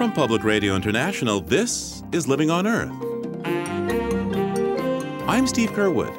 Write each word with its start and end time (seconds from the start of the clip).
From 0.00 0.12
Public 0.12 0.42
Radio 0.42 0.74
International, 0.74 1.40
this 1.40 2.02
is 2.10 2.26
Living 2.26 2.50
on 2.50 2.66
Earth. 2.66 2.90
I'm 5.28 5.46
Steve 5.46 5.70
Curwood. 5.70 6.16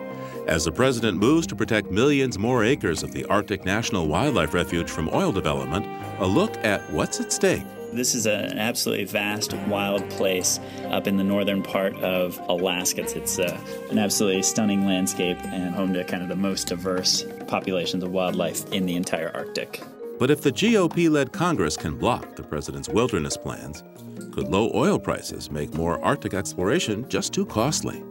As 0.47 0.63
the 0.63 0.71
president 0.71 1.17
moves 1.17 1.45
to 1.47 1.55
protect 1.55 1.91
millions 1.91 2.39
more 2.39 2.63
acres 2.63 3.03
of 3.03 3.11
the 3.11 3.25
Arctic 3.25 3.65
National 3.65 4.07
Wildlife 4.07 4.53
Refuge 4.53 4.89
from 4.89 5.09
oil 5.11 5.33
development, 5.33 5.85
a 6.19 6.25
look 6.25 6.55
at 6.63 6.89
what's 6.93 7.19
at 7.19 7.33
stake. 7.33 7.63
This 7.91 8.15
is 8.15 8.25
an 8.25 8.57
absolutely 8.57 9.03
vast, 9.03 9.53
wild 9.67 10.09
place 10.11 10.61
up 10.85 11.05
in 11.05 11.17
the 11.17 11.23
northern 11.25 11.61
part 11.61 11.93
of 11.97 12.39
Alaska. 12.47 13.01
It's, 13.01 13.13
it's 13.13 13.39
uh, 13.39 13.59
an 13.89 13.97
absolutely 13.97 14.43
stunning 14.43 14.85
landscape 14.85 15.37
and 15.43 15.75
home 15.75 15.93
to 15.95 16.05
kind 16.05 16.23
of 16.23 16.29
the 16.29 16.35
most 16.37 16.67
diverse 16.67 17.25
populations 17.47 18.03
of 18.03 18.11
wildlife 18.11 18.71
in 18.71 18.85
the 18.85 18.95
entire 18.95 19.31
Arctic. 19.35 19.83
But 20.21 20.29
if 20.29 20.41
the 20.41 20.51
GOP 20.51 21.09
led 21.09 21.31
Congress 21.31 21.75
can 21.75 21.97
block 21.97 22.35
the 22.35 22.43
president's 22.43 22.87
wilderness 22.87 23.35
plans, 23.35 23.83
could 24.31 24.49
low 24.49 24.71
oil 24.75 24.99
prices 24.99 25.49
make 25.49 25.73
more 25.73 25.99
Arctic 26.05 26.35
exploration 26.35 27.09
just 27.09 27.33
too 27.33 27.43
costly? 27.43 28.03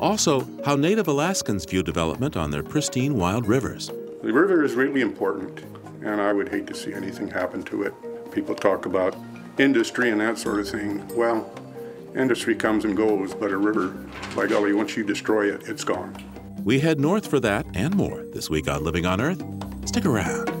Also, 0.00 0.48
how 0.64 0.76
Native 0.76 1.08
Alaskans 1.08 1.66
view 1.66 1.82
development 1.82 2.38
on 2.38 2.50
their 2.50 2.62
pristine 2.62 3.18
wild 3.18 3.46
rivers. 3.46 3.88
The 4.22 4.32
river 4.32 4.64
is 4.64 4.72
really 4.72 5.02
important, 5.02 5.60
and 6.02 6.22
I 6.22 6.32
would 6.32 6.48
hate 6.48 6.66
to 6.68 6.74
see 6.74 6.94
anything 6.94 7.28
happen 7.28 7.62
to 7.64 7.82
it. 7.82 7.92
People 8.32 8.54
talk 8.54 8.86
about 8.86 9.14
industry 9.58 10.08
and 10.08 10.18
that 10.22 10.38
sort 10.38 10.58
of 10.58 10.70
thing. 10.70 11.06
Well, 11.14 11.52
industry 12.16 12.54
comes 12.54 12.86
and 12.86 12.96
goes, 12.96 13.34
but 13.34 13.50
a 13.50 13.58
river, 13.58 13.88
by 14.34 14.46
golly, 14.46 14.72
once 14.72 14.96
you 14.96 15.04
destroy 15.04 15.52
it, 15.52 15.68
it's 15.68 15.84
gone. 15.84 16.16
We 16.64 16.80
head 16.80 16.98
north 16.98 17.26
for 17.26 17.40
that 17.40 17.66
and 17.74 17.94
more 17.94 18.24
this 18.32 18.48
week 18.48 18.68
on 18.68 18.82
Living 18.82 19.04
on 19.04 19.20
Earth. 19.20 19.44
Stick 19.86 20.06
around. 20.06 20.55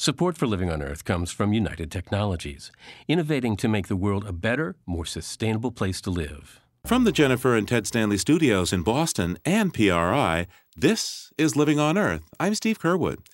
Support 0.00 0.38
for 0.38 0.46
Living 0.46 0.70
on 0.70 0.80
Earth 0.80 1.04
comes 1.04 1.32
from 1.32 1.52
United 1.52 1.90
Technologies, 1.90 2.70
innovating 3.08 3.56
to 3.56 3.66
make 3.66 3.88
the 3.88 3.96
world 3.96 4.24
a 4.24 4.32
better, 4.32 4.76
more 4.86 5.04
sustainable 5.04 5.72
place 5.72 6.00
to 6.02 6.10
live. 6.10 6.60
From 6.86 7.02
the 7.02 7.10
Jennifer 7.10 7.56
and 7.56 7.66
Ted 7.66 7.84
Stanley 7.84 8.16
studios 8.16 8.72
in 8.72 8.84
Boston 8.84 9.38
and 9.44 9.74
PRI, 9.74 10.46
this 10.76 11.32
is 11.36 11.56
Living 11.56 11.80
on 11.80 11.98
Earth. 11.98 12.22
I'm 12.38 12.54
Steve 12.54 12.78
Curwood. 12.78 13.26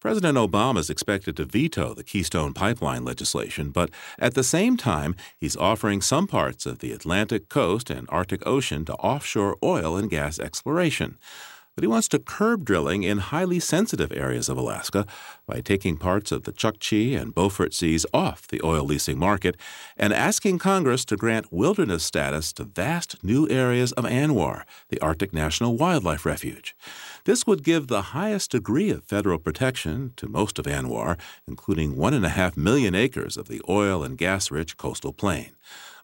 President 0.00 0.36
Obama 0.36 0.78
is 0.78 0.90
expected 0.90 1.36
to 1.36 1.44
veto 1.44 1.94
the 1.94 2.02
Keystone 2.02 2.54
Pipeline 2.54 3.04
legislation, 3.04 3.70
but 3.70 3.88
at 4.18 4.34
the 4.34 4.42
same 4.42 4.76
time, 4.76 5.14
he's 5.38 5.56
offering 5.56 6.02
some 6.02 6.26
parts 6.26 6.66
of 6.66 6.80
the 6.80 6.90
Atlantic 6.90 7.48
coast 7.48 7.88
and 7.88 8.08
Arctic 8.10 8.44
Ocean 8.44 8.84
to 8.86 8.94
offshore 8.94 9.56
oil 9.62 9.96
and 9.96 10.10
gas 10.10 10.40
exploration 10.40 11.18
but 11.74 11.82
he 11.82 11.88
wants 11.88 12.08
to 12.08 12.18
curb 12.18 12.64
drilling 12.64 13.02
in 13.02 13.18
highly 13.18 13.58
sensitive 13.58 14.12
areas 14.12 14.48
of 14.48 14.56
Alaska 14.56 15.06
by 15.46 15.60
taking 15.60 15.96
parts 15.96 16.30
of 16.30 16.44
the 16.44 16.52
Chukchi 16.52 17.20
and 17.20 17.34
Beaufort 17.34 17.74
Seas 17.74 18.06
off 18.14 18.46
the 18.46 18.60
oil 18.62 18.84
leasing 18.84 19.18
market 19.18 19.56
and 19.96 20.12
asking 20.12 20.58
Congress 20.58 21.04
to 21.06 21.16
grant 21.16 21.52
wilderness 21.52 22.04
status 22.04 22.52
to 22.54 22.64
vast 22.64 23.22
new 23.24 23.48
areas 23.48 23.92
of 23.92 24.04
ANWR, 24.04 24.62
the 24.88 25.00
Arctic 25.00 25.32
National 25.32 25.76
Wildlife 25.76 26.24
Refuge. 26.24 26.76
This 27.24 27.46
would 27.46 27.64
give 27.64 27.88
the 27.88 28.02
highest 28.02 28.52
degree 28.52 28.90
of 28.90 29.04
federal 29.04 29.38
protection 29.38 30.12
to 30.16 30.28
most 30.28 30.58
of 30.58 30.66
ANWR, 30.66 31.18
including 31.48 31.96
one 31.96 32.14
and 32.14 32.24
a 32.24 32.30
half 32.30 32.56
million 32.56 32.94
acres 32.94 33.36
of 33.36 33.48
the 33.48 33.62
oil 33.68 34.04
and 34.04 34.16
gas 34.16 34.50
rich 34.50 34.76
coastal 34.76 35.12
plain. 35.12 35.52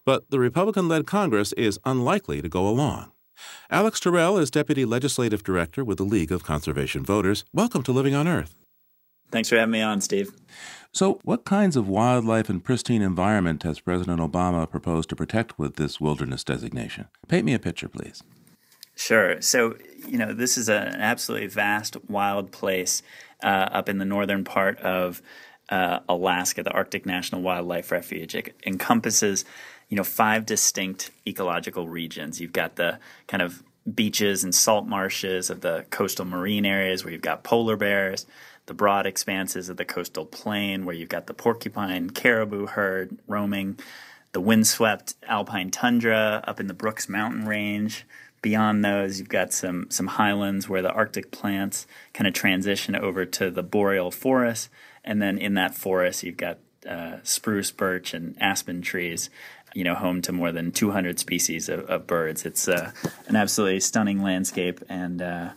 But 0.03 0.29
the 0.31 0.39
Republican 0.39 0.87
led 0.87 1.05
Congress 1.05 1.53
is 1.53 1.79
unlikely 1.85 2.41
to 2.41 2.49
go 2.49 2.67
along. 2.67 3.11
Alex 3.69 3.99
Taurel 3.99 4.37
is 4.37 4.51
Deputy 4.51 4.85
Legislative 4.85 5.43
Director 5.43 5.83
with 5.83 5.97
the 5.97 6.03
League 6.03 6.31
of 6.31 6.43
Conservation 6.43 7.05
Voters. 7.05 7.45
Welcome 7.53 7.83
to 7.83 7.91
Living 7.91 8.15
on 8.15 8.27
Earth. 8.27 8.55
Thanks 9.31 9.49
for 9.49 9.57
having 9.57 9.71
me 9.71 9.81
on, 9.81 10.01
Steve. 10.01 10.31
So, 10.91 11.21
what 11.23 11.45
kinds 11.45 11.77
of 11.77 11.87
wildlife 11.87 12.49
and 12.49 12.61
pristine 12.61 13.01
environment 13.01 13.63
has 13.63 13.79
President 13.79 14.19
Obama 14.19 14.69
proposed 14.69 15.07
to 15.09 15.15
protect 15.15 15.57
with 15.57 15.77
this 15.77 16.01
wilderness 16.01 16.43
designation? 16.43 17.07
Paint 17.29 17.45
me 17.45 17.53
a 17.53 17.59
picture, 17.59 17.87
please. 17.87 18.21
Sure. 18.95 19.41
So, 19.41 19.77
you 20.05 20.17
know, 20.17 20.33
this 20.33 20.57
is 20.57 20.67
an 20.67 20.89
absolutely 20.89 21.47
vast, 21.47 21.97
wild 22.09 22.51
place 22.51 23.01
uh, 23.41 23.69
up 23.71 23.87
in 23.87 23.99
the 23.99 24.05
northern 24.05 24.43
part 24.43 24.79
of 24.79 25.21
uh, 25.69 25.99
Alaska, 26.09 26.61
the 26.61 26.71
Arctic 26.71 27.05
National 27.05 27.41
Wildlife 27.41 27.91
Refuge. 27.91 28.35
It 28.35 28.55
encompasses 28.65 29.45
you 29.91 29.97
know 29.97 30.03
five 30.03 30.45
distinct 30.47 31.11
ecological 31.27 31.87
regions. 31.87 32.41
You've 32.41 32.53
got 32.53 32.77
the 32.77 32.97
kind 33.27 33.43
of 33.43 33.61
beaches 33.93 34.43
and 34.43 34.55
salt 34.55 34.87
marshes 34.87 35.49
of 35.49 35.61
the 35.61 35.85
coastal 35.89 36.25
marine 36.25 36.65
areas 36.65 37.03
where 37.03 37.11
you've 37.11 37.21
got 37.21 37.43
polar 37.43 37.75
bears, 37.75 38.25
the 38.67 38.73
broad 38.73 39.05
expanses 39.05 39.67
of 39.67 39.75
the 39.75 39.85
coastal 39.85 40.25
plain 40.25 40.85
where 40.85 40.95
you've 40.95 41.09
got 41.09 41.27
the 41.27 41.33
porcupine 41.33 42.09
caribou 42.09 42.67
herd 42.67 43.17
roaming, 43.27 43.77
the 44.31 44.39
windswept 44.39 45.15
alpine 45.27 45.69
tundra 45.69 46.41
up 46.47 46.59
in 46.59 46.67
the 46.67 46.73
Brooks 46.73 47.09
Mountain 47.09 47.45
Range. 47.45 48.05
Beyond 48.41 48.85
those, 48.85 49.19
you've 49.19 49.29
got 49.29 49.51
some 49.51 49.87
some 49.91 50.07
highlands 50.07 50.69
where 50.69 50.81
the 50.81 50.91
Arctic 50.91 51.31
plants 51.31 51.85
kind 52.13 52.27
of 52.27 52.33
transition 52.33 52.95
over 52.95 53.25
to 53.25 53.51
the 53.51 53.61
boreal 53.61 54.09
forest, 54.09 54.69
and 55.03 55.21
then 55.21 55.37
in 55.37 55.53
that 55.55 55.75
forest, 55.75 56.23
you've 56.23 56.37
got 56.37 56.57
uh, 56.87 57.17
spruce, 57.23 57.69
birch, 57.69 58.13
and 58.13 58.35
aspen 58.39 58.81
trees 58.81 59.29
you 59.73 59.83
know, 59.83 59.95
home 59.95 60.21
to 60.23 60.31
more 60.31 60.51
than 60.51 60.71
200 60.71 61.19
species 61.19 61.69
of, 61.69 61.81
of 61.89 62.07
birds. 62.07 62.45
It's 62.45 62.67
uh, 62.67 62.91
an 63.27 63.35
absolutely 63.35 63.79
stunning 63.79 64.21
landscape 64.21 64.81
and, 64.89 65.21
uh, 65.21 65.49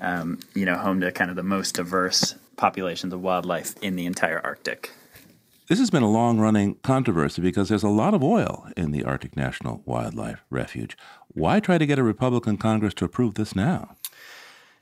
um, 0.00 0.40
you 0.54 0.64
know, 0.64 0.76
home 0.76 1.00
to 1.00 1.12
kind 1.12 1.30
of 1.30 1.36
the 1.36 1.42
most 1.42 1.76
diverse 1.76 2.34
populations 2.56 3.12
of 3.12 3.20
wildlife 3.20 3.74
in 3.82 3.96
the 3.96 4.06
entire 4.06 4.40
Arctic. 4.44 4.90
This 5.68 5.78
has 5.78 5.88
been 5.88 6.02
a 6.02 6.10
long 6.10 6.40
running 6.40 6.74
controversy 6.82 7.40
because 7.40 7.68
there's 7.68 7.84
a 7.84 7.88
lot 7.88 8.12
of 8.12 8.24
oil 8.24 8.66
in 8.76 8.90
the 8.90 9.04
Arctic 9.04 9.36
National 9.36 9.82
Wildlife 9.84 10.44
Refuge. 10.50 10.96
Why 11.28 11.60
try 11.60 11.78
to 11.78 11.86
get 11.86 11.96
a 11.96 12.02
Republican 12.02 12.56
Congress 12.56 12.92
to 12.94 13.04
approve 13.04 13.34
this 13.34 13.54
now? 13.54 13.94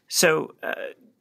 So, 0.09 0.55
uh, 0.63 0.73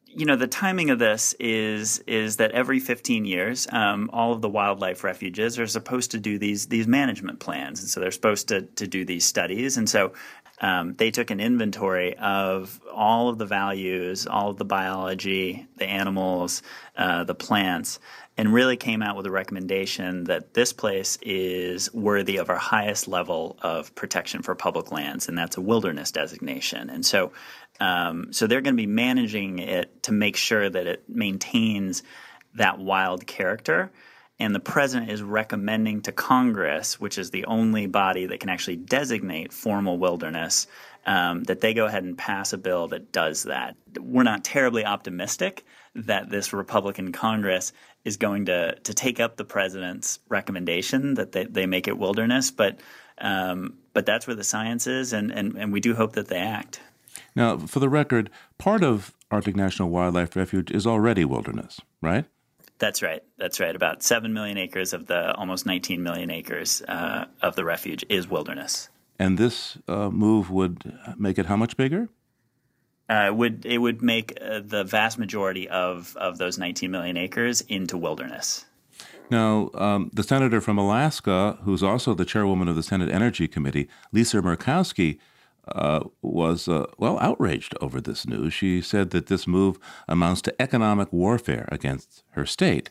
you 0.08 0.26
know 0.26 0.36
the 0.36 0.48
timing 0.48 0.90
of 0.90 1.00
this 1.00 1.34
is 1.40 2.00
is 2.08 2.38
that 2.38 2.52
every 2.52 2.80
15 2.80 3.26
years 3.26 3.68
um, 3.72 4.10
all 4.14 4.34
of 4.34 4.42
the 4.42 4.50
wildlife 4.50 5.04
refuges 5.04 5.60
are 5.60 5.68
supposed 5.68 6.12
to 6.12 6.20
do 6.20 6.38
these 6.38 6.68
these 6.68 6.88
management 6.88 7.40
plans. 7.40 7.80
And 7.80 7.90
so 7.90 8.00
they're 8.00 8.12
supposed 8.12 8.48
to 8.50 8.62
to 8.62 8.88
do 8.88 9.06
these 9.06 9.26
studies. 9.26 9.78
And 9.78 9.90
so 9.90 10.14
um, 10.60 10.96
they 10.96 11.12
took 11.12 11.30
an 11.30 11.40
inventory 11.40 12.18
of 12.18 12.82
all 12.92 13.30
of 13.30 13.38
the 13.38 13.46
values 13.46 14.26
all 14.26 14.50
of 14.50 14.58
the 14.58 14.66
biology 14.66 15.68
the 15.78 15.86
animals 15.86 16.64
uh, 16.96 17.24
the 17.24 17.36
plants 17.36 18.00
and 18.38 18.54
really 18.54 18.78
came 18.78 19.02
out 19.02 19.18
with 19.18 19.26
a 19.26 19.32
recommendation 19.32 20.26
that 20.26 20.54
this 20.54 20.72
place 20.72 21.18
is 21.24 21.92
worthy 21.94 22.38
of 22.38 22.50
our 22.50 22.58
highest 22.58 23.08
level 23.08 23.58
of 23.62 23.94
protection 23.96 24.44
for 24.44 24.54
public 24.54 24.92
lands, 24.92 25.28
and 25.28 25.38
that's 25.38 25.58
a 25.58 25.62
wilderness 25.62 26.12
designation. 26.12 26.90
And 26.90 27.04
so 27.04 27.32
um, 27.80 28.34
so 28.34 28.48
they're 28.48 28.62
going 28.62 28.76
to 28.76 28.82
be 28.82 28.88
managing 28.88 29.60
it 29.60 30.04
to 30.04 30.12
make 30.12 30.36
sure 30.36 30.70
that 30.70 30.88
it 30.88 31.04
maintains 31.08 32.04
that 32.56 32.80
wild 32.80 33.28
character. 33.28 33.92
And 34.40 34.54
the 34.54 34.60
president 34.60 35.10
is 35.10 35.24
recommending 35.24 36.02
to 36.04 36.12
Congress, 36.12 37.00
which 37.00 37.18
is 37.18 37.32
the 37.32 37.46
only 37.46 37.88
body 37.88 38.28
that 38.28 38.40
can 38.40 38.50
actually 38.50 38.76
designate 38.76 39.52
formal 39.52 39.98
wilderness, 39.98 40.68
um, 41.08 41.44
that 41.46 41.62
they 41.62 41.74
go 41.74 41.86
ahead 41.86 42.04
and 42.04 42.18
pass 42.18 42.54
a 42.54 42.58
bill 42.58 42.90
that 42.90 43.12
does 43.12 43.44
that. 43.44 43.76
We're 44.00 44.24
not 44.24 44.44
terribly 44.44 44.86
optimistic 44.86 45.66
that 45.96 46.30
this 46.30 46.54
Republican 46.54 47.12
Congress 47.12 47.74
is 48.06 48.18
going 48.18 48.46
to 48.46 48.76
to 48.76 48.94
take 48.94 49.20
up 49.20 49.38
the 49.38 49.46
president's 49.46 50.20
recommendation 50.30 51.16
that 51.16 51.32
they, 51.32 51.46
they 51.46 51.66
make 51.66 51.88
it 51.88 51.98
wilderness, 51.98 52.52
but 52.52 52.80
um, 53.18 53.80
but 53.94 54.06
that's 54.06 54.28
where 54.28 54.36
the 54.36 54.44
science 54.44 54.86
is, 54.86 55.14
and, 55.14 55.32
and, 55.32 55.56
and 55.58 55.74
we 55.74 55.80
do 55.80 55.96
hope 55.96 56.14
that 56.14 56.28
they 56.28 56.38
act. 56.38 56.80
Now, 57.38 57.58
for 57.58 57.80
the 57.80 57.88
record, 57.88 58.32
part 58.58 58.84
of 58.84 59.14
Arctic 59.30 59.56
National 59.56 59.90
Wildlife 59.90 60.36
Refuge 60.36 60.72
is 60.72 60.88
already 60.88 61.24
wilderness, 61.24 61.80
right? 62.02 62.26
That's 62.80 63.04
right. 63.04 63.24
That's 63.38 63.60
right. 63.60 63.76
About 63.76 64.02
7 64.02 64.34
million 64.34 64.58
acres 64.58 64.92
of 64.92 65.06
the 65.06 65.36
almost 65.36 65.66
19 65.68 66.02
million 66.02 66.32
acres 66.32 66.82
uh, 66.88 67.26
of 67.44 67.56
the 67.56 67.64
refuge 67.64 68.04
is 68.10 68.28
wilderness. 68.28 68.90
And 69.20 69.38
this 69.38 69.78
uh, 69.88 70.10
move 70.10 70.50
would 70.50 70.98
make 71.16 71.38
it 71.38 71.46
how 71.46 71.56
much 71.58 71.78
bigger? 71.78 72.10
Uh, 73.08 73.32
would 73.34 73.66
it 73.66 73.78
would 73.78 74.02
make 74.02 74.38
uh, 74.42 74.60
the 74.64 74.84
vast 74.84 75.20
majority 75.20 75.70
of, 75.70 76.18
of 76.18 76.40
those 76.40 76.58
19 76.58 76.90
million 76.90 77.18
acres 77.18 77.62
into 77.62 77.98
wilderness. 77.98 78.66
Now, 79.30 79.70
um, 79.76 80.10
the 80.12 80.24
senator 80.24 80.60
from 80.60 80.78
Alaska, 80.80 81.60
who's 81.64 81.84
also 81.84 82.16
the 82.16 82.26
chairwoman 82.26 82.68
of 82.68 82.76
the 82.76 82.84
Senate 82.84 83.10
Energy 83.10 83.48
Committee, 83.48 83.88
Lisa 84.12 84.42
Murkowski, 84.42 85.20
uh, 85.76 86.04
was, 86.22 86.68
uh, 86.68 86.86
well, 86.98 87.18
outraged 87.20 87.76
over 87.82 88.02
this 88.02 88.28
news. 88.28 88.54
She 88.54 88.82
said 88.82 89.10
that 89.12 89.28
this 89.28 89.48
move 89.48 89.78
amounts 90.08 90.42
to 90.44 90.62
economic 90.62 91.12
warfare 91.12 91.68
against 91.72 92.24
her 92.32 92.46
state. 92.46 92.90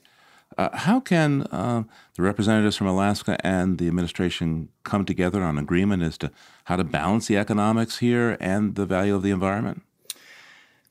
Uh, 0.57 0.69
how 0.73 1.01
can 1.01 1.43
uh, 1.51 1.83
the 2.15 2.23
representatives 2.23 2.77
from 2.77 2.87
Alaska 2.87 3.37
and 3.45 3.79
the 3.79 3.89
administration 3.89 4.69
come 4.85 5.05
together 5.05 5.43
on 5.43 5.59
agreement 5.59 6.03
as 6.03 6.17
to 6.19 6.31
how 6.65 6.77
to 6.77 6.85
balance 6.85 7.27
the 7.27 7.37
economics 7.37 7.99
here 7.99 8.37
and 8.41 8.75
the 8.75 8.87
value 8.87 9.15
of 9.15 9.23
the 9.23 9.31
environment? 9.31 9.83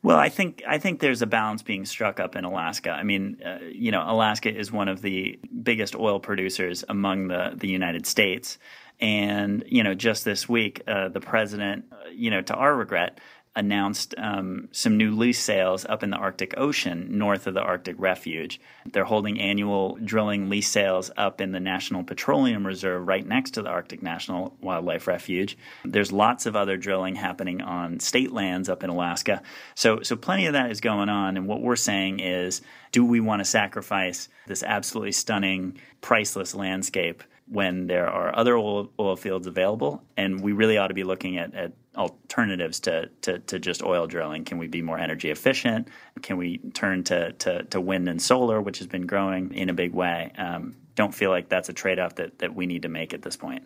Well, 0.06 0.20
I 0.20 0.30
think 0.30 0.62
I 0.68 0.78
think 0.78 1.00
there's 1.00 1.24
a 1.24 1.26
balance 1.26 1.64
being 1.64 1.84
struck 1.84 2.20
up 2.20 2.36
in 2.36 2.46
Alaska. 2.46 2.92
I 2.92 3.02
mean, 3.02 3.42
uh, 3.44 3.58
you 3.72 3.90
know, 3.90 4.04
Alaska 4.06 4.56
is 4.56 4.72
one 4.72 4.88
of 4.88 5.02
the 5.02 5.40
biggest 5.64 5.96
oil 5.96 6.20
producers 6.20 6.84
among 6.88 7.30
the 7.30 7.54
the 7.56 7.68
United 7.68 8.06
States, 8.06 8.60
and 9.00 9.64
you 9.68 9.84
know, 9.84 9.94
just 9.94 10.26
this 10.26 10.48
week, 10.48 10.82
uh, 10.88 11.10
the 11.10 11.20
president, 11.20 11.86
uh, 11.92 12.10
you 12.12 12.32
know, 12.32 12.42
to 12.42 12.54
our 12.54 12.76
regret, 12.76 13.20
announced 13.56 14.14
um, 14.18 14.68
some 14.72 14.98
new 14.98 15.16
lease 15.16 15.40
sales 15.40 15.86
up 15.88 16.04
in 16.04 16.10
the 16.10 16.18
Arctic 16.18 16.54
Ocean 16.58 17.18
north 17.18 17.48
of 17.48 17.54
the 17.54 17.62
Arctic 17.62 17.96
Refuge. 17.98 18.60
They're 18.86 19.06
holding 19.06 19.40
annual 19.40 19.98
drilling 20.04 20.50
lease 20.50 20.70
sales 20.70 21.10
up 21.16 21.40
in 21.40 21.54
the 21.54 21.60
National 21.60 22.04
Petroleum 22.04 22.68
Reserve 22.68 23.08
right 23.08 23.26
next 23.26 23.52
to 23.52 23.62
the 23.62 23.70
Arctic 23.70 24.04
National 24.04 24.56
Wildlife 24.60 25.08
Refuge. 25.08 25.58
There's 25.86 26.12
lots 26.12 26.46
of 26.46 26.56
other 26.56 26.76
drilling 26.76 27.16
happening 27.16 27.62
on 27.62 28.02
state 28.02 28.34
lands 28.34 28.68
up 28.68 28.84
in 28.84 28.90
Alaska. 28.90 29.42
So, 29.74 30.02
so 30.02 30.18
plenty 30.18 30.48
of 30.48 30.54
that 30.54 30.72
is 30.72 30.82
going 30.82 31.08
on. 31.08 31.38
And 31.38 31.48
what 31.48 31.62
we're 31.62 31.78
saying 31.78 32.20
is, 32.20 32.62
do 32.92 33.06
we 33.06 33.22
want 33.22 33.40
to 33.40 33.46
sacrifice 33.46 34.28
this 34.48 34.64
absolutely 34.64 35.14
stunning, 35.14 35.80
priceless 36.02 36.54
landscape? 36.54 37.24
When 37.48 37.88
there 37.88 38.08
are 38.08 38.36
other 38.36 38.58
oil, 38.58 38.92
oil, 39.00 39.16
fields 39.16 39.46
available, 39.46 40.04
and 40.18 40.42
we 40.42 40.52
really 40.52 40.78
ought 40.78 40.88
to 40.88 40.94
be 40.94 41.04
looking 41.04 41.38
at, 41.38 41.54
at 41.54 41.74
alternatives 41.96 42.80
to, 42.82 43.10
to, 43.22 43.40
to, 43.40 43.60
just 43.60 43.84
oil 43.84 44.08
drilling. 44.08 44.44
Can 44.44 44.58
we 44.58 44.68
be 44.68 44.82
more 44.82 44.98
energy 44.98 45.30
efficient? 45.30 45.88
Can 46.22 46.38
we 46.38 46.58
turn 46.74 47.04
to, 47.06 47.34
to, 47.34 47.64
to 47.66 47.80
wind 47.80 48.10
and 48.10 48.22
solar, 48.22 48.62
which 48.62 48.80
has 48.80 48.88
been 48.88 49.06
growing 49.06 49.54
in 49.54 49.70
a 49.70 49.74
big 49.74 49.94
way? 49.94 50.32
Um, 50.38 50.76
don't 50.96 51.14
feel 51.14 51.30
like 51.30 51.50
that's 51.50 51.70
a 51.70 51.74
trade 51.74 52.00
off 52.00 52.16
that, 52.16 52.40
that 52.40 52.56
we 52.56 52.66
need 52.66 52.82
to 52.82 52.90
make 52.90 53.14
at 53.14 53.22
this 53.22 53.38
point. 53.38 53.64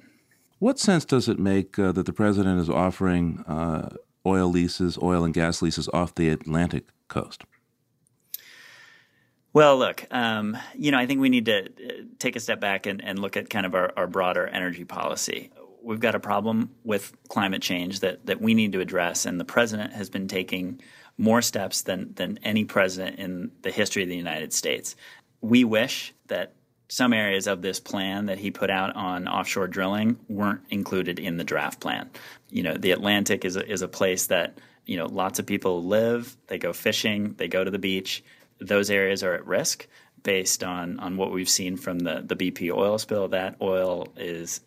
What 0.60 0.78
sense 0.78 1.06
does 1.06 1.30
it 1.30 1.40
make 1.40 1.80
uh, 1.80 1.94
that 1.94 2.06
the 2.06 2.14
president 2.14 2.60
is 2.60 2.70
offering 2.70 3.46
uh, 3.48 3.96
oil 4.26 4.48
leases, 4.50 4.98
oil 5.02 5.24
and 5.24 5.34
gas 5.34 5.62
leases 5.62 5.88
off 5.94 6.16
the 6.16 6.30
Atlantic 6.30 6.86
coast? 7.08 7.46
Well, 9.52 9.78
look, 9.78 10.06
um, 10.12 10.58
you 10.76 10.92
know, 10.92 11.00
I 11.00 11.08
think 11.08 11.22
we 11.22 11.30
need 11.30 11.46
to 11.46 11.66
uh, 11.66 11.92
take 12.20 12.36
a 12.36 12.40
step 12.40 12.60
back 12.60 12.86
and, 12.86 13.04
and 13.04 13.18
look 13.18 13.36
at 13.36 13.50
kind 13.50 13.66
of 13.66 13.74
our, 13.74 13.92
our, 13.98 14.06
broader 14.06 14.46
energy 14.46 14.86
policy. 14.86 15.50
We've 15.82 16.00
got 16.00 16.14
a 16.14 16.20
problem 16.20 16.76
with 16.84 17.14
climate 17.30 17.64
change 17.64 18.02
that, 18.02 18.28
that 18.28 18.42
we 18.42 18.54
need 18.54 18.74
to 18.74 18.80
address, 18.80 19.26
and 19.26 19.40
the 19.40 19.46
president 19.46 19.94
has 19.94 20.10
been 20.10 20.28
taking 20.28 20.82
more 21.18 21.42
steps 21.42 21.82
than, 21.82 22.14
than 22.14 22.38
any 22.44 22.64
president 22.64 23.18
in 23.18 23.52
the 23.64 23.72
history 23.72 24.04
of 24.04 24.10
the 24.10 24.16
United 24.16 24.54
States. 24.54 24.96
We 25.42 25.64
wish 25.64 26.14
that 26.28 26.54
some 26.88 27.12
areas 27.12 27.48
of 27.48 27.62
this 27.62 27.80
plan 27.80 28.28
that 28.28 28.40
he 28.40 28.52
put 28.52 28.70
out 28.70 28.96
on 28.96 29.28
offshore 29.28 29.68
drilling 29.68 30.20
weren't 30.28 30.62
included 30.70 31.18
in 31.18 31.38
the 31.38 31.44
draft 31.44 31.80
plan. 31.80 32.10
You 32.50 32.64
know, 32.64 32.76
the 32.76 32.92
Atlantic 32.92 33.46
is 33.46 33.56
a, 33.56 33.68
is 33.68 33.82
a 33.82 33.88
place 33.88 34.28
that, 34.28 34.58
you 34.86 34.98
know, 34.98 35.06
lots 35.06 35.40
of 35.40 35.46
people 35.46 35.84
live, 35.84 36.36
they 36.48 36.58
go 36.58 36.74
fishing, 36.74 37.34
they 37.38 37.48
go 37.48 37.64
to 37.64 37.72
the 37.72 37.80
beach 37.80 38.24
those 38.60 38.90
areas 38.90 39.24
are 39.24 39.34
at 39.34 39.46
risk 39.46 39.88
based 40.24 40.64
on 40.64 41.00
on 41.00 41.18
what 41.18 41.32
we've 41.32 41.50
seen 41.50 41.78
from 41.78 42.00
the 42.00 42.24
the 42.26 42.36
BP 42.36 42.72
oil 42.72 42.98
spill. 42.98 43.28
That 43.30 43.56
oil 43.62 44.08
is 44.18 44.62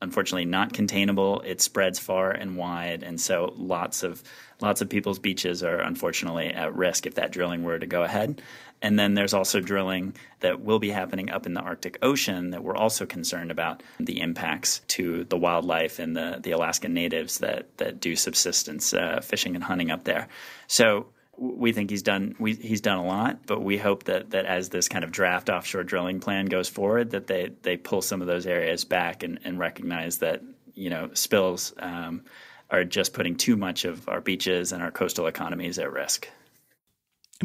unfortunately 0.00 0.44
not 0.44 0.72
containable. 0.72 1.40
It 1.40 1.60
spreads 1.60 1.98
far 1.98 2.30
and 2.30 2.56
wide, 2.56 3.02
and 3.02 3.20
so 3.20 3.52
lots 3.56 4.02
of 4.02 4.22
lots 4.60 4.80
of 4.80 4.88
people's 4.88 5.18
beaches 5.18 5.62
are 5.62 5.80
unfortunately 5.80 6.48
at 6.48 6.74
risk 6.74 7.06
if 7.06 7.14
that 7.16 7.32
drilling 7.32 7.62
were 7.62 7.78
to 7.78 7.86
go 7.86 8.02
ahead. 8.02 8.42
And 8.82 8.98
then 8.98 9.14
there's 9.14 9.32
also 9.32 9.60
drilling 9.60 10.16
that 10.40 10.60
will 10.60 10.80
be 10.80 10.90
happening 10.90 11.30
up 11.30 11.46
in 11.46 11.54
the 11.54 11.60
Arctic 11.60 11.98
Ocean 12.02 12.50
that 12.50 12.64
we're 12.64 12.76
also 12.76 13.06
concerned 13.06 13.52
about 13.52 13.82
the 14.00 14.20
impacts 14.20 14.80
to 14.88 15.22
the 15.24 15.36
wildlife 15.36 16.00
and 16.00 16.16
the, 16.16 16.40
the 16.42 16.50
Alaskan 16.50 16.92
natives 16.92 17.38
that, 17.38 17.76
that 17.78 18.00
do 18.00 18.16
subsistence 18.16 18.92
uh, 18.92 19.20
fishing 19.22 19.54
and 19.54 19.62
hunting 19.62 19.92
up 19.92 20.02
there. 20.02 20.26
So 20.66 21.06
we 21.36 21.72
think 21.72 21.90
he's 21.90 22.02
done 22.02 22.34
we, 22.38 22.54
he's 22.54 22.80
done 22.80 22.98
a 22.98 23.04
lot, 23.04 23.46
but 23.46 23.62
we 23.62 23.78
hope 23.78 24.04
that 24.04 24.30
that 24.30 24.46
as 24.46 24.68
this 24.68 24.88
kind 24.88 25.04
of 25.04 25.10
draft 25.10 25.48
offshore 25.48 25.84
drilling 25.84 26.20
plan 26.20 26.46
goes 26.46 26.68
forward, 26.68 27.10
that 27.10 27.26
they 27.26 27.52
they 27.62 27.76
pull 27.76 28.02
some 28.02 28.20
of 28.20 28.26
those 28.26 28.46
areas 28.46 28.84
back 28.84 29.22
and, 29.22 29.40
and 29.44 29.58
recognize 29.58 30.18
that 30.18 30.42
you 30.74 30.90
know 30.90 31.10
spills 31.14 31.72
um, 31.78 32.22
are 32.70 32.84
just 32.84 33.12
putting 33.12 33.36
too 33.36 33.56
much 33.56 33.84
of 33.84 34.08
our 34.08 34.20
beaches 34.20 34.72
and 34.72 34.82
our 34.82 34.90
coastal 34.90 35.26
economies 35.26 35.78
at 35.78 35.92
risk. 35.92 36.28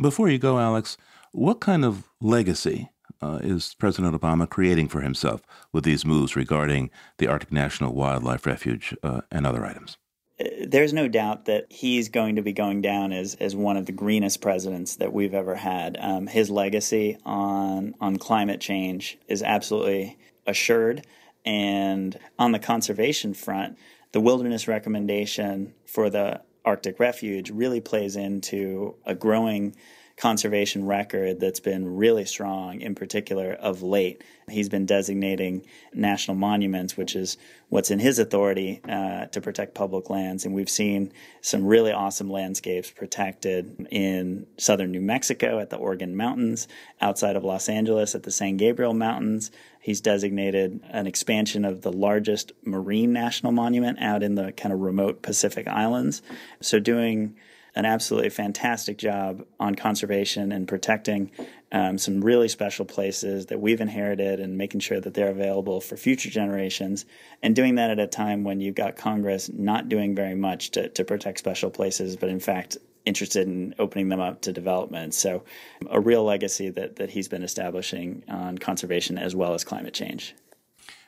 Before 0.01 0.29
you 0.29 0.37
go, 0.37 0.59
Alex, 0.59 0.97
what 1.31 1.59
kind 1.59 1.83
of 1.83 2.03
legacy 2.21 2.89
uh, 3.21 3.39
is 3.41 3.75
President 3.79 4.19
Obama 4.19 4.49
creating 4.49 4.87
for 4.89 5.01
himself 5.01 5.41
with 5.71 5.83
these 5.83 6.05
moves 6.05 6.35
regarding 6.35 6.89
the 7.17 7.27
Arctic 7.27 7.51
National 7.51 7.93
Wildlife 7.93 8.45
Refuge 8.45 8.95
uh, 9.03 9.21
and 9.31 9.47
other 9.47 9.65
items? 9.65 9.97
There's 10.39 10.93
no 10.93 11.07
doubt 11.07 11.45
that 11.45 11.65
he's 11.71 12.09
going 12.09 12.35
to 12.35 12.41
be 12.41 12.53
going 12.53 12.81
down 12.81 13.11
as, 13.11 13.35
as 13.35 13.55
one 13.55 13.75
of 13.75 13.87
the 13.87 13.91
greenest 13.91 14.39
presidents 14.39 14.97
that 14.97 15.11
we've 15.11 15.33
ever 15.33 15.55
had. 15.55 15.97
Um, 15.99 16.27
his 16.27 16.49
legacy 16.49 17.17
on 17.25 17.95
on 17.99 18.17
climate 18.17 18.61
change 18.61 19.17
is 19.27 19.41
absolutely 19.41 20.17
assured. 20.45 21.05
And 21.45 22.19
on 22.37 22.51
the 22.51 22.59
conservation 22.59 23.33
front, 23.33 23.77
the 24.11 24.19
wilderness 24.21 24.67
recommendation 24.67 25.73
for 25.85 26.09
the 26.09 26.41
Arctic 26.65 26.99
Refuge 26.99 27.49
really 27.49 27.81
plays 27.81 28.15
into 28.15 28.95
a 29.05 29.15
growing 29.15 29.75
conservation 30.17 30.83
record 30.83 31.39
that's 31.39 31.59
been 31.59 31.95
really 31.95 32.25
strong, 32.25 32.81
in 32.81 32.95
particular 32.95 33.53
of 33.53 33.83
late. 33.83 34.23
He's 34.49 34.67
been 34.67 34.87
designating 34.87 35.63
national 35.93 36.37
monuments, 36.37 36.97
which 36.97 37.15
is 37.15 37.37
what's 37.69 37.91
in 37.91 37.99
his 37.99 38.17
authority 38.17 38.81
uh, 38.89 39.27
to 39.27 39.41
protect 39.41 39.75
public 39.75 40.09
lands. 40.09 40.43
And 40.43 40.55
we've 40.55 40.69
seen 40.69 41.11
some 41.41 41.65
really 41.65 41.91
awesome 41.91 42.31
landscapes 42.31 42.89
protected 42.89 43.87
in 43.91 44.47
southern 44.57 44.91
New 44.91 45.01
Mexico 45.01 45.59
at 45.59 45.69
the 45.69 45.77
Organ 45.77 46.15
Mountains, 46.15 46.67
outside 46.99 47.35
of 47.35 47.43
Los 47.43 47.69
Angeles 47.69 48.15
at 48.15 48.23
the 48.23 48.31
San 48.31 48.57
Gabriel 48.57 48.95
Mountains. 48.95 49.51
He's 49.79 50.01
designated 50.01 50.81
an 50.89 51.05
expansion 51.05 51.63
of 51.63 51.81
the 51.81 51.93
largest 51.93 52.53
marine 52.65 53.13
national 53.13 53.51
monument 53.51 54.01
out 54.01 54.23
in 54.23 54.33
the 54.33 54.51
kind 54.53 54.73
of 54.73 54.79
remote 54.79 55.21
Pacific 55.21 55.67
Islands. 55.67 56.23
So, 56.59 56.79
doing 56.79 57.35
an 57.77 57.85
absolutely 57.85 58.31
fantastic 58.31 58.97
job 58.97 59.45
on 59.59 59.75
conservation 59.75 60.51
and 60.51 60.67
protecting 60.67 61.29
um, 61.71 61.99
some 61.99 62.21
really 62.21 62.47
special 62.47 62.85
places 62.85 63.45
that 63.45 63.61
we've 63.61 63.79
inherited 63.79 64.39
and 64.39 64.57
making 64.57 64.79
sure 64.79 64.99
that 64.99 65.13
they're 65.13 65.29
available 65.29 65.79
for 65.79 65.95
future 65.95 66.31
generations. 66.31 67.05
And 67.43 67.55
doing 67.55 67.75
that 67.75 67.91
at 67.91 67.99
a 67.99 68.07
time 68.07 68.43
when 68.43 68.61
you've 68.61 68.73
got 68.73 68.95
Congress 68.95 69.51
not 69.53 69.89
doing 69.89 70.15
very 70.15 70.33
much 70.33 70.71
to, 70.71 70.89
to 70.89 71.05
protect 71.05 71.37
special 71.37 71.69
places, 71.69 72.15
but 72.15 72.29
in 72.29 72.39
fact, 72.39 72.79
interested 73.05 73.47
in 73.47 73.75
opening 73.77 74.09
them 74.09 74.21
up 74.21 74.41
to 74.41 74.51
development. 74.51 75.13
So, 75.13 75.43
a 75.91 75.99
real 75.99 76.23
legacy 76.23 76.71
that, 76.71 76.95
that 76.95 77.11
he's 77.11 77.27
been 77.27 77.43
establishing 77.43 78.23
on 78.27 78.57
conservation 78.57 79.19
as 79.19 79.35
well 79.35 79.53
as 79.53 79.63
climate 79.63 79.93
change. 79.93 80.33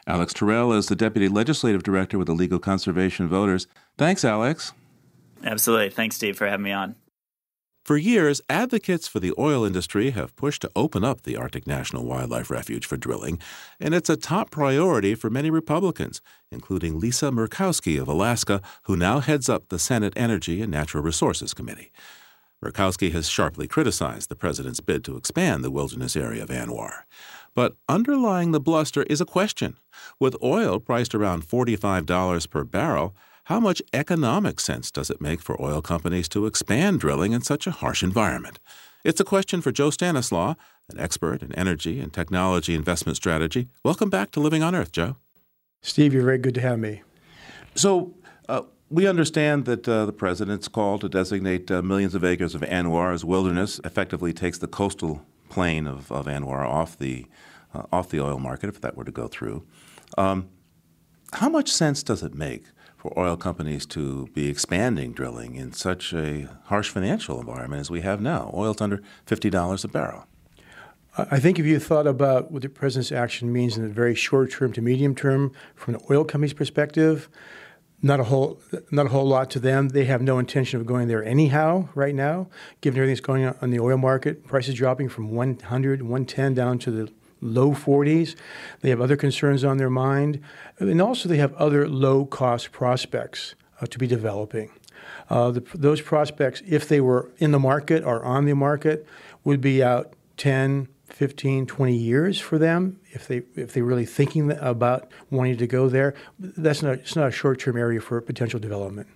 Alex 0.06 0.34
Taurel 0.36 0.72
is 0.74 0.86
the 0.86 0.96
Deputy 0.96 1.28
Legislative 1.28 1.82
Director 1.82 2.20
with 2.20 2.28
the 2.28 2.34
League 2.34 2.54
of 2.54 2.62
Conservation 2.62 3.28
Voters. 3.28 3.66
Thanks, 3.98 4.24
Alex. 4.24 4.72
Absolutely. 5.44 5.90
Thanks, 5.90 6.16
Steve, 6.16 6.38
for 6.38 6.48
having 6.48 6.64
me 6.64 6.72
on. 6.72 6.96
For 7.86 7.98
years, 7.98 8.40
advocates 8.50 9.08
for 9.08 9.20
the 9.20 9.34
oil 9.40 9.66
industry 9.66 10.12
have 10.12 10.36
pushed 10.36 10.62
to 10.62 10.70
open 10.76 11.04
up 11.04 11.24
the 11.24 11.36
Arctic 11.38 11.66
National 11.66 12.06
Wildlife 12.06 12.52
Refuge 12.52 12.86
for 12.86 12.98
drilling, 12.98 13.40
and 13.80 13.96
it's 13.96 14.12
a 14.12 14.18
top 14.18 14.52
priority 14.52 15.16
for 15.16 15.32
many 15.32 15.50
Republicans, 15.50 16.22
including 16.52 17.00
Lisa 17.00 17.32
Murkowski 17.32 18.00
of 18.00 18.08
Alaska, 18.08 18.62
who 18.84 18.96
now 18.96 19.22
heads 19.22 19.50
up 19.50 19.70
the 19.70 19.80
Senate 19.80 20.14
Energy 20.16 20.62
and 20.62 20.72
Natural 20.72 21.02
Resources 21.02 21.54
Committee. 21.54 21.92
Murkowski 22.64 23.12
has 23.14 23.30
sharply 23.30 23.68
criticized 23.68 24.30
the 24.30 24.36
president's 24.36 24.82
bid 24.82 25.04
to 25.06 25.16
expand 25.16 25.64
the 25.64 25.72
wilderness 25.72 26.16
area 26.16 26.44
of 26.44 26.50
ANWR. 26.50 27.04
But 27.56 27.76
underlying 27.88 28.52
the 28.52 28.60
bluster 28.60 29.04
is 29.04 29.22
a 29.22 29.26
question. 29.26 29.78
With 30.20 30.36
oil 30.44 30.80
priced 30.80 31.16
around 31.16 31.48
$45 31.48 32.50
per 32.50 32.64
barrel, 32.66 33.16
how 33.50 33.60
much 33.60 33.82
economic 33.94 34.60
sense 34.60 34.92
does 34.92 35.10
it 35.10 35.20
make 35.20 35.42
for 35.42 35.60
oil 35.60 35.82
companies 35.82 36.30
to 36.30 36.46
expand 36.46 37.00
drilling 37.00 37.32
in 37.32 37.42
such 37.42 37.66
a 37.66 37.72
harsh 37.72 38.04
environment? 38.04 38.60
It's 39.04 39.20
a 39.20 39.24
question 39.24 39.60
for 39.60 39.72
Joe 39.72 39.90
Stanislaw, 39.90 40.54
an 40.88 41.00
expert 41.00 41.42
in 41.42 41.52
energy 41.54 42.00
and 42.00 42.14
technology 42.14 42.76
investment 42.76 43.16
strategy. 43.16 43.68
Welcome 43.84 44.12
back 44.12 44.30
to 44.32 44.40
Living 44.40 44.62
on 44.62 44.76
Earth, 44.76 44.92
Joe. 44.92 45.16
Steve, 45.82 46.14
you're 46.14 46.26
very 46.26 46.38
good 46.38 46.54
to 46.54 46.62
have 46.62 46.78
me. 46.78 47.02
So, 47.74 48.14
uh, 48.48 48.62
we 48.92 49.08
understand 49.08 49.66
that 49.66 49.90
uh, 49.90 50.06
the 50.06 50.14
president's 50.14 50.68
call 50.68 51.00
to 51.00 51.10
designate 51.10 51.72
uh, 51.72 51.82
millions 51.82 52.14
of 52.14 52.24
acres 52.24 52.54
of 52.54 52.62
ANWR 52.62 53.16
as 53.16 53.26
wilderness 53.26 53.82
effectively 53.84 54.32
takes 54.32 54.60
the 54.60 54.68
coastal 54.68 55.26
plain 55.50 55.88
of, 55.88 56.12
of 56.12 56.28
ANWR 56.28 56.68
off 56.68 57.00
the, 57.00 57.26
uh, 57.74 57.82
off 57.92 58.10
the 58.10 58.20
oil 58.20 58.38
market 58.38 58.70
if 58.70 58.80
that 58.82 58.96
were 58.96 59.06
to 59.06 59.12
go 59.12 59.28
through. 59.28 59.66
Um, 60.20 60.50
how 61.34 61.50
much 61.50 61.72
sense 61.72 62.04
does 62.04 62.22
it 62.22 62.36
make 62.36 62.66
for 63.00 63.18
oil 63.18 63.38
companies 63.38 63.86
to 63.86 64.28
be 64.34 64.50
expanding 64.50 65.14
drilling 65.14 65.56
in 65.56 65.72
such 65.72 66.14
a 66.14 66.50
harsh 66.66 66.90
financial 66.90 67.40
environment 67.40 67.80
as 67.80 67.90
we 67.90 68.02
have 68.02 68.20
now. 68.20 68.52
Oil's 68.54 68.82
under 68.82 69.02
$50 69.26 69.86
a 69.86 69.88
barrel. 69.88 70.26
I 71.18 71.40
think 71.40 71.60
if 71.60 71.66
you 71.66 71.80
thought 71.80 72.08
about 72.08 72.52
what 72.52 72.62
the 72.62 72.70
president's 72.70 73.12
action 73.12 73.52
means 73.52 73.78
in 73.78 73.84
the 73.84 73.90
very 73.90 74.16
short 74.16 74.52
term 74.52 74.74
to 74.74 74.82
medium 74.82 75.16
term, 75.16 75.54
from 75.76 75.94
the 75.94 76.02
oil 76.12 76.26
company's 76.26 76.54
perspective, 76.54 77.30
not 78.02 78.20
a 78.20 78.26
whole 78.26 78.62
not 78.92 79.08
a 79.08 79.10
whole 79.10 79.28
lot 79.28 79.50
to 79.52 79.60
them. 79.60 79.90
They 79.90 80.06
have 80.06 80.22
no 80.22 80.40
intention 80.40 80.80
of 80.80 80.86
going 80.86 81.08
there 81.08 81.24
anyhow 81.24 81.90
right 81.96 82.16
now, 82.16 82.48
given 82.82 82.98
everything 82.98 83.16
that's 83.16 83.26
going 83.26 83.46
on 83.46 83.56
in 83.62 83.72
the 83.72 83.80
oil 83.80 83.98
market. 83.98 84.46
Prices 84.46 84.76
dropping 84.76 85.10
from 85.10 85.32
100, 85.32 86.02
110 86.02 86.54
down 86.54 86.80
to 86.80 86.92
the 86.92 87.12
low 87.42 87.72
40s. 87.72 88.36
They 88.82 88.90
have 88.90 89.02
other 89.02 89.16
concerns 89.18 89.64
on 89.64 89.78
their 89.78 89.90
mind, 89.90 90.42
and 90.80 91.02
also 91.02 91.30
they 91.30 91.38
have 91.38 91.54
other 91.56 91.88
low 91.88 92.26
cost 92.26 92.72
prospects 92.72 93.56
uh, 93.82 93.86
to 93.88 93.98
be 93.98 94.08
developing. 94.08 94.72
Uh, 95.30 95.52
the, 95.52 95.64
those 95.74 96.02
prospects, 96.02 96.62
if 96.68 96.88
they 96.88 97.00
were 97.00 97.32
in 97.38 97.52
the 97.52 97.60
market 97.60 98.04
or 98.04 98.24
on 98.24 98.46
the 98.46 98.54
market, 98.54 99.06
would 99.44 99.62
be 99.62 99.84
out 99.84 100.14
10, 100.38 100.88
15, 101.08 101.66
20 101.66 101.96
years 101.96 102.40
for 102.40 102.58
them 102.58 103.00
if 103.12 103.28
they 103.28 103.42
if 103.56 103.74
they're 103.74 103.84
really 103.84 104.06
thinking 104.06 104.52
about 104.52 105.12
wanting 105.30 105.58
to 105.58 105.68
go 105.68 105.90
there. 105.90 106.14
That's 106.40 106.82
not 106.82 106.94
it's 107.00 107.16
not 107.16 107.28
a 107.28 107.32
short 107.32 107.60
term 107.60 107.78
area 107.78 108.02
for 108.02 108.20
potential 108.22 108.60
development. 108.60 109.08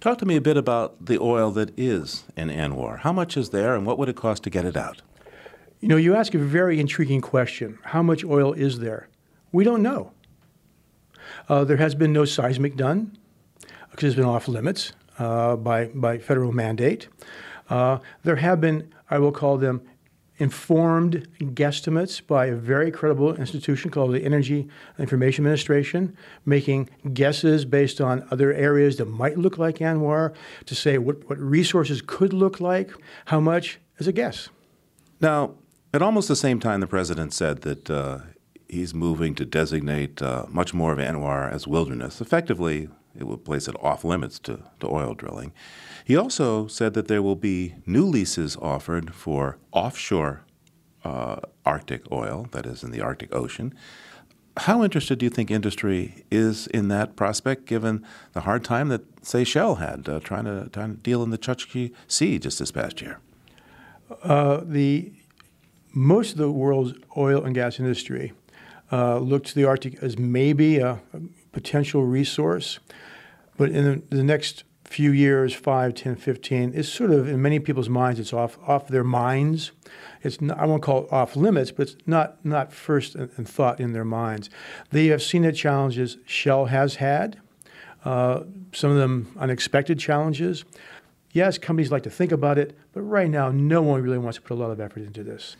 Talk 0.00 0.18
to 0.18 0.26
me 0.26 0.36
a 0.36 0.40
bit 0.40 0.56
about 0.56 1.06
the 1.06 1.20
oil 1.20 1.50
that 1.52 1.76
is 1.76 2.24
in 2.36 2.48
ANWR. 2.48 3.00
How 3.00 3.12
much 3.12 3.36
is 3.36 3.50
there, 3.50 3.74
and 3.74 3.84
what 3.84 3.98
would 3.98 4.08
it 4.08 4.14
cost 4.14 4.44
to 4.44 4.50
get 4.50 4.64
it 4.64 4.76
out? 4.76 5.02
You 5.80 5.88
know, 5.88 5.96
you 5.96 6.16
ask 6.16 6.34
a 6.34 6.38
very 6.38 6.80
intriguing 6.80 7.20
question. 7.20 7.78
How 7.82 8.02
much 8.02 8.24
oil 8.24 8.52
is 8.52 8.80
there? 8.80 9.08
We 9.52 9.64
don't 9.64 9.82
know. 9.82 10.12
Uh, 11.48 11.64
there 11.64 11.76
has 11.76 11.94
been 11.94 12.12
no 12.12 12.24
seismic 12.24 12.76
done 12.76 13.16
because 13.90 14.08
it's 14.08 14.16
been 14.16 14.24
off 14.24 14.48
limits 14.48 14.92
uh, 15.18 15.56
by 15.56 15.86
by 15.86 16.18
federal 16.18 16.52
mandate. 16.52 17.08
Uh, 17.70 17.98
there 18.24 18.36
have 18.36 18.60
been, 18.60 18.92
I 19.10 19.18
will 19.18 19.32
call 19.32 19.58
them 19.58 19.82
informed 20.38 21.28
guesstimates 21.40 22.24
by 22.24 22.46
a 22.46 22.54
very 22.54 22.90
credible 22.90 23.34
institution 23.34 23.90
called 23.90 24.14
the 24.14 24.24
Energy 24.24 24.68
Information 24.98 25.44
Administration, 25.44 26.16
making 26.46 26.88
guesses 27.12 27.64
based 27.64 28.00
on 28.00 28.26
other 28.30 28.52
areas 28.52 28.96
that 28.96 29.06
might 29.06 29.36
look 29.36 29.58
like 29.58 29.78
ANWR 29.78 30.32
to 30.66 30.74
say 30.74 30.96
what, 30.98 31.28
what 31.28 31.38
resources 31.38 32.00
could 32.00 32.32
look 32.32 32.60
like, 32.60 32.90
how 33.26 33.40
much 33.40 33.78
is 33.98 34.06
a 34.06 34.12
guess. 34.12 34.48
Now, 35.20 35.54
at 35.92 36.02
almost 36.02 36.28
the 36.28 36.36
same 36.36 36.60
time, 36.60 36.80
the 36.80 36.86
president 36.86 37.32
said 37.32 37.62
that 37.62 37.90
uh, 37.90 38.18
he's 38.68 38.94
moving 38.94 39.34
to 39.34 39.44
designate 39.44 40.20
uh, 40.20 40.46
much 40.48 40.74
more 40.74 40.92
of 40.92 40.98
ANWR 40.98 41.52
as 41.52 41.66
wilderness. 41.66 42.20
Effectively, 42.20 42.88
it 43.18 43.26
would 43.26 43.44
place 43.44 43.68
it 43.68 43.76
off 43.82 44.04
limits 44.04 44.38
to, 44.40 44.60
to 44.80 44.86
oil 44.86 45.14
drilling. 45.14 45.52
He 46.04 46.16
also 46.16 46.66
said 46.66 46.94
that 46.94 47.08
there 47.08 47.22
will 47.22 47.36
be 47.36 47.74
new 47.86 48.04
leases 48.04 48.56
offered 48.56 49.14
for 49.14 49.58
offshore 49.72 50.42
uh, 51.04 51.40
Arctic 51.64 52.10
oil, 52.12 52.48
that 52.52 52.66
is, 52.66 52.82
in 52.82 52.90
the 52.90 53.00
Arctic 53.00 53.34
Ocean. 53.34 53.74
How 54.58 54.82
interested 54.82 55.18
do 55.18 55.26
you 55.26 55.30
think 55.30 55.50
industry 55.50 56.24
is 56.30 56.66
in 56.68 56.88
that 56.88 57.16
prospect, 57.16 57.66
given 57.66 58.04
the 58.32 58.40
hard 58.40 58.64
time 58.64 58.88
that, 58.88 59.02
say, 59.24 59.44
Shell 59.44 59.76
had 59.76 60.08
uh, 60.08 60.20
trying, 60.20 60.44
to, 60.44 60.68
trying 60.72 60.96
to 60.96 61.00
deal 61.00 61.22
in 61.22 61.30
the 61.30 61.38
Chukchi 61.38 61.92
Sea 62.08 62.38
just 62.38 62.58
this 62.58 62.72
past 62.72 63.00
year? 63.00 63.20
Uh, 64.22 64.60
the 64.64 65.12
most 65.92 66.32
of 66.32 66.38
the 66.38 66.50
world's 66.50 66.94
oil 67.16 67.42
and 67.42 67.54
gas 67.54 67.78
industry 67.78 68.32
uh, 68.90 69.18
look 69.18 69.44
to 69.44 69.54
the 69.54 69.64
Arctic 69.64 70.02
as 70.02 70.18
maybe 70.18 70.78
a, 70.78 70.92
a 71.12 71.20
potential 71.52 72.04
resource, 72.04 72.78
but 73.56 73.70
in 73.70 73.84
the, 73.84 74.16
the 74.16 74.22
next 74.22 74.64
few 74.84 75.12
years, 75.12 75.52
5, 75.52 75.94
10, 75.94 76.16
15, 76.16 76.72
is 76.72 76.90
sort 76.90 77.10
of 77.10 77.28
in 77.28 77.42
many 77.42 77.58
people's 77.58 77.90
minds, 77.90 78.18
it's 78.18 78.32
off 78.32 78.58
off 78.66 78.88
their 78.88 79.04
minds. 79.04 79.72
It's 80.22 80.40
not, 80.40 80.58
I 80.58 80.64
won't 80.64 80.82
call 80.82 81.04
it 81.04 81.12
off 81.12 81.36
limits, 81.36 81.70
but 81.70 81.88
it's 81.88 81.96
not 82.06 82.44
not 82.44 82.72
first 82.72 83.14
in, 83.14 83.30
in 83.36 83.44
thought 83.44 83.80
in 83.80 83.92
their 83.92 84.04
minds. 84.04 84.48
They 84.90 85.06
have 85.08 85.22
seen 85.22 85.42
the 85.42 85.52
challenges 85.52 86.16
Shell 86.24 86.66
has 86.66 86.96
had, 86.96 87.38
uh, 88.04 88.44
some 88.72 88.90
of 88.90 88.96
them 88.96 89.32
unexpected 89.38 89.98
challenges. 89.98 90.64
Yes, 91.32 91.58
companies 91.58 91.92
like 91.92 92.04
to 92.04 92.10
think 92.10 92.32
about 92.32 92.56
it, 92.56 92.76
but 92.92 93.02
right 93.02 93.28
now, 93.28 93.50
no 93.50 93.82
one 93.82 94.02
really 94.02 94.18
wants 94.18 94.38
to 94.38 94.42
put 94.42 94.54
a 94.54 94.60
lot 94.60 94.70
of 94.70 94.80
effort 94.80 95.02
into 95.02 95.22
this. 95.22 95.56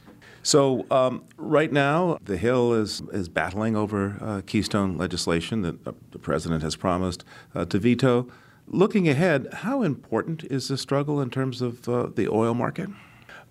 So 0.48 0.86
um, 0.90 1.24
right 1.36 1.70
now, 1.70 2.16
the 2.24 2.38
Hill 2.38 2.72
is 2.72 3.02
is 3.12 3.28
battling 3.28 3.76
over 3.76 4.16
uh, 4.18 4.40
Keystone 4.46 4.96
legislation 4.96 5.60
that 5.60 5.86
uh, 5.86 5.92
the 6.10 6.18
president 6.18 6.62
has 6.62 6.74
promised 6.74 7.22
uh, 7.54 7.66
to 7.66 7.78
veto. 7.78 8.26
Looking 8.66 9.10
ahead, 9.10 9.48
how 9.52 9.82
important 9.82 10.44
is 10.44 10.68
this 10.68 10.80
struggle 10.80 11.20
in 11.20 11.28
terms 11.28 11.60
of 11.60 11.86
uh, 11.86 12.06
the 12.06 12.28
oil 12.28 12.54
market? 12.54 12.88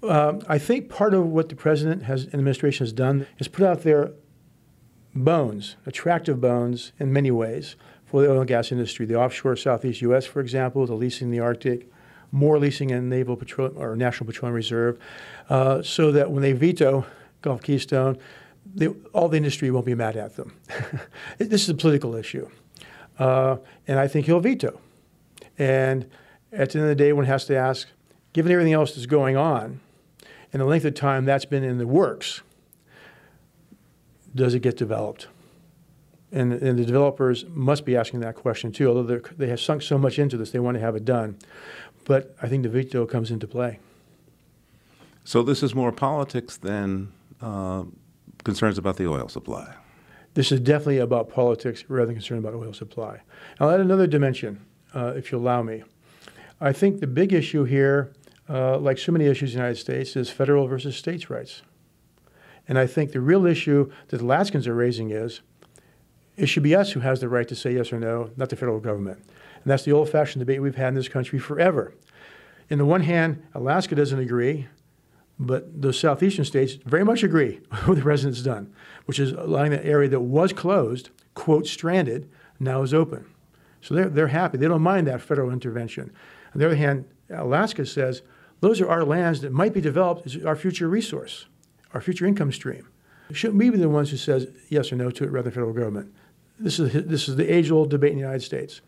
Um, 0.02 0.42
I 0.50 0.58
think 0.58 0.90
part 0.90 1.14
of 1.14 1.28
what 1.28 1.50
the 1.50 1.56
president 1.56 2.02
has, 2.02 2.24
and 2.24 2.34
administration 2.34 2.84
has 2.84 2.94
done 2.94 3.28
is 3.38 3.48
put 3.48 3.64
out 3.64 3.84
their 3.84 4.14
bones, 5.14 5.76
attractive 5.86 6.42
bones 6.42 6.94
in 6.98 7.14
many 7.14 7.30
ways 7.30 7.76
for 8.06 8.24
the 8.24 8.32
oil 8.32 8.40
and 8.40 8.48
gas 8.48 8.72
industry. 8.72 9.06
The 9.06 9.20
offshore 9.20 9.56
Southeast 9.56 10.02
U.S., 10.02 10.26
for 10.26 10.40
example, 10.40 10.88
the 10.88 10.96
leasing 10.96 11.28
in 11.28 11.32
the 11.32 11.42
Arctic, 11.42 11.92
more 12.32 12.60
leasing 12.60 12.90
in 12.90 13.10
Naval 13.10 13.36
Petroleum 13.36 13.78
or 13.78 13.96
National 13.96 14.28
Petroleum 14.28 14.56
Reserve, 14.56 15.00
uh, 15.50 15.82
so 15.82 16.12
that 16.12 16.32
when 16.32 16.42
they 16.42 16.54
veto 16.54 17.06
Gulf 17.42 17.62
Keystone, 17.62 18.18
they, 18.76 18.88
all 19.14 19.30
the 19.30 19.38
industry 19.38 19.72
won't 19.72 19.86
be 19.86 19.96
mad 19.96 20.18
at 20.18 20.36
them. 20.36 20.54
this 21.38 21.64
is 21.64 21.70
a 21.70 21.76
political 21.76 22.16
issue, 22.16 22.50
uh, 23.20 23.58
and 23.88 24.00
I 24.00 24.08
think 24.08 24.26
he'll 24.26 24.40
veto. 24.40 24.80
And 25.58 26.10
at 26.52 26.72
the 26.72 26.80
end 26.80 26.90
of 26.90 26.90
the 26.90 26.96
day, 26.96 27.14
one 27.14 27.26
has 27.26 27.46
to 27.46 27.56
ask, 27.56 27.88
given 28.34 28.52
everything 28.52 28.74
else 28.74 28.94
that's 28.94 29.06
going 29.06 29.38
on 29.38 29.80
and 30.54 30.62
the 30.62 30.66
length 30.66 30.86
of 30.86 30.94
time 30.94 31.26
that's 31.26 31.46
been 31.46 31.64
in 31.64 31.78
the 31.78 31.88
works, 31.88 32.42
does 34.34 34.54
it 34.54 34.62
get 34.62 34.78
developed? 34.78 35.28
And, 36.32 36.54
and 36.54 36.78
the 36.78 36.86
developers 36.86 37.46
must 37.50 37.86
be 37.86 37.96
asking 37.96 38.20
that 38.20 38.36
question 38.36 38.72
too, 38.72 38.88
although 38.88 39.20
they 39.38 39.48
have 39.48 39.62
sunk 39.62 39.82
so 39.82 39.98
much 39.98 40.20
into 40.20 40.38
this, 40.38 40.52
they 40.52 40.60
want 40.60 40.76
to 40.76 40.82
have 40.82 40.96
it 40.96 41.06
done. 41.06 41.38
But 42.08 42.34
I 42.42 42.48
think 42.48 42.64
the 42.64 42.70
veto 42.70 43.06
comes 43.06 43.32
into 43.32 43.48
play. 43.48 43.80
So 45.26 45.44
this 45.44 45.62
is 45.62 45.76
more 45.76 45.92
politics 45.92 46.56
than 46.56 47.12
uh, 47.42 47.84
concerns 48.46 48.78
about 48.78 48.96
the 48.96 49.08
oil 49.10 49.28
supply. 49.28 49.76
This 50.34 50.54
is 50.54 50.62
definitely 50.62 51.00
about 51.00 51.30
politics 51.30 51.84
rather 51.90 52.06
than 52.06 52.16
concern 52.16 52.38
about 52.38 52.54
oil 52.54 52.72
supply. 52.72 53.20
I'll 53.60 53.70
add 53.70 53.82
another 53.82 54.08
dimension 54.08 54.66
uh, 54.96 55.14
if 55.18 55.34
you 55.34 55.38
allow 55.38 55.62
me. 55.64 55.84
I 56.62 56.72
think 56.72 57.02
the 57.02 57.08
big 57.08 57.34
issue 57.34 57.66
here, 57.66 58.14
uh, 58.48 58.78
like 58.78 58.98
so 59.00 59.12
many 59.12 59.26
issues 59.26 59.52
in 59.52 59.58
the 59.58 59.64
United 59.64 59.82
States, 59.82 60.16
is 60.16 60.30
federal 60.30 60.66
versus 60.66 60.96
states' 60.96 61.30
rights. 61.30 61.62
And 62.70 62.80
I 62.80 62.88
think 62.88 63.12
the 63.12 63.20
real 63.20 63.46
issue 63.46 63.92
that 64.08 64.18
the 64.18 64.24
Alaskans 64.24 64.66
are 64.66 64.74
raising 64.74 65.12
is 65.12 65.42
it 66.38 66.46
should 66.46 66.64
be 66.64 66.74
us 66.74 66.94
who 66.94 67.02
has 67.02 67.20
the 67.20 67.28
right 67.28 67.48
to 67.50 67.56
say 67.56 67.74
yes 67.74 67.92
or 67.92 68.00
no, 68.00 68.30
not 68.38 68.50
the 68.50 68.56
federal 68.56 68.80
government. 68.80 69.24
And 69.68 69.72
that's 69.74 69.84
the 69.84 69.92
old 69.92 70.10
fashioned 70.10 70.40
debate 70.40 70.62
we've 70.62 70.78
had 70.78 70.88
in 70.88 70.94
this 70.94 71.10
country 71.10 71.40
forever. 71.40 71.94
In 72.70 72.78
the 72.78 72.86
one 72.86 73.02
hand, 73.02 73.44
Alaska 73.54 73.96
doesn't 73.96 74.18
agree, 74.18 74.66
but 75.38 75.82
the 75.82 75.92
southeastern 75.92 76.46
states 76.46 76.76
very 76.86 77.04
much 77.04 77.22
agree 77.22 77.60
with 77.72 77.86
what 77.86 77.96
the 77.98 78.02
president's 78.02 78.42
done, 78.42 78.74
which 79.08 79.20
is 79.20 79.34
allowing 79.34 79.72
that 79.72 79.86
area 79.86 80.08
that 80.08 80.22
was 80.22 80.54
closed, 80.54 81.10
quote, 81.34 81.68
stranded, 81.68 82.30
now 82.62 82.82
is 82.82 82.94
open. 82.94 83.26
So 83.82 83.94
they're, 83.94 84.08
they're 84.08 84.28
happy. 84.28 84.58
They 84.58 84.70
don't 84.70 84.82
mind 84.82 85.06
that 85.08 85.20
federal 85.20 85.52
intervention. 85.52 86.14
On 86.54 86.60
the 86.62 86.66
other 86.66 86.78
hand, 86.78 87.04
Alaska 87.30 87.86
says 87.86 88.22
those 88.62 88.80
are 88.80 88.88
our 88.88 89.04
lands 89.04 89.42
that 89.42 89.52
might 89.52 89.74
be 89.74 89.82
developed 89.82 90.26
as 90.26 90.46
our 90.46 90.56
future 90.56 90.88
resource, 90.88 91.48
our 91.94 92.00
future 92.00 92.26
income 92.26 92.54
stream. 92.54 92.88
Shouldn't 93.34 93.60
we 93.60 93.70
be 93.70 93.80
the 93.80 93.90
ones 93.90 94.12
who 94.12 94.18
says 94.18 94.48
yes 94.70 94.94
or 94.94 94.96
no 94.96 95.12
to 95.12 95.26
it 95.26 95.30
rather 95.30 95.50
than 95.50 95.56
federal 95.56 95.74
government? 95.74 96.16
This 96.58 96.80
is, 96.80 96.94
this 97.06 97.28
is 97.28 97.36
the 97.36 97.54
age-old 97.54 97.90
debate 97.90 98.14
in 98.14 98.18
the 98.18 98.24
United 98.24 98.44
States. 98.44 98.80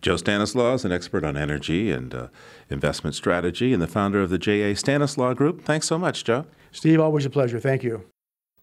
Joe 0.00 0.16
Stanislaw 0.16 0.74
is 0.74 0.84
an 0.84 0.92
expert 0.92 1.24
on 1.24 1.36
energy 1.36 1.90
and 1.90 2.14
uh, 2.14 2.28
investment 2.70 3.14
strategy 3.14 3.72
and 3.72 3.82
the 3.82 3.86
founder 3.86 4.20
of 4.22 4.30
the 4.30 4.38
J.A. 4.38 4.74
Stanislaw 4.76 5.34
Group. 5.34 5.64
Thanks 5.64 5.86
so 5.86 5.98
much, 5.98 6.24
Joe. 6.24 6.46
Steve, 6.72 7.00
always 7.00 7.26
a 7.26 7.30
pleasure. 7.30 7.58
Thank 7.58 7.82
you. 7.82 8.04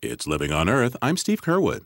It's 0.01 0.27
Living 0.27 0.51
on 0.51 0.69
Earth. 0.69 0.95
I'm 1.01 1.17
Steve 1.17 1.41
Curwood. 1.41 1.85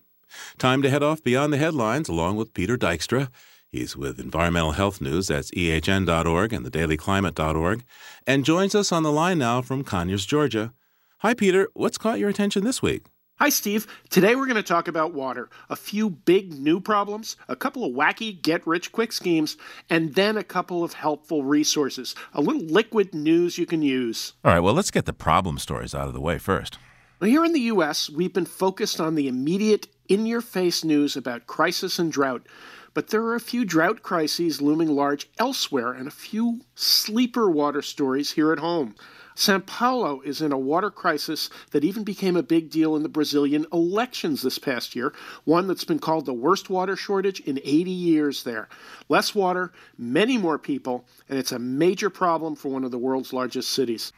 Time 0.58 0.82
to 0.82 0.90
head 0.90 1.04
off 1.04 1.24
beyond 1.24 1.54
the 1.54 1.58
headlines 1.58 2.10
along 2.10 2.36
with 2.36 2.54
Peter 2.54 2.78
Dykstra. 2.78 3.30
He's 3.72 3.96
with 3.96 4.20
Environmental 4.20 4.72
Health 4.72 5.00
News, 5.00 5.28
that's 5.28 5.52
ehn.org 5.52 6.54
and 6.54 6.66
thedailyclimate.org, 6.66 7.84
and 8.26 8.46
joins 8.46 8.74
us 8.74 8.92
on 8.92 9.04
the 9.04 9.12
line 9.12 9.38
now 9.38 9.62
from 9.62 9.84
Conyers, 9.84 10.26
Georgia. 10.26 10.74
Hi, 11.20 11.34
Peter. 11.34 11.70
What's 11.74 11.98
caught 11.98 12.20
your 12.20 12.30
attention 12.30 12.64
this 12.64 12.82
week? 12.82 13.06
Hi, 13.41 13.48
Steve. 13.48 13.88
Today 14.10 14.36
we're 14.36 14.48
going 14.48 14.58
to 14.58 14.63
talk 14.63 14.89
about 14.89 15.13
water. 15.13 15.50
A 15.69 15.75
few 15.77 16.10
big 16.10 16.60
new 16.60 16.81
problems, 16.81 17.38
a 17.48 17.55
couple 17.55 17.86
of 17.86 17.93
wacky 17.93 18.41
get 18.41 18.67
rich 18.67 18.91
quick 18.91 19.13
schemes, 19.13 19.55
and 19.89 20.13
then 20.13 20.36
a 20.36 20.43
couple 20.43 20.84
of 20.84 20.91
helpful 20.91 21.46
resources. 21.46 22.15
A 22.34 22.41
little 22.41 22.63
liquid 22.63 23.15
news 23.15 23.58
you 23.58 23.65
can 23.65 23.81
use. 23.81 24.34
All 24.43 24.51
right, 24.51 24.60
well, 24.60 24.74
let's 24.74 24.91
get 24.91 25.05
the 25.05 25.13
problem 25.13 25.58
stories 25.58 25.96
out 25.96 26.10
of 26.10 26.13
the 26.13 26.19
way 26.19 26.38
first. 26.38 26.79
Here 27.22 27.46
in 27.46 27.53
the 27.53 27.62
U.S., 27.62 28.10
we've 28.10 28.34
been 28.34 28.46
focused 28.46 29.00
on 29.00 29.15
the 29.15 29.29
immediate, 29.29 29.88
in 30.10 30.25
your 30.25 30.41
face 30.41 30.84
news 30.84 31.15
about 31.15 31.48
crisis 31.48 31.98
and 31.98 32.12
drought. 32.12 32.46
But 32.93 33.08
there 33.08 33.24
are 33.24 33.36
a 33.36 33.39
few 33.39 33.63
drought 33.63 34.03
crises 34.03 34.62
looming 34.62 34.89
large 34.89 35.29
elsewhere 35.39 35.93
and 35.93 36.10
a 36.10 36.12
few 36.12 36.60
sleeper 36.75 37.50
water 37.50 37.81
stories 37.81 38.31
here 38.31 38.51
at 38.51 38.60
home. 38.60 38.96
Sao 39.39 39.60
Paulo 39.60 40.19
is 40.25 40.41
in 40.41 40.51
a 40.51 40.58
water 40.58 40.91
crisis 40.91 41.50
that 41.72 41.86
even 41.86 42.03
became 42.03 42.36
a 42.36 42.43
big 42.43 42.69
deal 42.69 42.98
in 42.98 43.03
the 43.03 43.10
Brazilian 43.10 43.65
elections 43.72 44.41
this 44.41 44.60
past 44.60 44.98
year, 44.98 45.13
one 45.46 45.65
that's 45.65 45.86
been 45.86 45.98
called 45.98 46.25
the 46.25 46.34
worst 46.34 46.69
water 46.69 46.98
shortage 46.98 47.39
in 47.39 47.58
80 47.63 47.89
years 47.89 48.43
there. 48.43 48.67
Less 49.08 49.34
water, 49.34 49.72
many 49.98 50.38
more 50.38 50.60
people, 50.60 51.05
and 51.29 51.39
it's 51.39 51.53
a 51.53 51.60
major 51.60 52.10
problem 52.10 52.53
for 52.58 52.67
one 52.67 52.84
of 52.84 52.91
the 52.91 52.98
world's 52.98 53.31
largest 53.31 53.72
cities. 53.72 54.12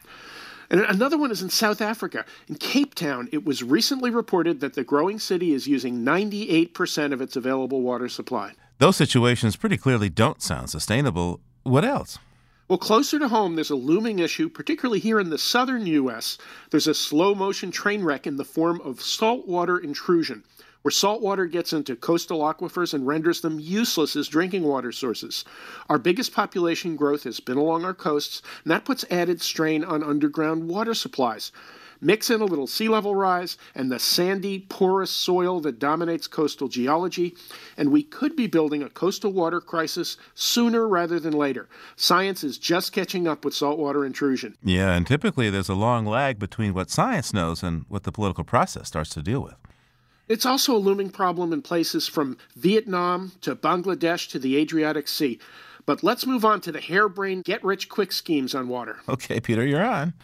And 0.70 0.80
another 0.80 1.16
one 1.16 1.30
is 1.30 1.40
in 1.40 1.50
South 1.50 1.80
Africa. 1.80 2.24
In 2.48 2.56
Cape 2.56 2.96
Town, 2.96 3.28
it 3.30 3.44
was 3.44 3.62
recently 3.62 4.10
reported 4.10 4.58
that 4.58 4.74
the 4.74 4.82
growing 4.82 5.20
city 5.20 5.52
is 5.52 5.68
using 5.68 6.04
98% 6.04 7.12
of 7.12 7.20
its 7.20 7.36
available 7.36 7.80
water 7.80 8.08
supply. 8.08 8.54
Those 8.78 8.96
situations 8.96 9.54
pretty 9.54 9.76
clearly 9.76 10.08
don't 10.08 10.42
sound 10.42 10.70
sustainable. 10.70 11.38
What 11.62 11.84
else? 11.84 12.18
Well, 12.72 12.78
closer 12.78 13.18
to 13.18 13.28
home, 13.28 13.54
there's 13.54 13.68
a 13.68 13.74
looming 13.74 14.18
issue, 14.18 14.48
particularly 14.48 14.98
here 14.98 15.20
in 15.20 15.28
the 15.28 15.36
southern 15.36 15.84
U.S. 15.84 16.38
There's 16.70 16.86
a 16.86 16.94
slow 16.94 17.34
motion 17.34 17.70
train 17.70 18.02
wreck 18.02 18.26
in 18.26 18.38
the 18.38 18.46
form 18.46 18.80
of 18.80 19.02
saltwater 19.02 19.76
intrusion, 19.76 20.42
where 20.80 20.90
saltwater 20.90 21.44
gets 21.44 21.74
into 21.74 21.94
coastal 21.94 22.40
aquifers 22.40 22.94
and 22.94 23.06
renders 23.06 23.42
them 23.42 23.60
useless 23.60 24.16
as 24.16 24.26
drinking 24.26 24.62
water 24.62 24.90
sources. 24.90 25.44
Our 25.90 25.98
biggest 25.98 26.32
population 26.32 26.96
growth 26.96 27.24
has 27.24 27.40
been 27.40 27.58
along 27.58 27.84
our 27.84 27.92
coasts, 27.92 28.40
and 28.64 28.70
that 28.70 28.86
puts 28.86 29.04
added 29.10 29.42
strain 29.42 29.84
on 29.84 30.02
underground 30.02 30.66
water 30.66 30.94
supplies. 30.94 31.52
Mix 32.02 32.30
in 32.30 32.40
a 32.40 32.44
little 32.44 32.66
sea 32.66 32.88
level 32.88 33.14
rise 33.14 33.56
and 33.76 33.90
the 33.90 34.00
sandy, 34.00 34.58
porous 34.58 35.10
soil 35.10 35.60
that 35.60 35.78
dominates 35.78 36.26
coastal 36.26 36.66
geology, 36.66 37.36
and 37.76 37.92
we 37.92 38.02
could 38.02 38.34
be 38.34 38.48
building 38.48 38.82
a 38.82 38.90
coastal 38.90 39.32
water 39.32 39.60
crisis 39.60 40.16
sooner 40.34 40.88
rather 40.88 41.20
than 41.20 41.32
later. 41.32 41.68
Science 41.94 42.42
is 42.42 42.58
just 42.58 42.92
catching 42.92 43.28
up 43.28 43.44
with 43.44 43.54
saltwater 43.54 44.04
intrusion. 44.04 44.56
Yeah, 44.64 44.92
and 44.92 45.06
typically 45.06 45.48
there's 45.48 45.68
a 45.68 45.74
long 45.74 46.04
lag 46.04 46.40
between 46.40 46.74
what 46.74 46.90
science 46.90 47.32
knows 47.32 47.62
and 47.62 47.84
what 47.88 48.02
the 48.02 48.12
political 48.12 48.42
process 48.42 48.88
starts 48.88 49.10
to 49.10 49.22
deal 49.22 49.40
with. 49.40 49.54
It's 50.28 50.46
also 50.46 50.74
a 50.74 50.78
looming 50.78 51.10
problem 51.10 51.52
in 51.52 51.62
places 51.62 52.08
from 52.08 52.36
Vietnam 52.56 53.32
to 53.42 53.54
Bangladesh 53.54 54.28
to 54.30 54.38
the 54.38 54.56
Adriatic 54.56 55.06
Sea. 55.06 55.38
But 55.84 56.02
let's 56.02 56.26
move 56.26 56.44
on 56.44 56.60
to 56.62 56.72
the 56.72 56.80
harebrained 56.80 57.44
get 57.44 57.62
rich 57.62 57.88
quick 57.88 58.12
schemes 58.12 58.54
on 58.54 58.68
water. 58.68 59.00
Okay, 59.08 59.40
Peter, 59.40 59.64
you're 59.64 59.84
on. 59.84 60.14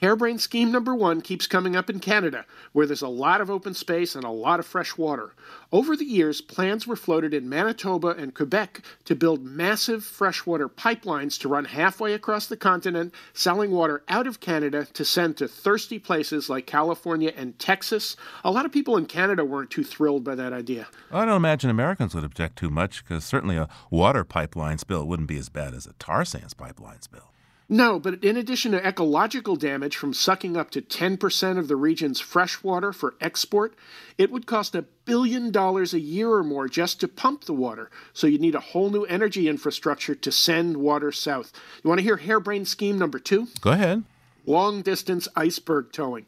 Harebrained 0.00 0.40
scheme 0.40 0.70
number 0.70 0.94
one 0.94 1.20
keeps 1.20 1.48
coming 1.48 1.74
up 1.74 1.90
in 1.90 1.98
Canada, 1.98 2.44
where 2.72 2.86
there's 2.86 3.02
a 3.02 3.08
lot 3.08 3.40
of 3.40 3.50
open 3.50 3.74
space 3.74 4.14
and 4.14 4.22
a 4.22 4.30
lot 4.30 4.60
of 4.60 4.66
fresh 4.66 4.96
water. 4.96 5.32
Over 5.72 5.96
the 5.96 6.04
years, 6.04 6.40
plans 6.40 6.86
were 6.86 6.94
floated 6.94 7.34
in 7.34 7.48
Manitoba 7.48 8.08
and 8.08 8.32
Quebec 8.32 8.82
to 9.06 9.16
build 9.16 9.44
massive 9.44 10.04
freshwater 10.04 10.68
pipelines 10.68 11.38
to 11.40 11.48
run 11.48 11.64
halfway 11.64 12.12
across 12.12 12.46
the 12.46 12.56
continent, 12.56 13.12
selling 13.32 13.72
water 13.72 14.04
out 14.08 14.28
of 14.28 14.38
Canada 14.38 14.86
to 14.92 15.04
send 15.04 15.36
to 15.38 15.48
thirsty 15.48 15.98
places 15.98 16.48
like 16.48 16.66
California 16.66 17.32
and 17.36 17.58
Texas. 17.58 18.16
A 18.44 18.52
lot 18.52 18.66
of 18.66 18.72
people 18.72 18.96
in 18.96 19.06
Canada 19.06 19.44
weren't 19.44 19.70
too 19.70 19.84
thrilled 19.84 20.22
by 20.22 20.36
that 20.36 20.52
idea. 20.52 20.86
I 21.10 21.24
don't 21.24 21.36
imagine 21.36 21.70
Americans 21.70 22.14
would 22.14 22.24
object 22.24 22.56
too 22.56 22.70
much, 22.70 23.02
because 23.02 23.24
certainly 23.24 23.56
a 23.56 23.68
water 23.90 24.22
pipeline 24.22 24.78
spill 24.78 25.06
wouldn't 25.08 25.28
be 25.28 25.38
as 25.38 25.48
bad 25.48 25.74
as 25.74 25.86
a 25.86 25.92
tar 25.94 26.24
sands 26.24 26.54
pipeline 26.54 27.02
spill. 27.02 27.32
No, 27.70 28.00
but 28.00 28.24
in 28.24 28.38
addition 28.38 28.72
to 28.72 28.86
ecological 28.86 29.54
damage 29.54 29.94
from 29.94 30.14
sucking 30.14 30.56
up 30.56 30.70
to 30.70 30.80
10% 30.80 31.58
of 31.58 31.68
the 31.68 31.76
region's 31.76 32.18
fresh 32.18 32.62
water 32.62 32.94
for 32.94 33.14
export, 33.20 33.74
it 34.16 34.30
would 34.30 34.46
cost 34.46 34.74
a 34.74 34.86
billion 35.04 35.50
dollars 35.50 35.92
a 35.92 36.00
year 36.00 36.30
or 36.30 36.42
more 36.42 36.66
just 36.66 36.98
to 37.00 37.08
pump 37.08 37.44
the 37.44 37.52
water. 37.52 37.90
So 38.14 38.26
you'd 38.26 38.40
need 38.40 38.54
a 38.54 38.60
whole 38.60 38.88
new 38.88 39.04
energy 39.04 39.48
infrastructure 39.48 40.14
to 40.14 40.32
send 40.32 40.78
water 40.78 41.12
south. 41.12 41.52
You 41.84 41.88
want 41.88 41.98
to 41.98 42.04
hear 42.04 42.16
harebrained 42.16 42.68
scheme 42.68 42.98
number 42.98 43.18
two? 43.18 43.48
Go 43.60 43.72
ahead. 43.72 44.02
Long 44.46 44.80
distance 44.80 45.28
iceberg 45.36 45.92
towing. 45.92 46.24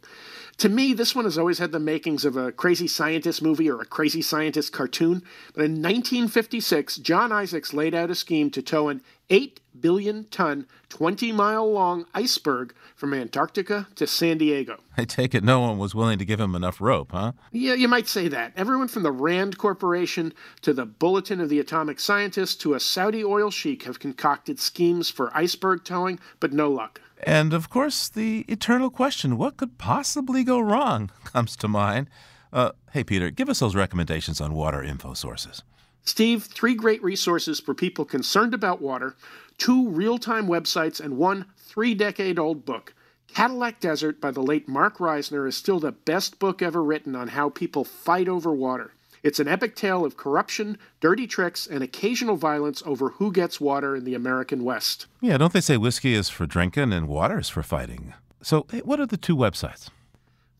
To 0.61 0.69
me, 0.69 0.93
this 0.93 1.15
one 1.15 1.25
has 1.25 1.39
always 1.39 1.57
had 1.57 1.73
the 1.73 1.81
makings 1.81 2.27
of 2.27 2.37
a 2.37 2.53
crazy 2.53 2.87
scientist 2.87 3.41
movie 3.41 3.71
or 3.71 3.81
a 3.81 3.87
crazy 3.87 4.21
scientist 4.21 4.75
cartoon. 4.75 5.23
But 5.55 5.65
in 5.65 5.77
1956, 5.77 6.99
John 6.99 7.33
Isaacs 7.33 7.73
laid 7.73 7.95
out 7.95 8.11
a 8.11 8.15
scheme 8.15 8.51
to 8.51 8.61
tow 8.61 8.89
an 8.89 9.01
8 9.31 9.59
billion 9.81 10.25
ton, 10.25 10.67
20 10.91 11.33
mile 11.33 11.73
long 11.73 12.05
iceberg 12.13 12.75
from 12.95 13.15
Antarctica 13.15 13.89
to 13.95 14.07
San 14.07 14.37
Diego. 14.37 14.81
I 14.99 15.07
take 15.07 15.35
it 15.35 15.43
no 15.43 15.61
one 15.61 15.79
was 15.79 15.95
willing 15.95 16.19
to 16.19 16.27
give 16.27 16.41
him 16.41 16.55
enough 16.55 16.79
rope, 16.79 17.13
huh? 17.13 17.33
Yeah, 17.53 17.73
you 17.73 17.89
might 17.89 18.07
say 18.07 18.29
that. 18.29 18.53
Everyone 18.55 18.89
from 18.89 19.03
the 19.03 19.13
Rand 19.13 19.57
Corporation 19.57 20.35
to 20.61 20.75
the 20.75 20.85
Bulletin 20.85 21.41
of 21.41 21.49
the 21.49 21.61
Atomic 21.61 21.99
Scientist 21.99 22.61
to 22.61 22.75
a 22.75 22.81
Saudi 22.81 23.25
oil 23.25 23.51
sheik 23.51 23.85
have 23.85 23.99
concocted 23.99 24.61
schemes 24.61 25.09
for 25.09 25.35
iceberg 25.35 25.85
towing, 25.85 26.21
but 26.39 26.53
no 26.53 26.71
luck. 26.71 27.01
And 27.23 27.53
of 27.53 27.69
course, 27.69 28.09
the 28.09 28.45
eternal 28.49 28.91
question 28.91 29.37
what 29.37 29.57
could 29.57 29.79
possibly 29.79 30.45
go 30.45 30.59
wrong 30.59 31.11
comes 31.25 31.57
to 31.57 31.69
mind. 31.69 32.09
Uh, 32.53 32.73
hey, 32.93 33.05
Peter, 33.05 33.31
give 33.31 33.49
us 33.49 33.61
those 33.61 33.77
recommendations 33.77 34.41
on 34.41 34.55
water 34.55 34.83
info 34.83 35.15
sources. 35.15 35.63
Steve, 36.03 36.45
three 36.45 36.75
great 36.75 37.03
resources 37.03 37.61
for 37.61 37.75
people 37.75 38.05
concerned 38.05 38.55
about 38.55 38.81
water, 38.81 39.15
two 39.59 39.89
real 39.91 40.19
time 40.19 40.47
websites, 40.49 41.01
and 41.01 41.17
one 41.17 41.47
three 41.57 41.95
decade 41.95 42.39
old 42.39 42.65
book. 42.65 42.95
Cadillac 43.29 43.79
Desert 43.79 44.21
by 44.21 44.33
the 44.33 44.43
late 44.43 44.67
Marc 44.67 44.99
Reisner 44.99 45.47
is 45.47 45.57
still 45.57 45.79
the 45.79 45.93
best 45.93 46.39
book 46.41 46.63
ever 46.63 46.83
written 46.83 47.15
on 47.15 47.29
how 47.29 47.49
people 47.49 47.85
fight 47.85 48.29
over 48.29 48.53
water. 48.53 48.95
It's 49.23 49.39
an 49.39 49.49
epic 49.49 49.77
tale 49.77 50.05
of 50.05 50.17
corruption, 50.17 50.79
dirty 51.01 51.27
tricks, 51.27 51.67
and 51.67 51.83
occasional 51.83 52.37
violence 52.37 52.83
over 52.87 53.11
who 53.11 53.33
gets 53.33 53.61
water 53.61 53.95
in 53.95 54.05
the 54.05 54.15
American 54.15 54.65
West. 54.65 55.07
Yeah, 55.21 55.37
don't 55.37 55.53
they 55.53 55.61
say 55.61 55.77
whiskey 55.77 56.15
is 56.15 56.31
for 56.31 56.47
drinking 56.47 56.93
and 56.93 57.07
water 57.07 57.39
is 57.39 57.49
for 57.51 57.63
fighting? 57.63 58.15
So, 58.43 58.67
hey, 58.71 58.81
what 58.81 58.99
are 58.99 59.07
the 59.07 59.19
two 59.19 59.37
websites? 59.37 59.89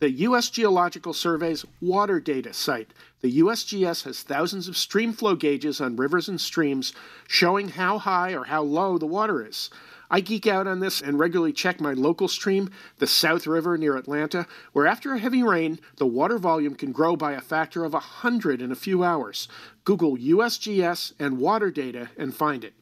The 0.01 0.11
U.S. 0.11 0.49
Geological 0.49 1.13
Survey's 1.13 1.65
water 1.81 2.21
data 2.21 2.55
site. 2.55 2.93
The 3.21 3.41
USGS 3.41 4.05
has 4.05 4.23
thousands 4.23 4.67
of 4.67 4.77
stream 4.77 5.13
flow 5.13 5.35
gauges 5.35 5.79
on 5.79 5.97
rivers 5.97 6.27
and 6.27 6.41
streams 6.41 6.95
showing 7.29 7.69
how 7.69 7.99
high 7.99 8.35
or 8.35 8.45
how 8.45 8.63
low 8.63 8.97
the 8.97 9.07
water 9.07 9.47
is. 9.47 9.69
I 10.13 10.21
geek 10.21 10.49
out 10.49 10.67
on 10.67 10.81
this 10.81 11.01
and 11.01 11.21
regularly 11.21 11.53
check 11.53 11.81
my 11.81 11.93
local 11.93 12.27
stream, 12.27 12.71
the 12.99 13.07
South 13.07 13.47
River 13.47 13.79
near 13.79 13.97
Atlanta, 13.97 14.47
where 14.73 14.89
after 14.89 15.15
a 15.15 15.19
heavy 15.21 15.43
rain, 15.43 15.79
the 15.99 16.07
water 16.07 16.37
volume 16.37 16.75
can 16.75 16.91
grow 16.91 17.15
by 17.15 17.33
a 17.33 17.41
factor 17.41 17.85
of 17.85 17.93
100 17.93 18.61
in 18.61 18.73
a 18.73 18.77
few 18.77 19.05
hours. 19.05 19.47
Google 19.85 20.17
USGS 20.17 21.13
and 21.21 21.39
water 21.39 21.71
data 21.71 22.11
and 22.19 22.35
find 22.35 22.65
it. 22.65 22.75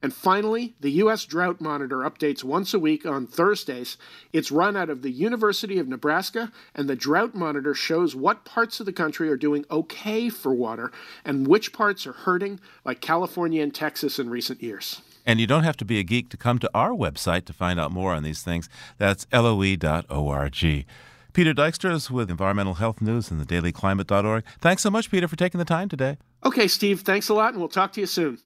And 0.00 0.14
finally, 0.14 0.76
the 0.78 0.92
U.S. 0.92 1.24
Drought 1.24 1.60
Monitor 1.60 1.98
updates 1.98 2.44
once 2.44 2.72
a 2.72 2.78
week 2.78 3.04
on 3.04 3.26
Thursdays. 3.26 3.96
It's 4.32 4.52
run 4.52 4.76
out 4.76 4.90
of 4.90 5.02
the 5.02 5.10
University 5.10 5.80
of 5.80 5.88
Nebraska, 5.88 6.52
and 6.76 6.88
the 6.88 6.94
Drought 6.94 7.34
Monitor 7.34 7.74
shows 7.74 8.14
what 8.14 8.44
parts 8.44 8.78
of 8.78 8.86
the 8.86 8.92
country 8.92 9.28
are 9.28 9.36
doing 9.36 9.64
okay 9.68 10.28
for 10.28 10.54
water 10.54 10.92
and 11.24 11.48
which 11.48 11.72
parts 11.72 12.06
are 12.06 12.12
hurting, 12.12 12.60
like 12.84 13.00
California 13.00 13.60
and 13.60 13.74
Texas 13.74 14.20
in 14.20 14.30
recent 14.30 14.62
years. 14.62 15.02
And 15.28 15.38
you 15.38 15.46
don't 15.46 15.64
have 15.64 15.76
to 15.76 15.84
be 15.84 15.98
a 15.98 16.02
geek 16.02 16.30
to 16.30 16.38
come 16.38 16.58
to 16.58 16.70
our 16.72 16.92
website 16.92 17.44
to 17.44 17.52
find 17.52 17.78
out 17.78 17.92
more 17.92 18.14
on 18.14 18.22
these 18.22 18.42
things. 18.42 18.70
That's 18.96 19.26
loe.org. 19.30 20.86
Peter 21.34 21.54
Dykstra 21.54 21.92
is 21.92 22.10
with 22.10 22.30
Environmental 22.30 22.74
Health 22.74 23.02
News 23.02 23.30
and 23.30 23.38
the 23.38 23.44
dailyclimate.org. 23.44 24.44
Thanks 24.58 24.82
so 24.82 24.88
much, 24.90 25.10
Peter, 25.10 25.28
for 25.28 25.36
taking 25.36 25.58
the 25.58 25.66
time 25.66 25.90
today. 25.90 26.16
Okay, 26.46 26.66
Steve, 26.66 27.02
thanks 27.02 27.28
a 27.28 27.34
lot, 27.34 27.52
and 27.52 27.58
we'll 27.58 27.68
talk 27.68 27.92
to 27.92 28.00
you 28.00 28.06
soon. 28.06 28.38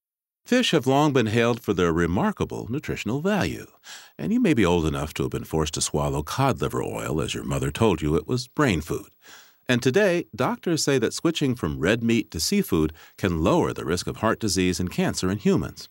Fish 0.44 0.72
have 0.72 0.88
long 0.88 1.12
been 1.12 1.26
hailed 1.26 1.62
for 1.62 1.72
their 1.72 1.92
remarkable 1.92 2.66
nutritional 2.68 3.20
value, 3.20 3.66
and 4.18 4.32
you 4.32 4.40
may 4.40 4.52
be 4.52 4.66
old 4.66 4.84
enough 4.84 5.14
to 5.14 5.22
have 5.22 5.30
been 5.30 5.44
forced 5.44 5.74
to 5.74 5.80
swallow 5.80 6.24
cod 6.24 6.60
liver 6.60 6.82
oil 6.82 7.20
as 7.20 7.32
your 7.32 7.44
mother 7.44 7.70
told 7.70 8.02
you 8.02 8.16
it 8.16 8.26
was 8.26 8.48
brain 8.48 8.80
food. 8.80 9.10
And 9.68 9.80
today, 9.80 10.26
doctors 10.34 10.82
say 10.82 10.98
that 10.98 11.14
switching 11.14 11.54
from 11.54 11.78
red 11.78 12.02
meat 12.02 12.32
to 12.32 12.40
seafood 12.40 12.92
can 13.16 13.40
lower 13.44 13.72
the 13.72 13.84
risk 13.84 14.08
of 14.08 14.16
heart 14.16 14.40
disease 14.40 14.80
and 14.80 14.90
cancer 14.90 15.30
in 15.30 15.38
humans. 15.38 15.88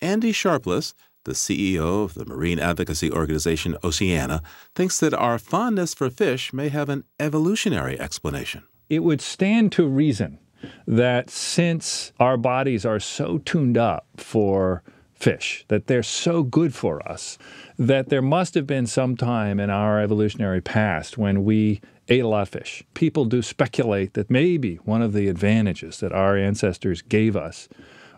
Andy 0.00 0.32
Sharpless, 0.32 0.94
the 1.24 1.32
CEO 1.32 2.04
of 2.04 2.14
the 2.14 2.24
marine 2.24 2.58
advocacy 2.58 3.10
organization 3.10 3.76
Oceana, 3.84 4.42
thinks 4.74 4.98
that 5.00 5.14
our 5.14 5.38
fondness 5.38 5.94
for 5.94 6.10
fish 6.10 6.52
may 6.52 6.68
have 6.68 6.88
an 6.88 7.04
evolutionary 7.18 8.00
explanation. 8.00 8.64
It 8.88 9.00
would 9.00 9.20
stand 9.20 9.72
to 9.72 9.86
reason 9.86 10.38
that 10.86 11.30
since 11.30 12.12
our 12.18 12.36
bodies 12.36 12.84
are 12.84 13.00
so 13.00 13.38
tuned 13.38 13.78
up 13.78 14.06
for 14.16 14.82
fish, 15.14 15.64
that 15.68 15.86
they're 15.86 16.02
so 16.02 16.42
good 16.42 16.74
for 16.74 17.06
us, 17.08 17.38
that 17.78 18.08
there 18.08 18.22
must 18.22 18.54
have 18.54 18.66
been 18.66 18.86
some 18.86 19.16
time 19.16 19.60
in 19.60 19.70
our 19.70 20.00
evolutionary 20.00 20.60
past 20.60 21.18
when 21.18 21.44
we 21.44 21.80
ate 22.08 22.24
a 22.24 22.28
lot 22.28 22.42
of 22.42 22.48
fish. 22.48 22.82
People 22.94 23.26
do 23.26 23.42
speculate 23.42 24.14
that 24.14 24.30
maybe 24.30 24.76
one 24.76 25.02
of 25.02 25.12
the 25.12 25.28
advantages 25.28 26.00
that 26.00 26.12
our 26.12 26.36
ancestors 26.36 27.02
gave 27.02 27.36
us 27.36 27.68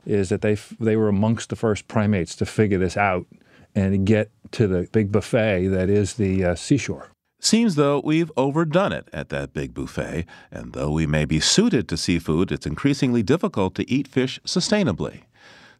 is 0.06 0.28
that 0.28 0.40
they 0.42 0.56
they 0.80 0.96
were 0.96 1.08
amongst 1.08 1.50
the 1.50 1.56
first 1.56 1.88
primates 1.88 2.34
to 2.36 2.46
figure 2.46 2.78
this 2.78 2.96
out 2.96 3.26
and 3.74 4.06
get 4.06 4.30
to 4.52 4.66
the 4.66 4.88
big 4.92 5.10
buffet 5.10 5.68
that 5.68 5.88
is 5.88 6.14
the 6.14 6.44
uh, 6.44 6.54
seashore. 6.54 7.08
Seems 7.40 7.74
though 7.74 8.00
we've 8.04 8.30
overdone 8.36 8.92
it 8.92 9.08
at 9.12 9.30
that 9.30 9.52
big 9.52 9.74
buffet, 9.74 10.26
and 10.50 10.72
though 10.74 10.92
we 10.92 11.06
may 11.06 11.24
be 11.24 11.40
suited 11.40 11.88
to 11.88 11.96
seafood, 11.96 12.52
it's 12.52 12.66
increasingly 12.66 13.22
difficult 13.22 13.74
to 13.74 13.90
eat 13.90 14.06
fish 14.06 14.38
sustainably. 14.44 15.22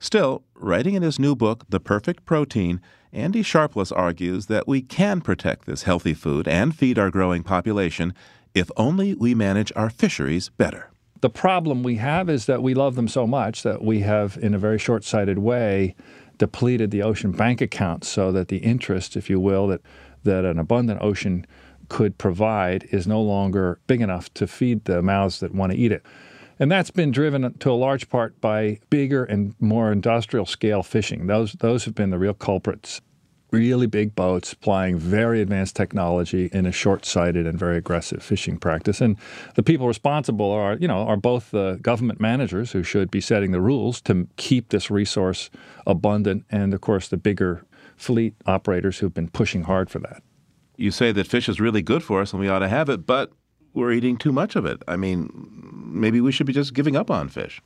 Still, 0.01 0.43
writing 0.57 0.95
in 0.95 1.03
his 1.03 1.21
new 1.21 1.37
book, 1.37 1.65
The 1.69 1.79
Perfect 1.79 2.25
Protein, 2.25 2.81
Andy 3.13 3.45
Sharpless 3.45 3.93
argues 3.93 4.47
that 4.47 4.67
we 4.67 4.83
can 4.83 5.21
protect 5.21 5.67
this 5.67 5.85
healthy 5.85 6.15
food 6.15 6.49
and 6.49 6.75
feed 6.75 6.99
our 6.99 7.11
growing 7.11 7.45
population 7.45 8.13
if 8.55 8.69
only 8.77 9.15
we 9.15 9.35
manage 9.35 9.73
our 9.77 9.91
fisheries 9.91 10.49
better. 10.49 10.92
The 11.23 11.31
problem 11.31 11.85
we 11.85 11.97
have 11.97 12.29
is 12.29 12.47
that 12.47 12.65
we 12.65 12.75
love 12.75 12.97
them 12.97 13.07
so 13.07 13.29
much 13.29 13.63
that 13.63 13.81
we 13.81 14.01
have, 14.01 14.37
in 14.43 14.55
a 14.55 14.59
very 14.59 14.79
short 14.79 15.05
sighted 15.05 15.39
way, 15.39 15.95
depleted 16.37 16.91
the 16.91 17.05
ocean 17.05 17.31
bank 17.31 17.61
account 17.61 18.03
so 18.03 18.33
that 18.33 18.49
the 18.49 18.57
interest, 18.57 19.17
if 19.17 19.31
you 19.31 19.39
will, 19.39 19.69
that, 19.69 19.83
that 20.25 20.45
an 20.45 20.59
abundant 20.59 21.01
ocean 21.01 21.47
could 21.89 22.19
provide 22.19 22.89
is 22.91 23.07
no 23.07 23.23
longer 23.23 23.79
big 23.87 24.01
enough 24.01 24.35
to 24.35 24.49
feed 24.49 24.85
the 24.85 25.01
mouths 25.01 25.39
that 25.39 25.55
want 25.55 25.71
to 25.71 25.79
eat 25.79 25.93
it. 25.93 26.05
And 26.59 26.73
that's 26.73 26.91
been 26.91 27.13
driven 27.13 27.57
to 27.57 27.71
a 27.71 27.73
large 27.73 28.09
part 28.09 28.41
by 28.41 28.81
bigger 28.91 29.23
and 29.23 29.55
more 29.61 29.93
industrial 29.93 30.47
scale 30.47 30.83
fishing. 30.83 31.29
Those, 31.29 31.53
those 31.53 31.85
have 31.85 31.95
been 31.95 32.11
the 32.11 32.19
real 32.19 32.35
culprits. 32.35 33.01
Really 33.53 33.87
big 33.87 34.15
boats 34.15 34.55
applying 34.55 34.99
very 34.99 35.43
advanced 35.43 35.77
technology 35.77 36.49
in 36.55 36.65
a 36.65 36.73
short-sighted 36.73 37.47
and 37.47 37.59
very 37.59 37.77
aggressive 37.77 38.23
fishing 38.23 38.57
practice. 38.57 39.03
And 39.03 39.19
the 39.57 39.63
people 39.63 39.87
responsible 39.87 40.51
are, 40.51 40.79
you 40.79 40.89
know, 40.89 41.07
are 41.07 41.19
both 41.19 41.51
the 41.51 41.79
government 41.83 42.19
managers 42.19 42.73
who 42.73 42.83
should 42.83 43.11
be 43.11 43.21
setting 43.21 43.53
the 43.53 43.61
rules 43.61 44.01
to 44.03 44.27
keep 44.37 44.71
this 44.71 44.91
resource 44.91 45.51
abundant, 45.87 46.47
and 46.51 46.73
of 46.73 46.81
course 46.81 47.09
the 47.09 47.19
bigger 47.19 47.67
fleet 47.95 48.35
operators 48.47 48.99
who've 48.99 49.13
been 49.13 49.29
pushing 49.29 49.65
hard 49.65 49.91
for 49.91 49.99
that. 49.99 50.23
You 50.79 50.91
say 50.91 51.13
that 51.13 51.27
fish 51.27 51.47
is 51.47 51.61
really 51.61 51.83
good 51.83 52.03
for 52.03 52.23
us 52.23 52.33
and 52.33 52.41
we 52.41 52.49
ought 52.49 52.61
to 52.61 52.69
have 52.69 52.89
it, 52.89 53.07
but 53.07 53.33
we're 53.75 53.93
eating 53.93 54.17
too 54.17 54.33
much 54.33 54.57
of 54.57 54.65
it. 54.65 54.83
I 54.89 54.97
mean, 54.97 55.31
maybe 55.85 56.23
we 56.23 56.33
should 56.33 56.47
be 56.47 56.55
just 56.55 56.73
giving 56.73 56.97
up 56.97 57.11
on 57.11 57.29
fish. 57.29 57.61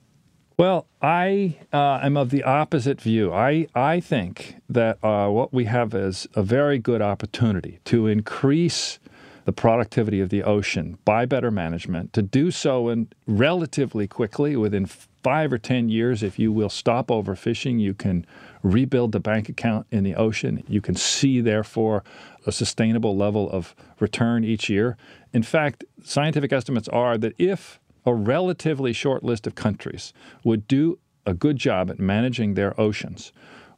Well, 0.59 0.87
I 1.03 1.59
uh, 1.71 2.01
am 2.03 2.16
of 2.16 2.31
the 2.31 2.42
opposite 2.42 2.99
view. 2.99 3.31
I, 3.31 3.66
I 3.75 4.01
think 4.01 4.57
that 4.71 4.97
uh, 5.05 5.29
what 5.29 5.53
we 5.53 5.66
have 5.66 5.95
is 5.95 6.27
a 6.35 6.42
very 6.42 6.79
good 6.79 7.03
opportunity 7.03 7.81
to 7.85 8.07
increase 8.07 8.99
the 9.45 9.53
productivity 9.53 10.19
of 10.19 10.31
the 10.31 10.42
ocean 10.42 10.97
by 11.05 11.27
better 11.27 11.51
management, 11.51 12.14
to 12.14 12.23
do 12.23 12.51
so 12.51 12.88
in 12.88 13.09
relatively 13.27 14.09
quickly, 14.09 14.57
within 14.57 14.87
five 14.87 15.53
or 15.53 15.59
10 15.59 15.90
years. 15.90 16.23
If 16.23 16.38
you 16.38 16.51
will 16.51 16.71
stop 16.71 17.09
overfishing, 17.09 17.79
you 17.79 17.92
can 17.92 18.25
rebuild 18.62 19.12
the 19.12 19.21
bank 19.21 19.51
account 19.51 19.87
in 19.90 20.05
the 20.05 20.14
ocean. 20.14 20.64
You 20.69 20.81
can 20.81 20.95
see, 20.95 21.42
therefore, 21.42 22.03
a 22.47 22.51
sustainable 22.51 23.14
level 23.14 23.51
of 23.51 23.77
return 24.01 24.42
each 24.42 24.71
year. 24.71 24.97
In 25.35 25.42
fact, 25.42 25.85
scientific 26.03 26.51
estimates 26.51 26.88
are 26.88 27.19
that 27.19 27.35
if 27.37 27.79
a 28.07 28.14
relatively 28.14 28.92
short 28.92 29.25
list 29.25 29.47
of 29.47 29.57
countries 29.57 30.12
would 30.45 30.66
do 30.69 30.99
a 31.27 31.35
good 31.35 31.57
job 31.57 31.90
at 31.90 31.99
managing 31.99 32.55
their 32.55 32.79
oceans, 32.81 33.33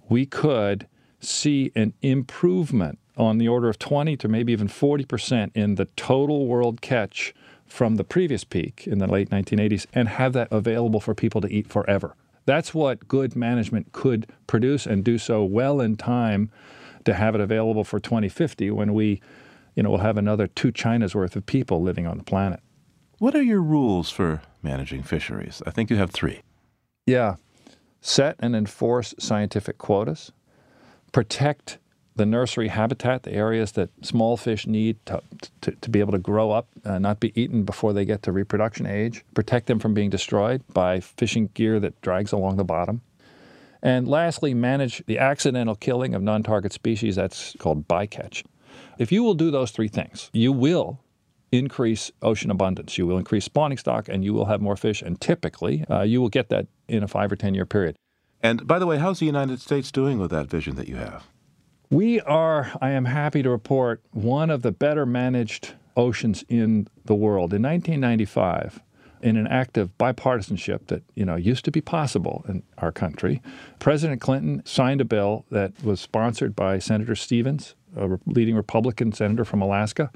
we 0.08 0.26
could 0.26 0.86
see 1.18 1.72
an 1.74 1.94
improvement 2.02 2.98
on 3.16 3.38
the 3.38 3.48
order 3.48 3.68
of 3.68 3.78
20 3.78 4.16
to 4.16 4.28
maybe 4.28 4.52
even 4.52 4.68
40 4.68 5.04
percent 5.04 5.52
in 5.54 5.74
the 5.74 5.86
total 5.96 6.46
world 6.46 6.80
catch 6.80 7.34
from 7.66 7.96
the 7.96 8.04
previous 8.04 8.44
peak 8.44 8.86
in 8.86 8.98
the 8.98 9.06
late 9.06 9.30
1980s 9.30 9.86
and 9.92 10.08
have 10.08 10.32
that 10.34 10.48
available 10.50 11.00
for 11.00 11.14
people 11.14 11.40
to 11.40 11.52
eat 11.52 11.66
forever. 11.66 12.14
That's 12.46 12.72
what 12.72 13.08
good 13.08 13.36
management 13.36 13.92
could 13.92 14.26
produce 14.46 14.86
and 14.86 15.04
do 15.04 15.18
so 15.18 15.44
well 15.44 15.80
in 15.80 15.96
time 15.96 16.50
to 17.04 17.14
have 17.14 17.34
it 17.34 17.40
available 17.40 17.84
for 17.84 18.00
2050 18.00 18.70
when 18.70 18.94
we, 18.94 19.20
you 19.74 19.82
know, 19.82 19.90
will 19.90 19.98
have 19.98 20.16
another 20.16 20.46
two 20.46 20.72
China's 20.72 21.14
worth 21.14 21.36
of 21.36 21.44
people 21.44 21.82
living 21.82 22.06
on 22.06 22.16
the 22.16 22.24
planet. 22.24 22.60
What 23.18 23.34
are 23.34 23.42
your 23.42 23.60
rules 23.60 24.10
for 24.10 24.42
managing 24.62 25.02
fisheries? 25.02 25.60
I 25.66 25.70
think 25.70 25.90
you 25.90 25.96
have 25.96 26.10
three. 26.10 26.42
Yeah. 27.04 27.34
Set 28.00 28.36
and 28.38 28.54
enforce 28.54 29.12
scientific 29.18 29.76
quotas, 29.76 30.30
protect 31.10 31.78
the 32.14 32.24
nursery 32.24 32.68
habitat, 32.68 33.24
the 33.24 33.32
areas 33.32 33.72
that 33.72 33.90
small 34.02 34.36
fish 34.36 34.68
need 34.68 35.04
to, 35.06 35.20
to, 35.62 35.72
to 35.72 35.90
be 35.90 35.98
able 35.98 36.12
to 36.12 36.18
grow 36.18 36.52
up, 36.52 36.68
uh, 36.84 37.00
not 37.00 37.18
be 37.18 37.32
eaten 37.40 37.64
before 37.64 37.92
they 37.92 38.04
get 38.04 38.22
to 38.22 38.30
reproduction 38.30 38.86
age, 38.86 39.24
protect 39.34 39.66
them 39.66 39.80
from 39.80 39.94
being 39.94 40.10
destroyed 40.10 40.62
by 40.72 41.00
fishing 41.00 41.50
gear 41.54 41.80
that 41.80 42.00
drags 42.02 42.30
along 42.30 42.56
the 42.56 42.64
bottom. 42.64 43.00
And 43.82 44.06
lastly, 44.06 44.54
manage 44.54 45.04
the 45.06 45.18
accidental 45.18 45.74
killing 45.74 46.14
of 46.14 46.22
non 46.22 46.44
target 46.44 46.72
species. 46.72 47.16
That's 47.16 47.54
called 47.58 47.88
bycatch. 47.88 48.44
If 48.98 49.10
you 49.10 49.24
will 49.24 49.34
do 49.34 49.50
those 49.50 49.72
three 49.72 49.88
things, 49.88 50.30
you 50.32 50.52
will 50.52 51.00
increase 51.52 52.10
ocean 52.22 52.50
abundance. 52.50 52.98
You 52.98 53.06
will 53.06 53.18
increase 53.18 53.44
spawning 53.44 53.78
stock 53.78 54.08
and 54.08 54.24
you 54.24 54.34
will 54.34 54.46
have 54.46 54.60
more 54.60 54.76
fish. 54.76 55.02
And 55.02 55.20
typically, 55.20 55.84
uh, 55.90 56.02
you 56.02 56.20
will 56.20 56.28
get 56.28 56.48
that 56.50 56.66
in 56.88 57.02
a 57.02 57.08
five 57.08 57.32
or 57.32 57.36
10 57.36 57.54
year 57.54 57.66
period. 57.66 57.96
And 58.42 58.66
by 58.66 58.78
the 58.78 58.86
way, 58.86 58.98
how's 58.98 59.18
the 59.18 59.26
United 59.26 59.60
States 59.60 59.90
doing 59.90 60.18
with 60.18 60.30
that 60.30 60.46
vision 60.46 60.76
that 60.76 60.88
you 60.88 60.96
have? 60.96 61.26
We 61.90 62.20
are, 62.20 62.72
I 62.80 62.90
am 62.90 63.06
happy 63.06 63.42
to 63.42 63.50
report, 63.50 64.02
one 64.10 64.50
of 64.50 64.62
the 64.62 64.70
better 64.70 65.06
managed 65.06 65.72
oceans 65.96 66.44
in 66.48 66.86
the 67.06 67.14
world. 67.14 67.54
In 67.54 67.62
1995, 67.62 68.82
in 69.22 69.36
an 69.36 69.46
act 69.46 69.76
of 69.76 69.96
bipartisanship 69.98 70.86
that 70.86 71.02
you 71.14 71.24
know 71.24 71.34
used 71.36 71.64
to 71.64 71.70
be 71.70 71.80
possible 71.80 72.44
in 72.48 72.62
our 72.78 72.92
country, 72.92 73.42
President 73.78 74.20
Clinton 74.20 74.62
signed 74.64 75.00
a 75.00 75.04
bill 75.04 75.44
that 75.50 75.72
was 75.82 76.00
sponsored 76.00 76.54
by 76.54 76.78
Senator 76.78 77.16
Stevens, 77.16 77.74
a 77.96 78.18
leading 78.26 78.54
Republican 78.54 79.12
senator 79.12 79.44
from 79.44 79.60
Alaska, 79.60 80.10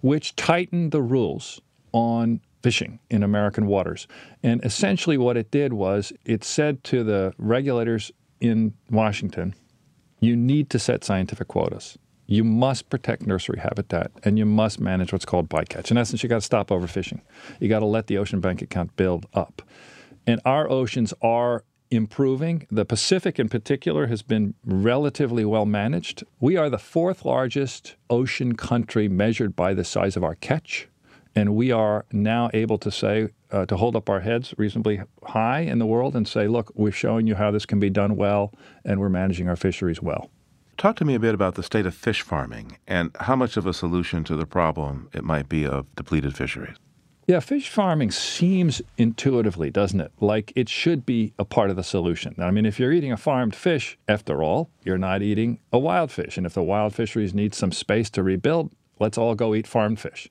which 0.00 0.36
tightened 0.36 0.92
the 0.92 1.02
rules 1.02 1.60
on 1.92 2.40
fishing 2.62 2.98
in 3.10 3.22
American 3.22 3.66
waters. 3.66 4.06
And 4.42 4.64
essentially, 4.64 5.16
what 5.16 5.36
it 5.36 5.50
did 5.50 5.72
was 5.72 6.12
it 6.24 6.44
said 6.44 6.82
to 6.84 7.04
the 7.04 7.32
regulators 7.38 8.10
in 8.40 8.74
Washington, 8.90 9.54
you 10.20 10.36
need 10.36 10.70
to 10.70 10.78
set 10.78 11.04
scientific 11.04 11.48
quotas. 11.48 11.96
You 12.26 12.44
must 12.44 12.90
protect 12.90 13.26
nursery 13.26 13.58
habitat 13.58 14.10
and 14.22 14.38
you 14.38 14.44
must 14.44 14.80
manage 14.80 15.12
what's 15.12 15.24
called 15.24 15.48
bycatch. 15.48 15.90
In 15.90 15.96
essence, 15.96 16.22
you 16.22 16.28
got 16.28 16.36
to 16.36 16.40
stop 16.42 16.68
overfishing. 16.68 17.20
You 17.58 17.68
got 17.68 17.78
to 17.78 17.86
let 17.86 18.06
the 18.06 18.18
ocean 18.18 18.40
bank 18.40 18.60
account 18.60 18.94
build 18.96 19.26
up. 19.32 19.62
And 20.26 20.40
our 20.44 20.70
oceans 20.70 21.14
are 21.22 21.64
improving. 21.90 22.66
The 22.70 22.84
Pacific, 22.84 23.38
in 23.38 23.48
particular, 23.48 24.06
has 24.06 24.22
been 24.22 24.54
relatively 24.64 25.44
well 25.44 25.66
managed. 25.66 26.24
We 26.40 26.56
are 26.56 26.70
the 26.70 26.78
fourth 26.78 27.24
largest 27.24 27.96
ocean 28.10 28.56
country 28.56 29.08
measured 29.08 29.56
by 29.56 29.74
the 29.74 29.84
size 29.84 30.16
of 30.16 30.24
our 30.24 30.34
catch. 30.34 30.88
And 31.34 31.54
we 31.54 31.70
are 31.70 32.04
now 32.10 32.50
able 32.52 32.78
to 32.78 32.90
say, 32.90 33.28
uh, 33.50 33.64
to 33.66 33.76
hold 33.76 33.94
up 33.94 34.10
our 34.10 34.20
heads 34.20 34.54
reasonably 34.58 35.02
high 35.24 35.60
in 35.60 35.78
the 35.78 35.86
world 35.86 36.16
and 36.16 36.26
say, 36.26 36.48
look, 36.48 36.72
we're 36.74 36.90
showing 36.90 37.26
you 37.26 37.36
how 37.36 37.50
this 37.50 37.64
can 37.64 37.78
be 37.78 37.90
done 37.90 38.16
well, 38.16 38.52
and 38.84 38.98
we're 38.98 39.08
managing 39.08 39.48
our 39.48 39.56
fisheries 39.56 40.02
well. 40.02 40.30
Talk 40.76 40.96
to 40.96 41.04
me 41.04 41.14
a 41.14 41.20
bit 41.20 41.34
about 41.34 41.54
the 41.54 41.62
state 41.62 41.86
of 41.86 41.94
fish 41.94 42.22
farming 42.22 42.78
and 42.86 43.10
how 43.20 43.36
much 43.36 43.56
of 43.56 43.66
a 43.66 43.74
solution 43.74 44.24
to 44.24 44.36
the 44.36 44.46
problem 44.46 45.10
it 45.12 45.24
might 45.24 45.48
be 45.48 45.66
of 45.66 45.92
depleted 45.96 46.36
fisheries. 46.36 46.76
Yeah, 47.28 47.40
fish 47.40 47.68
farming 47.68 48.12
seems 48.12 48.80
intuitively, 48.96 49.70
doesn't 49.70 50.00
it? 50.00 50.12
Like 50.18 50.50
it 50.56 50.66
should 50.66 51.04
be 51.04 51.34
a 51.38 51.44
part 51.44 51.68
of 51.68 51.76
the 51.76 51.84
solution. 51.84 52.34
I 52.38 52.50
mean, 52.50 52.64
if 52.64 52.80
you're 52.80 52.90
eating 52.90 53.12
a 53.12 53.18
farmed 53.18 53.54
fish, 53.54 53.98
after 54.08 54.42
all, 54.42 54.70
you're 54.82 54.96
not 54.96 55.20
eating 55.20 55.58
a 55.70 55.78
wild 55.78 56.10
fish. 56.10 56.38
And 56.38 56.46
if 56.46 56.54
the 56.54 56.62
wild 56.62 56.94
fisheries 56.94 57.34
need 57.34 57.54
some 57.54 57.70
space 57.70 58.08
to 58.10 58.22
rebuild, 58.22 58.72
let's 58.98 59.18
all 59.18 59.34
go 59.34 59.54
eat 59.54 59.66
farmed 59.66 60.00
fish. 60.00 60.30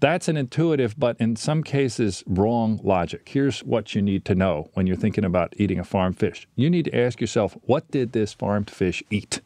That's 0.00 0.26
an 0.26 0.36
intuitive, 0.36 0.98
but 0.98 1.16
in 1.20 1.36
some 1.36 1.62
cases, 1.62 2.24
wrong 2.26 2.80
logic. 2.82 3.28
Here's 3.28 3.60
what 3.60 3.94
you 3.94 4.02
need 4.02 4.24
to 4.24 4.34
know 4.34 4.68
when 4.74 4.88
you're 4.88 4.96
thinking 4.96 5.24
about 5.24 5.54
eating 5.58 5.78
a 5.78 5.84
farmed 5.84 6.18
fish. 6.18 6.48
You 6.56 6.68
need 6.68 6.86
to 6.86 6.98
ask 6.98 7.20
yourself, 7.20 7.56
what 7.62 7.88
did 7.92 8.10
this 8.10 8.32
farmed 8.32 8.68
fish 8.68 9.00
eat? 9.10 9.42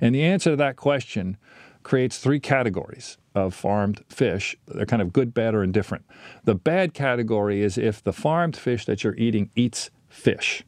And 0.00 0.16
the 0.16 0.24
answer 0.24 0.50
to 0.50 0.56
that 0.56 0.74
question 0.74 1.36
creates 1.84 2.18
three 2.18 2.40
categories 2.40 3.18
of 3.34 3.54
farmed 3.54 4.04
fish. 4.08 4.56
They're 4.66 4.86
kind 4.86 5.02
of 5.02 5.12
good, 5.12 5.32
bad, 5.34 5.54
or 5.54 5.62
indifferent. 5.62 6.04
The 6.44 6.54
bad 6.54 6.94
category 6.94 7.62
is 7.62 7.78
if 7.78 8.02
the 8.02 8.12
farmed 8.12 8.56
fish 8.56 8.84
that 8.86 9.04
you're 9.04 9.16
eating 9.16 9.50
eats 9.54 9.90
fish, 10.08 10.64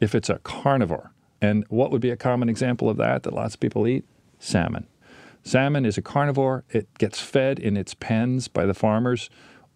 if 0.00 0.14
it's 0.14 0.28
a 0.28 0.38
carnivore. 0.38 1.12
And 1.40 1.64
what 1.68 1.90
would 1.90 2.00
be 2.00 2.10
a 2.10 2.16
common 2.16 2.48
example 2.48 2.88
of 2.88 2.96
that 2.98 3.22
that 3.22 3.32
lots 3.32 3.54
of 3.54 3.60
people 3.60 3.86
eat? 3.86 4.04
Salmon. 4.38 4.86
Salmon 5.42 5.84
is 5.84 5.96
a 5.96 6.02
carnivore. 6.02 6.64
It 6.70 6.88
gets 6.98 7.20
fed 7.20 7.58
in 7.58 7.76
its 7.76 7.94
pens 7.94 8.48
by 8.48 8.66
the 8.66 8.74
farmers. 8.74 9.30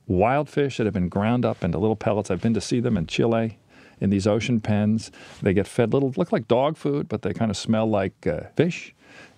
Wild 0.06 0.48
fish 0.48 0.78
that 0.78 0.84
have 0.84 0.94
been 0.94 1.08
ground 1.08 1.44
up 1.44 1.62
into 1.62 1.78
little 1.78 1.96
pellets. 1.96 2.30
I've 2.30 2.40
been 2.40 2.54
to 2.54 2.60
see 2.60 2.80
them 2.80 2.96
in 2.96 3.06
Chile 3.06 3.58
in 4.00 4.10
these 4.10 4.26
ocean 4.26 4.60
pens. 4.60 5.12
They 5.42 5.54
get 5.54 5.66
fed 5.66 5.92
little, 5.92 6.12
look 6.16 6.32
like 6.32 6.48
dog 6.48 6.76
food, 6.76 7.08
but 7.08 7.22
they 7.22 7.32
kind 7.32 7.50
of 7.50 7.56
smell 7.56 7.86
like 7.86 8.26
uh, 8.26 8.40
fish. 8.56 8.94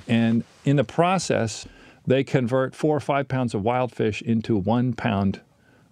And 0.09 0.45
in 0.64 0.77
the 0.77 0.85
process, 0.85 1.66
they 2.06 2.24
convert 2.24 2.74
four 2.74 2.96
or 2.96 3.00
five 3.00 3.28
pounds 3.28 3.54
of 3.54 3.62
wild 3.62 3.92
fish 3.92 4.22
into 4.22 4.56
one 4.56 4.92
pound 4.92 5.40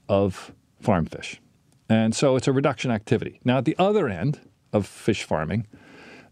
of 0.09 0.53
farm 0.81 1.07
fish. 1.07 1.41
And 1.89 2.15
so 2.15 2.37
it's 2.37 2.49
a 2.49 2.53
reduction 2.53 2.91
activity. 2.91 3.41
Now, 3.45 3.59
at 3.59 3.65
the 3.65 3.77
other 3.79 4.09
end 4.09 4.41
of 4.73 4.87
fish 4.87 5.25
farming, 5.25 5.67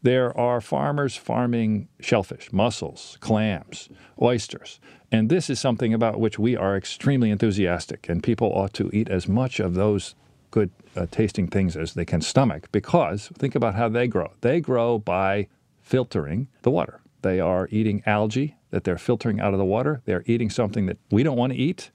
there 0.02 0.36
are 0.38 0.60
farmers 0.60 1.16
farming 1.16 1.88
shellfish, 2.00 2.52
mussels, 2.52 3.18
clams, 3.20 3.88
oysters. 4.22 4.78
And 5.10 5.28
this 5.28 5.50
is 5.50 5.58
something 5.58 5.92
about 5.92 6.20
which 6.20 6.38
we 6.38 6.56
are 6.56 6.76
extremely 6.76 7.30
enthusiastic, 7.30 8.08
and 8.08 8.22
people 8.22 8.48
ought 8.48 8.74
to 8.74 8.90
eat 8.92 9.08
as 9.08 9.26
much 9.26 9.58
of 9.58 9.74
those 9.74 10.14
good 10.50 10.70
uh, 10.96 11.06
tasting 11.10 11.48
things 11.48 11.76
as 11.76 11.94
they 11.94 12.04
can 12.04 12.20
stomach 12.20 12.68
because 12.72 13.28
think 13.38 13.54
about 13.54 13.74
how 13.74 13.88
they 13.88 14.06
grow. 14.06 14.32
They 14.40 14.60
grow 14.60 14.98
by 14.98 15.48
filtering 15.82 16.48
the 16.62 16.70
water. 16.70 17.00
They 17.22 17.40
are 17.40 17.68
eating 17.70 18.02
algae 18.06 18.57
that 18.70 18.84
they're 18.84 18.98
filtering 18.98 19.40
out 19.40 19.52
of 19.52 19.58
the 19.58 19.64
water. 19.64 20.02
They're 20.04 20.24
eating 20.26 20.50
something 20.50 20.86
that 20.86 20.98
we 21.10 21.22
don't 21.22 21.36
want 21.36 21.52
to 21.52 21.58
eat. 21.58 21.90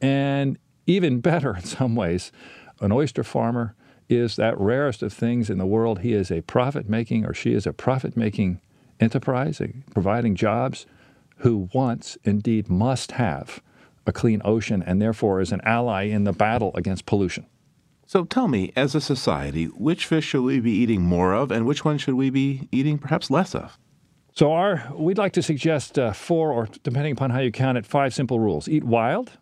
And 0.00 0.58
even 0.86 1.20
better 1.20 1.56
in 1.56 1.64
some 1.64 1.94
ways, 1.94 2.32
an 2.80 2.92
oyster 2.92 3.24
farmer 3.24 3.74
is 4.08 4.36
that 4.36 4.58
rarest 4.58 5.02
of 5.02 5.12
things 5.12 5.50
in 5.50 5.58
the 5.58 5.66
world. 5.66 6.00
He 6.00 6.12
is 6.12 6.30
a 6.30 6.42
profit 6.42 6.88
making 6.88 7.24
or 7.24 7.34
she 7.34 7.52
is 7.52 7.66
a 7.66 7.72
profit 7.72 8.16
making 8.16 8.60
enterprise, 9.00 9.60
providing 9.92 10.36
jobs, 10.36 10.86
who 11.38 11.68
wants, 11.74 12.16
indeed 12.24 12.70
must 12.70 13.12
have, 13.12 13.60
a 14.06 14.12
clean 14.12 14.40
ocean 14.44 14.82
and 14.82 15.02
therefore 15.02 15.40
is 15.40 15.52
an 15.52 15.60
ally 15.64 16.04
in 16.04 16.24
the 16.24 16.32
battle 16.32 16.70
against 16.74 17.06
pollution. 17.06 17.46
So 18.06 18.24
tell 18.24 18.46
me, 18.46 18.72
as 18.76 18.94
a 18.94 19.00
society, 19.00 19.64
which 19.64 20.06
fish 20.06 20.26
should 20.26 20.44
we 20.44 20.60
be 20.60 20.70
eating 20.70 21.02
more 21.02 21.34
of 21.34 21.50
and 21.50 21.66
which 21.66 21.84
one 21.84 21.98
should 21.98 22.14
we 22.14 22.30
be 22.30 22.68
eating 22.70 22.98
perhaps 22.98 23.30
less 23.30 23.54
of? 23.54 23.76
So 24.36 24.52
our 24.52 24.92
we'd 24.94 25.16
like 25.16 25.32
to 25.32 25.42
suggest 25.42 25.98
uh, 25.98 26.12
four, 26.12 26.52
or 26.52 26.68
depending 26.82 27.12
upon 27.12 27.30
how 27.30 27.38
you 27.40 27.50
count 27.50 27.78
it, 27.78 27.86
five 27.86 28.12
simple 28.12 28.38
rules: 28.38 28.68
eat 28.68 28.84
wild, 28.84 29.32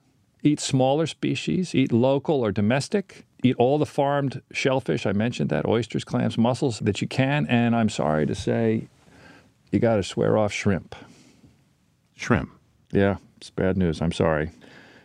eat 0.45 0.61
smaller 0.61 1.09
species, 1.09 1.75
eat 1.75 1.91
local 1.91 2.41
or 2.45 2.53
domestic, 2.53 3.27
eat 3.43 3.57
all 3.59 3.77
the 3.77 3.87
farmed 3.87 4.41
shellfish. 4.53 5.05
I 5.05 5.13
mentioned 5.13 5.51
that 5.51 5.67
oysters, 5.67 6.05
clams, 6.05 6.39
mussels 6.39 6.79
that 6.79 7.01
you 7.03 7.09
can, 7.09 7.45
and 7.49 7.75
I'm 7.75 7.89
sorry 7.89 8.25
to 8.27 8.37
say, 8.37 8.87
you 9.73 9.81
got 9.81 9.97
to 9.97 10.05
swear 10.05 10.39
off 10.39 10.53
shrimp. 10.53 10.95
Shrimp. 12.15 12.51
Yeah, 12.93 13.17
it's 13.39 13.51
bad 13.51 13.77
news. 13.77 14.01
I'm 14.01 14.13
sorry. 14.13 14.53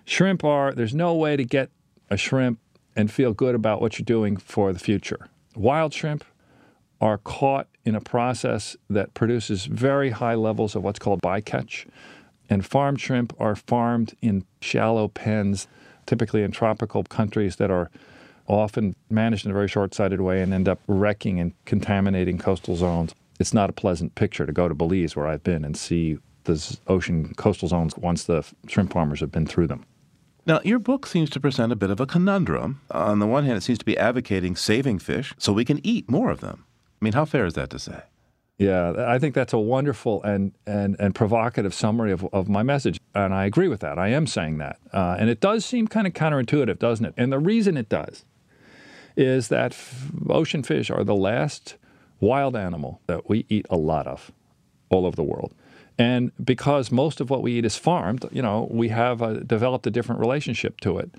Shrimp 0.05 0.43
are 0.43 0.71
there's 0.71 0.93
no 0.93 1.15
way 1.15 1.35
to 1.35 1.43
get 1.43 1.71
a 2.11 2.17
shrimp 2.17 2.59
and 2.95 3.09
feel 3.09 3.33
good 3.33 3.55
about 3.55 3.81
what 3.81 3.97
you're 3.97 4.05
doing 4.05 4.37
for 4.37 4.71
the 4.71 4.77
future. 4.77 5.29
Wild 5.55 5.95
shrimp 5.95 6.23
are 7.01 7.17
caught 7.17 7.67
in 7.89 7.95
a 7.95 8.01
process 8.01 8.77
that 8.89 9.13
produces 9.13 9.65
very 9.65 10.11
high 10.11 10.35
levels 10.35 10.75
of 10.75 10.83
what's 10.83 10.99
called 10.99 11.21
bycatch. 11.21 11.85
And 12.49 12.65
farm 12.65 12.95
shrimp 12.95 13.33
are 13.39 13.55
farmed 13.55 14.15
in 14.21 14.45
shallow 14.61 15.07
pens, 15.07 15.67
typically 16.05 16.43
in 16.43 16.51
tropical 16.51 17.03
countries 17.03 17.57
that 17.57 17.69
are 17.69 17.89
often 18.47 18.95
managed 19.09 19.45
in 19.45 19.51
a 19.51 19.53
very 19.53 19.67
short 19.67 19.93
sighted 19.93 20.21
way 20.21 20.41
and 20.41 20.53
end 20.53 20.69
up 20.69 20.79
wrecking 20.87 21.39
and 21.39 21.53
contaminating 21.65 22.37
coastal 22.37 22.75
zones. 22.75 23.13
It's 23.39 23.53
not 23.53 23.69
a 23.69 23.73
pleasant 23.73 24.15
picture 24.15 24.45
to 24.45 24.51
go 24.51 24.67
to 24.67 24.75
Belize, 24.75 25.15
where 25.15 25.27
I've 25.27 25.43
been, 25.43 25.65
and 25.65 25.75
see 25.75 26.17
the 26.45 26.77
ocean 26.87 27.33
coastal 27.35 27.67
zones 27.67 27.95
once 27.97 28.23
the 28.23 28.45
shrimp 28.67 28.93
farmers 28.93 29.19
have 29.19 29.31
been 29.31 29.45
through 29.45 29.67
them. 29.67 29.85
Now, 30.45 30.61
your 30.63 30.79
book 30.79 31.05
seems 31.05 31.29
to 31.31 31.39
present 31.39 31.71
a 31.71 31.75
bit 31.75 31.91
of 31.91 31.99
a 31.99 32.05
conundrum. 32.05 32.81
On 32.91 33.19
the 33.19 33.27
one 33.27 33.45
hand, 33.45 33.57
it 33.57 33.61
seems 33.61 33.79
to 33.79 33.85
be 33.85 33.97
advocating 33.97 34.55
saving 34.55 34.99
fish 34.99 35.33
so 35.37 35.53
we 35.53 35.65
can 35.65 35.79
eat 35.85 36.09
more 36.09 36.31
of 36.31 36.39
them. 36.39 36.65
I 37.01 37.05
mean, 37.05 37.13
how 37.13 37.25
fair 37.25 37.45
is 37.45 37.53
that 37.53 37.69
to 37.71 37.79
say? 37.79 38.01
Yeah, 38.57 38.93
I 39.07 39.19
think 39.19 39.35
that's 39.35 39.53
a 39.53 39.57
wonderful 39.57 40.21
and, 40.23 40.51
and, 40.67 40.97
and 40.99 41.15
provocative 41.15 41.73
summary 41.73 42.11
of, 42.11 42.25
of 42.33 42.49
my 42.49 42.61
message. 42.61 42.99
And 43.15 43.33
I 43.33 43.45
agree 43.45 43.69
with 43.69 43.79
that. 43.79 43.97
I 43.97 44.09
am 44.09 44.27
saying 44.27 44.57
that. 44.57 44.77
Uh, 44.91 45.15
and 45.17 45.29
it 45.29 45.39
does 45.39 45.63
seem 45.65 45.87
kind 45.87 46.05
of 46.05 46.13
counterintuitive, 46.13 46.77
doesn't 46.77 47.05
it? 47.05 47.13
And 47.15 47.31
the 47.31 47.39
reason 47.39 47.77
it 47.77 47.87
does 47.87 48.25
is 49.15 49.47
that 49.47 49.77
ocean 50.29 50.61
fish 50.61 50.89
are 50.89 51.05
the 51.05 51.15
last 51.15 51.75
wild 52.19 52.55
animal 52.57 52.99
that 53.07 53.29
we 53.29 53.45
eat 53.47 53.65
a 53.69 53.77
lot 53.77 54.07
of 54.07 54.31
all 54.89 55.05
over 55.05 55.15
the 55.15 55.23
world. 55.23 55.53
And 55.97 56.33
because 56.43 56.91
most 56.91 57.21
of 57.21 57.29
what 57.29 57.41
we 57.41 57.53
eat 57.53 57.65
is 57.65 57.77
farmed, 57.77 58.25
you 58.31 58.41
know, 58.41 58.67
we 58.71 58.89
have 58.89 59.21
a, 59.21 59.41
developed 59.41 59.87
a 59.87 59.91
different 59.91 60.19
relationship 60.19 60.81
to 60.81 60.97
it. 60.97 61.11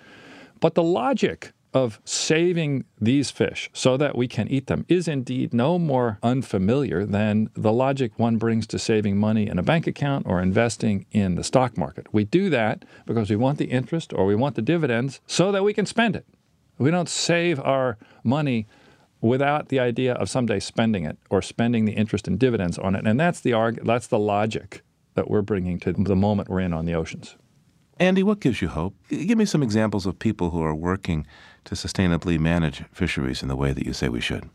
But 0.60 0.74
the 0.74 0.82
logic 0.82 1.52
of 1.72 2.00
saving 2.04 2.85
these 3.00 3.30
fish 3.30 3.70
so 3.72 3.96
that 3.96 4.16
we 4.16 4.26
can 4.26 4.48
eat 4.48 4.66
them 4.66 4.85
is 4.88 5.06
indeed 5.06 5.54
no 5.54 5.78
more 5.78 6.18
unfamiliar 6.22 7.04
than 7.04 7.48
the 7.54 7.72
logic 7.72 8.18
one 8.18 8.37
brings 8.37 8.66
to 8.66 8.78
saving 8.78 9.16
money 9.16 9.46
in 9.46 9.59
a 9.59 9.62
bank 9.62 9.87
account 9.87 10.26
or 10.26 10.40
investing 10.40 11.06
in 11.12 11.37
the 11.37 11.44
stock 11.44 11.78
market. 11.78 12.06
We 12.12 12.24
do 12.24 12.50
that 12.50 12.85
because 13.06 13.30
we 13.30 13.37
want 13.37 13.59
the 13.59 13.66
interest 13.66 14.12
or 14.12 14.26
we 14.26 14.35
want 14.35 14.56
the 14.56 14.62
dividends 14.62 15.20
so 15.26 15.52
that 15.52 15.62
we 15.62 15.72
can 15.72 15.87
spend 15.87 16.16
it. 16.16 16.26
We 16.78 16.90
don't 16.90 17.09
save 17.09 17.61
our 17.61 17.98
money 18.24 18.66
without 19.20 19.68
the 19.68 19.78
idea 19.78 20.14
of 20.14 20.30
someday 20.30 20.61
spending 20.61 21.04
it 21.04 21.18
or 21.28 21.42
spending 21.42 21.85
the 21.85 21.92
interest 21.92 22.26
and 22.26 22.38
dividends 22.38 22.78
on 22.78 22.94
it. 22.94 23.06
And 23.06 23.20
that's 23.20 23.40
the 23.40 23.52
arg- 23.52 23.85
that's 23.85 24.06
the 24.06 24.18
logic 24.18 24.83
that 25.14 25.30
we're 25.30 25.42
bringing 25.42 25.78
to 25.80 25.92
the 25.92 26.16
moment 26.16 26.48
we're 26.48 26.61
in 26.61 26.72
on 26.72 26.87
the 26.87 26.94
oceans. 26.94 27.37
Andy, 28.00 28.22
what 28.22 28.40
gives 28.40 28.62
you 28.62 28.68
hope? 28.68 28.94
Give 29.10 29.36
me 29.36 29.44
some 29.44 29.62
examples 29.62 30.06
of 30.06 30.18
people 30.18 30.50
who 30.50 30.62
are 30.62 30.74
working 30.74 31.26
to 31.66 31.74
sustainably 31.74 32.38
manage 32.38 32.82
fisheries 32.92 33.42
in 33.42 33.48
the 33.48 33.56
way 33.56 33.74
that 33.74 33.84
you 33.84 33.92
say 33.92 34.08
we 34.08 34.22
should. 34.22 34.48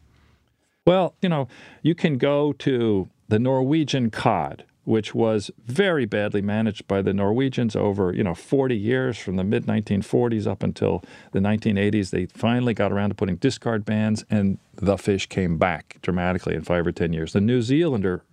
Well, 0.87 1.13
you 1.21 1.29
know, 1.29 1.47
you 1.83 1.93
can 1.93 2.17
go 2.17 2.53
to 2.53 3.07
the 3.27 3.37
Norwegian 3.37 4.09
cod 4.09 4.65
which 4.85 5.13
was 5.13 5.51
very 5.65 6.05
badly 6.05 6.41
managed 6.41 6.87
by 6.87 7.01
the 7.01 7.13
Norwegians 7.13 7.75
over, 7.75 8.13
you 8.13 8.23
know, 8.23 8.35
40 8.35 8.77
years 8.77 9.17
from 9.17 9.35
the 9.35 9.43
mid 9.43 9.65
1940s 9.65 10.47
up 10.47 10.63
until 10.63 11.03
the 11.31 11.39
1980s. 11.39 12.11
They 12.11 12.27
finally 12.27 12.73
got 12.73 12.91
around 12.91 13.09
to 13.09 13.15
putting 13.15 13.35
discard 13.35 13.83
bans, 13.83 14.23
and 14.29 14.59
the 14.75 14.97
fish 14.97 15.27
came 15.27 15.57
back 15.57 15.97
dramatically 16.01 16.55
in 16.55 16.61
five 16.61 16.85
or 16.85 16.91
10 16.91 17.13
years. 17.13 17.33
The 17.33 17.41
New 17.41 17.61
Zealander 17.61 18.23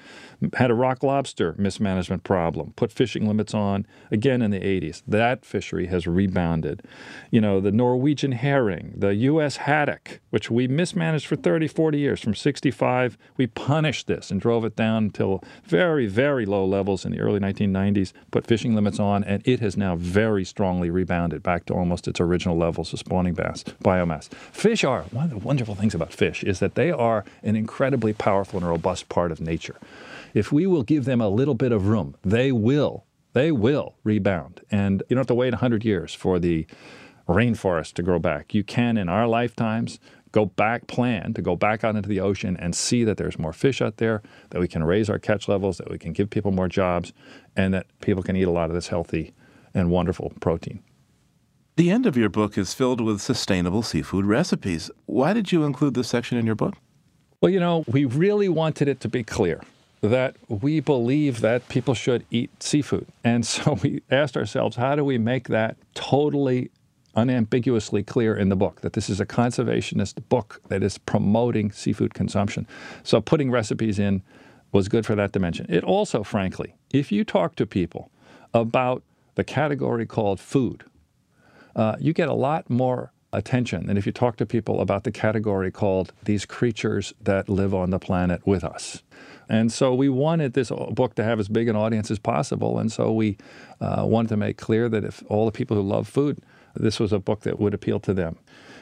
had 0.55 0.71
a 0.71 0.75
rock 0.75 1.03
lobster 1.03 1.55
mismanagement 1.59 2.25
problem, 2.25 2.73
put 2.77 2.93
fishing 2.93 3.27
limits 3.27 3.55
on 3.55 3.87
again 4.11 4.43
in 4.43 4.51
the 4.51 4.61
80s. 4.61 5.03
That 5.07 5.45
fishery 5.45 5.87
has 5.87 6.07
rebounded. 6.07 6.83
You 7.31 7.41
know, 7.41 7.61
the 7.61 7.73
Norwegian 7.73 8.33
herring, 8.33 8.95
the 8.97 9.15
U.S. 9.15 9.57
haddock, 9.57 10.21
which 10.31 10.51
we 10.51 10.67
mismanaged 10.67 11.27
for 11.27 11.37
30, 11.37 11.69
40 11.69 11.99
years. 11.99 12.21
From 12.21 12.35
65, 12.35 13.17
we 13.37 13.47
punished 13.47 14.07
this 14.07 14.31
and 14.31 14.41
drove 14.41 14.65
it 14.65 14.77
down 14.77 15.05
until 15.05 15.43
very, 15.65 16.07
very 16.07 16.47
low 16.47 16.65
levels 16.65 17.05
in 17.05 17.13
the 17.13 17.21
early 17.21 17.41
1990s, 17.41 18.13
put 18.31 18.47
fishing 18.47 18.75
limits 18.75 18.99
on, 18.99 19.25
and 19.25 19.47
it 19.47 19.61
has 19.61 19.77
now 19.77 19.97
very 19.97 20.45
strongly 20.45 20.91
rebounded 20.91 21.43
back 21.43 21.67
to 21.67 21.75
almost 21.75 22.09
its 22.09 22.21
original 22.21 22.57
levels 22.57 22.93
of 22.93 22.99
spawning 22.99 23.35
bass, 23.35 23.65
biomass. 23.85 24.29
Fish 24.53 24.85
are, 24.85 25.03
one 25.05 25.25
of 25.25 25.31
the 25.31 25.39
wonderful 25.39 25.75
things 25.75 25.95
about 25.95 26.13
fish 26.13 26.43
is 26.43 26.59
that 26.59 26.75
they 26.75 26.91
are 26.91 27.25
an 27.43 27.57
incredibly 27.57 28.13
powerful 28.13 28.59
and 28.59 28.69
robust 28.69 29.09
part 29.09 29.33
of 29.33 29.41
nature 29.41 29.77
if 30.35 30.53
we 30.53 30.67
will 30.67 30.83
give 30.83 31.05
them 31.05 31.21
a 31.21 31.29
little 31.29 31.55
bit 31.55 31.73
of 31.73 31.89
room, 31.89 32.17
they 32.23 32.53
will, 32.53 33.05
they 33.33 33.53
will 33.53 33.97
rebound. 34.05 34.61
And 34.71 35.03
you 35.09 35.15
don't 35.15 35.21
have 35.21 35.27
to 35.29 35.35
wait 35.35 35.53
100 35.53 35.85
years 35.85 36.15
for 36.15 36.39
the 36.39 36.67
rainforest 37.29 37.95
to 37.95 38.03
grow 38.03 38.19
back. 38.19 38.55
You 38.55 38.65
can, 38.65 38.97
in 38.97 39.09
our 39.09 39.27
lifetimes, 39.27 39.99
go 40.33 40.47
back, 40.47 40.87
plan 40.87 41.35
to 41.35 41.43
go 41.43 41.55
back 41.55 41.85
out 41.85 41.95
into 41.95 42.09
the 42.09 42.21
ocean 42.21 42.57
and 42.59 42.75
see 42.75 43.05
that 43.05 43.17
there's 43.17 43.39
more 43.39 43.53
fish 43.53 43.81
out 43.81 43.99
there, 43.99 44.23
that 44.51 44.61
we 44.61 44.69
can 44.69 44.83
raise 44.83 45.09
our 45.09 45.19
catch 45.19 45.49
levels, 45.49 45.79
that 45.79 45.91
we 45.91 45.99
can 45.99 46.13
give 46.13 46.31
people 46.31 46.51
more 46.51 46.69
jobs, 46.69 47.13
and 47.55 47.73
that 47.75 47.87
people 48.01 48.23
can 48.23 48.37
eat 48.37 48.45
a 48.45 48.51
lot 48.51 48.71
of 48.71 48.75
this 48.75 48.89
healthy 48.89 49.35
and 49.75 49.91
wonderful 49.91 50.33
protein. 50.41 50.83
The 51.77 51.91
end 51.91 52.07
of 52.07 52.17
your 52.17 52.29
book 52.29 52.59
is 52.59 52.75
filled 52.75 53.01
with 53.01 53.21
sustainable 53.21 53.83
seafood 53.83 54.27
recipes. 54.27 54.91
Why 55.07 55.33
did 55.33 55.53
you 55.53 55.65
include 55.65 55.95
this 55.95 56.09
section 56.09 56.37
in 56.37 56.45
your 56.45 56.55
book? 56.55 56.75
Well, 57.41 57.51
you 57.51 57.61
know, 57.61 57.85
we 57.87 58.05
really 58.05 58.49
wanted 58.49 58.89
it 58.89 59.01
to 59.01 59.09
be 59.09 59.25
clear 59.25 59.63
that 60.03 60.35
we 60.49 60.81
believe 60.81 61.41
that 61.41 61.69
people 61.69 61.95
should 61.95 62.27
eat 62.31 62.63
seafood. 62.63 63.07
And 63.23 63.47
so 63.47 63.75
we 63.83 64.03
asked 64.11 64.37
ourselves, 64.37 64.77
how 64.77 64.97
do 64.97 65.05
we 65.05 65.17
make 65.17 65.49
that 65.49 65.77
totally 65.95 66.71
unambiguously 67.15 68.03
clear 68.03 68.35
in 68.35 68.49
the 68.49 68.57
book 68.57 68.81
that 68.81 68.95
this 68.95 69.09
is 69.09 69.21
a 69.21 69.27
conservationist 69.27 70.29
book 70.29 70.61
that 70.69 70.83
is 70.83 70.99
promoting 70.99 71.71
seafood 71.71 72.15
consumption? 72.15 72.67
So 73.05 73.21
putting 73.21 73.51
recipes 73.51 73.99
in 73.99 74.23
was 74.73 74.89
good 74.89 75.07
for 75.07 75.15
that 75.15 75.33
dimension. 75.33 75.67
It 75.69 75.85
also, 75.85 76.23
frankly, 76.25 76.75
if 76.91 77.13
you 77.13 77.25
talk 77.25 77.55
to 77.57 77.67
people 77.67 78.11
about 78.53 79.03
the 79.37 79.45
category 79.45 80.07
called 80.07 80.41
food, 80.41 80.85
uh, 81.77 81.97
you 82.01 82.13
get 82.13 82.29
a 82.29 82.35
lot 82.35 82.69
more 82.69 83.13
attention 83.33 83.87
than 83.87 83.97
if 83.97 84.05
you 84.05 84.13
talk 84.13 84.37
to 84.37 84.47
people 84.47 84.81
about 84.81 85.05
the 85.05 85.13
category 85.13 85.71
called 85.71 86.13
these 86.25 86.45
creatures 86.45 87.15
that 87.21 87.49
live 87.49 87.73
on 87.73 87.91
the 87.91 87.99
planet 87.99 88.47
with 88.47 88.65
us. 88.65 89.03
And 89.49 89.73
so 89.73 89.95
we 89.95 90.09
wanted 90.09 90.55
this 90.55 90.71
book 90.71 91.15
to 91.17 91.25
have 91.25 91.39
as 91.41 91.49
big 91.49 91.69
an 91.69 91.77
audience 91.77 92.11
as 92.11 92.19
possible. 92.19 92.79
And 92.79 92.91
so 92.91 93.13
we 93.13 93.37
uh, 93.81 94.05
wanted 94.07 94.29
to 94.29 94.37
make 94.37 94.57
clear 94.57 94.89
that 94.89 95.05
if 95.05 95.23
all 95.29 95.47
the 95.47 95.53
people 95.53 95.77
who 95.77 95.83
love 95.83 96.09
food, 96.09 96.41
this 96.75 96.99
was 96.99 97.13
a 97.13 97.19
book 97.19 97.41
that 97.41 97.59
would 97.59 97.75
appeal 97.75 98.01
to 98.01 98.15
them. 98.15 98.39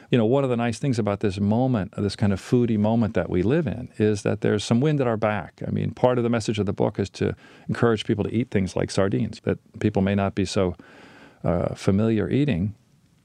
You 0.09 0.17
know, 0.17 0.25
one 0.25 0.43
of 0.43 0.49
the 0.49 0.57
nice 0.57 0.77
things 0.77 0.99
about 0.99 1.21
this 1.21 1.39
moment, 1.39 1.93
this 1.97 2.17
kind 2.17 2.33
of 2.33 2.41
foodie 2.41 2.77
moment 2.77 3.13
that 3.13 3.29
we 3.29 3.43
live 3.43 3.65
in, 3.65 3.89
is 3.97 4.23
that 4.23 4.41
there's 4.41 4.63
some 4.63 4.81
wind 4.81 4.99
at 4.99 5.07
our 5.07 5.15
back. 5.15 5.61
I 5.65 5.71
mean, 5.71 5.91
part 5.91 6.17
of 6.17 6.25
the 6.25 6.29
message 6.29 6.59
of 6.59 6.65
the 6.65 6.73
book 6.73 6.99
is 6.99 7.09
to 7.11 7.33
encourage 7.69 8.05
people 8.05 8.25
to 8.25 8.33
eat 8.33 8.51
things 8.51 8.75
like 8.75 8.91
sardines 8.91 9.39
that 9.45 9.57
people 9.79 10.01
may 10.01 10.15
not 10.15 10.35
be 10.35 10.43
so 10.43 10.75
uh, 11.45 11.75
familiar 11.75 12.29
eating. 12.29 12.75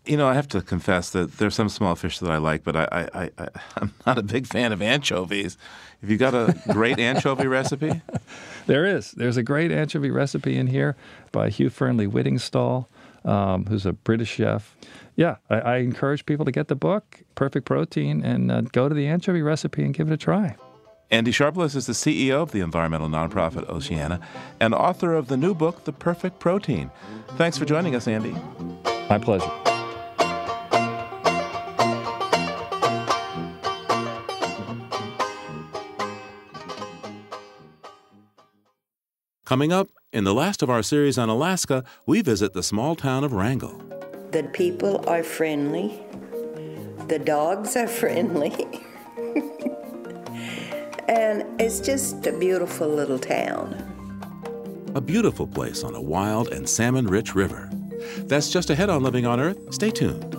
You 0.04 0.16
know, 0.16 0.28
I 0.28 0.34
have 0.34 0.46
to 0.48 0.60
confess 0.62 1.10
that 1.10 1.38
there's 1.38 1.56
some 1.56 1.68
small 1.68 1.96
fish 1.96 2.20
that 2.20 2.30
I 2.30 2.36
like, 2.36 2.62
but 2.62 2.76
I, 2.76 3.08
I, 3.12 3.30
I, 3.36 3.48
I'm 3.76 3.92
not 4.06 4.18
a 4.18 4.22
big 4.22 4.46
fan 4.46 4.72
of 4.72 4.80
anchovies. 4.80 5.58
Have 6.00 6.10
you 6.10 6.16
got 6.16 6.34
a 6.34 6.54
great 6.72 6.98
anchovy 6.98 7.46
recipe? 7.46 8.02
There 8.66 8.84
is. 8.84 9.12
There's 9.12 9.36
a 9.36 9.44
great 9.44 9.70
anchovy 9.70 10.10
recipe 10.10 10.56
in 10.56 10.66
here 10.66 10.96
by 11.30 11.50
Hugh 11.50 11.70
Fearnley 11.70 12.08
Whittingstall, 12.08 12.86
um, 13.24 13.66
who's 13.66 13.86
a 13.86 13.92
British 13.92 14.30
chef. 14.30 14.76
Yeah, 15.14 15.36
I, 15.48 15.54
I, 15.54 15.76
encourage 15.76 16.26
people 16.26 16.44
to 16.44 16.50
get 16.50 16.66
the 16.66 16.74
book, 16.74 17.22
Perfect 17.36 17.64
Protein, 17.64 18.24
and 18.24 18.50
uh, 18.50 18.62
go 18.62 18.88
to 18.88 18.94
the 18.94 19.06
anchovy 19.06 19.40
recipe 19.40 19.84
and 19.84 19.94
give 19.94 20.08
it 20.08 20.12
a 20.12 20.16
try. 20.16 20.56
Andy 21.12 21.30
Sharpless 21.30 21.76
is 21.76 21.86
the 21.86 21.92
CEO 21.92 22.42
of 22.42 22.50
the 22.50 22.60
environmental 22.60 23.08
nonprofit 23.08 23.68
Oceana 23.68 24.20
and 24.58 24.74
author 24.74 25.14
of 25.14 25.28
the 25.28 25.36
new 25.36 25.54
book, 25.54 25.84
The 25.84 25.92
Perfect 25.92 26.40
Protein. 26.40 26.90
Thanks 27.36 27.56
for 27.56 27.64
joining 27.64 27.94
us, 27.94 28.08
Andy. 28.08 28.34
My 29.08 29.18
pleasure. 29.18 29.75
Coming 39.46 39.72
up, 39.72 39.88
in 40.12 40.24
the 40.24 40.34
last 40.34 40.60
of 40.60 40.70
our 40.70 40.82
series 40.82 41.16
on 41.16 41.28
Alaska, 41.28 41.84
we 42.04 42.20
visit 42.20 42.52
the 42.52 42.64
small 42.64 42.96
town 42.96 43.22
of 43.22 43.32
Wrangell. 43.32 43.80
The 44.32 44.42
people 44.52 45.08
are 45.08 45.22
friendly, 45.22 46.02
the 47.06 47.20
dogs 47.20 47.76
are 47.76 47.86
friendly, 47.86 48.50
and 51.08 51.44
it's 51.60 51.78
just 51.78 52.26
a 52.26 52.36
beautiful 52.36 52.88
little 52.88 53.20
town. 53.20 53.76
A 54.96 55.00
beautiful 55.00 55.46
place 55.46 55.84
on 55.84 55.94
a 55.94 56.02
wild 56.02 56.48
and 56.48 56.68
salmon 56.68 57.06
rich 57.06 57.36
river. 57.36 57.70
That's 58.18 58.50
just 58.50 58.70
ahead 58.70 58.90
on 58.90 59.04
Living 59.04 59.26
on 59.26 59.38
Earth. 59.38 59.72
Stay 59.72 59.92
tuned. 59.92 60.35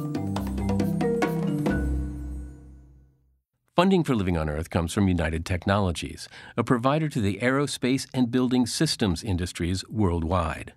Funding 3.78 4.04
for 4.04 4.16
Living 4.16 4.36
on 4.36 4.50
Earth 4.50 4.72
comes 4.72 4.92
from 4.92 5.08
United 5.08 5.46
Technologies, 5.46 6.28
a 6.58 6.64
provider 6.64 7.08
to 7.10 7.22
the 7.22 7.38
aerospace 7.44 8.08
and 8.12 8.32
building 8.32 8.66
systems 8.66 9.24
industries 9.24 9.88
worldwide. 9.88 10.74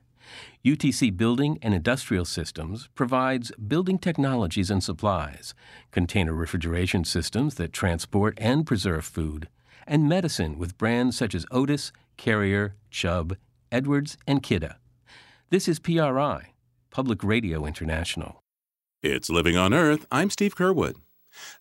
UTC 0.66 1.16
Building 1.16 1.58
and 1.62 1.72
Industrial 1.72 2.26
Systems 2.26 2.90
provides 2.94 3.52
building 3.52 3.98
technologies 3.98 4.70
and 4.70 4.84
supplies, 4.84 5.54
container 5.90 6.34
refrigeration 6.34 7.06
systems 7.06 7.54
that 7.54 7.72
transport 7.72 8.34
and 8.36 8.66
preserve 8.66 9.06
food, 9.06 9.48
and 9.86 10.06
medicine 10.06 10.58
with 10.58 10.76
brands 10.76 11.16
such 11.16 11.34
as 11.34 11.46
Otis, 11.50 11.92
Carrier, 12.18 12.74
Chubb, 12.90 13.34
Edwards, 13.72 14.18
and 14.26 14.42
Kidde. 14.42 14.74
This 15.48 15.68
is 15.68 15.78
PRI, 15.78 16.52
Public 16.90 17.24
Radio 17.24 17.64
International. 17.64 18.42
It's 19.02 19.30
Living 19.30 19.56
on 19.56 19.72
Earth. 19.72 20.04
I'm 20.12 20.28
Steve 20.28 20.54
Curwood. 20.54 20.96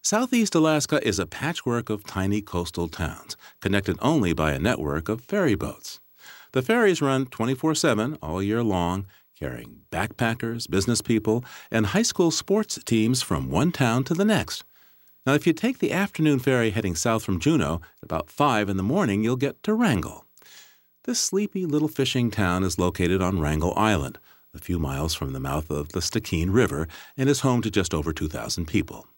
Southeast 0.02 0.56
Alaska 0.56 1.06
is 1.08 1.20
a 1.20 1.26
patchwork 1.26 1.90
of 1.90 2.06
tiny 2.06 2.42
coastal 2.42 2.88
towns, 2.88 3.36
connected 3.60 3.98
only 4.02 4.34
by 4.34 4.52
a 4.52 4.60
network 4.60 5.10
of 5.10 5.22
ferry 5.22 5.56
boats. 5.56 6.00
The 6.52 6.62
ferries 6.62 7.02
run 7.02 7.26
24 7.28 7.76
7 7.76 8.18
all 8.22 8.42
year 8.42 8.64
long, 8.64 9.06
carrying 9.38 9.82
backpackers, 9.92 10.70
business 10.70 11.02
people, 11.02 11.44
and 11.70 11.88
high 11.88 12.02
school 12.02 12.32
sports 12.32 12.80
teams 12.86 13.22
from 13.22 13.50
one 13.50 13.72
town 13.72 14.04
to 14.06 14.14
the 14.14 14.26
next. 14.26 14.64
Now, 15.26 15.34
if 15.34 15.46
you 15.46 15.54
take 15.54 15.80
the 15.80 15.92
afternoon 15.92 16.40
ferry 16.40 16.72
heading 16.72 16.96
south 16.96 17.24
from 17.24 17.40
Juneau, 17.40 17.82
at 17.98 18.04
about 18.04 18.30
5 18.30 18.70
in 18.70 18.78
the 18.78 18.84
morning, 18.84 19.24
you'll 19.24 19.36
get 19.36 19.62
to 19.64 19.74
Wrangell. 19.74 20.26
This 21.04 21.20
sleepy 21.20 21.66
little 21.66 21.88
fishing 21.88 22.32
town 22.32 22.64
is 22.64 22.80
located 22.80 23.22
on 23.22 23.40
Wrangell 23.40 23.74
Island, 23.76 24.18
a 24.54 24.60
few 24.60 24.80
miles 24.80 25.14
from 25.14 25.34
the 25.34 25.40
mouth 25.40 25.70
of 25.70 25.90
the 25.90 26.00
Stikine 26.00 26.54
River, 26.54 26.88
and 27.16 27.30
is 27.30 27.42
home 27.42 27.62
to 27.62 27.70
just 27.70 27.94
over 27.94 28.12
2,000 28.12 28.66
people. 28.66 29.09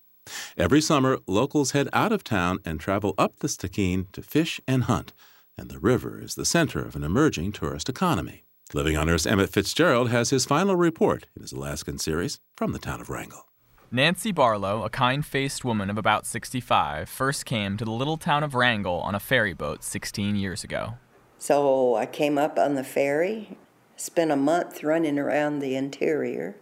Every 0.58 0.82
summer, 0.82 1.20
locals 1.28 1.72
head 1.72 1.90
out 1.94 2.12
of 2.12 2.24
town 2.24 2.60
and 2.66 2.80
travel 2.80 3.16
up 3.18 3.40
the 3.40 3.48
Stikine 3.48 4.12
to 4.12 4.22
fish 4.22 4.62
and 4.68 4.84
hunt, 4.84 5.14
and 5.58 5.70
the 5.70 5.80
river 5.80 6.22
is 6.22 6.36
the 6.36 6.46
center 6.46 6.80
of 6.80 6.96
an 6.96 7.04
emerging 7.04 7.54
tourist 7.54 7.90
economy. 7.90 8.44
Living 8.74 8.96
on 8.96 9.10
Earth's 9.10 9.26
Emmett 9.26 9.50
Fitzgerald 9.50 10.10
has 10.10 10.30
his 10.30 10.46
final 10.46 10.76
report 10.76 11.28
in 11.36 11.42
his 11.42 11.52
Alaskan 11.52 11.98
series 11.98 12.40
from 12.56 12.72
the 12.72 12.80
town 12.80 13.02
of 13.02 13.10
Wrangell. 13.10 13.48
Nancy 13.92 14.32
Barlow, 14.32 14.84
a 14.84 14.90
kind 14.90 15.26
faced 15.26 15.66
woman 15.66 15.90
of 15.90 15.98
about 15.98 16.26
65, 16.26 17.10
first 17.10 17.46
came 17.46 17.76
to 17.76 17.84
the 17.84 17.92
little 17.92 18.16
town 18.16 18.44
of 18.44 18.56
Wrangell 18.56 19.02
on 19.02 19.16
a 19.16 19.20
ferry 19.20 19.54
boat 19.54 19.84
16 19.84 20.38
years 20.38 20.64
ago. 20.64 20.94
So 21.38 21.96
I 21.96 22.06
came 22.06 22.38
up 22.38 22.58
on 22.58 22.76
the 22.76 22.84
ferry, 22.86 23.58
spent 23.98 24.32
a 24.32 24.38
month 24.38 24.84
running 24.84 25.20
around 25.20 25.60
the 25.60 25.76
interior, 25.76 26.56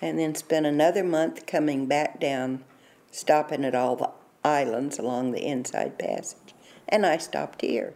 and 0.00 0.18
then 0.18 0.34
spent 0.34 0.66
another 0.66 1.02
month 1.02 1.46
coming 1.46 1.86
back 1.86 2.20
down, 2.20 2.64
stopping 3.10 3.64
at 3.64 3.74
all 3.74 3.96
the 3.96 4.10
islands 4.44 4.98
along 4.98 5.32
the 5.32 5.46
inside 5.46 5.98
passage. 5.98 6.54
And 6.88 7.04
I 7.04 7.16
stopped 7.18 7.62
here. 7.62 7.94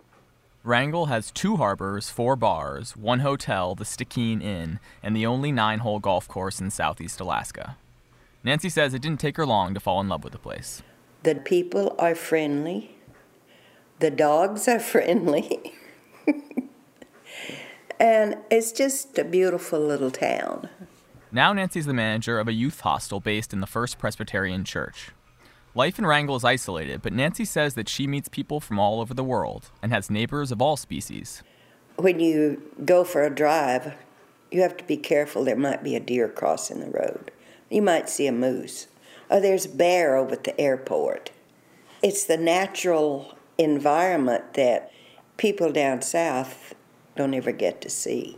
Wrangell 0.62 1.06
has 1.06 1.30
two 1.30 1.56
harbors, 1.56 2.10
four 2.10 2.36
bars, 2.36 2.94
one 2.94 3.20
hotel, 3.20 3.74
the 3.74 3.84
Stikine 3.84 4.42
Inn, 4.42 4.78
and 5.02 5.16
the 5.16 5.24
only 5.24 5.52
nine 5.52 5.78
hole 5.78 5.98
golf 5.98 6.28
course 6.28 6.60
in 6.60 6.70
southeast 6.70 7.18
Alaska. 7.18 7.76
Nancy 8.44 8.68
says 8.68 8.92
it 8.92 9.00
didn't 9.00 9.20
take 9.20 9.38
her 9.38 9.46
long 9.46 9.72
to 9.72 9.80
fall 9.80 10.00
in 10.00 10.08
love 10.08 10.22
with 10.22 10.32
the 10.32 10.38
place. 10.38 10.82
The 11.22 11.36
people 11.36 11.94
are 11.98 12.14
friendly, 12.14 12.96
the 14.00 14.10
dogs 14.10 14.68
are 14.68 14.78
friendly, 14.80 15.74
and 18.00 18.36
it's 18.50 18.72
just 18.72 19.18
a 19.18 19.24
beautiful 19.24 19.80
little 19.80 20.10
town. 20.10 20.68
Now 21.32 21.52
Nancy's 21.52 21.86
the 21.86 21.94
manager 21.94 22.40
of 22.40 22.48
a 22.48 22.52
youth 22.52 22.80
hostel 22.80 23.20
based 23.20 23.52
in 23.52 23.60
the 23.60 23.66
First 23.68 24.00
Presbyterian 24.00 24.64
Church. 24.64 25.10
Life 25.76 25.96
in 25.96 26.04
Wrangell 26.04 26.34
is 26.34 26.42
isolated, 26.42 27.02
but 27.02 27.12
Nancy 27.12 27.44
says 27.44 27.74
that 27.74 27.88
she 27.88 28.08
meets 28.08 28.28
people 28.28 28.58
from 28.58 28.80
all 28.80 29.00
over 29.00 29.14
the 29.14 29.22
world 29.22 29.70
and 29.80 29.92
has 29.92 30.10
neighbors 30.10 30.50
of 30.50 30.60
all 30.60 30.76
species. 30.76 31.44
When 31.94 32.18
you 32.18 32.60
go 32.84 33.04
for 33.04 33.22
a 33.22 33.32
drive, 33.32 33.94
you 34.50 34.62
have 34.62 34.76
to 34.78 34.84
be 34.84 34.96
careful. 34.96 35.44
There 35.44 35.54
might 35.54 35.84
be 35.84 35.94
a 35.94 36.00
deer 36.00 36.28
crossing 36.28 36.80
the 36.80 36.90
road. 36.90 37.30
You 37.68 37.82
might 37.82 38.08
see 38.08 38.26
a 38.26 38.32
moose. 38.32 38.88
Or 39.30 39.38
there's 39.38 39.66
a 39.66 39.68
bear 39.68 40.16
over 40.16 40.32
at 40.32 40.42
the 40.42 40.60
airport. 40.60 41.30
It's 42.02 42.24
the 42.24 42.38
natural 42.38 43.38
environment 43.56 44.54
that 44.54 44.90
people 45.36 45.70
down 45.70 46.02
south 46.02 46.74
don't 47.14 47.34
ever 47.34 47.52
get 47.52 47.80
to 47.82 47.88
see. 47.88 48.36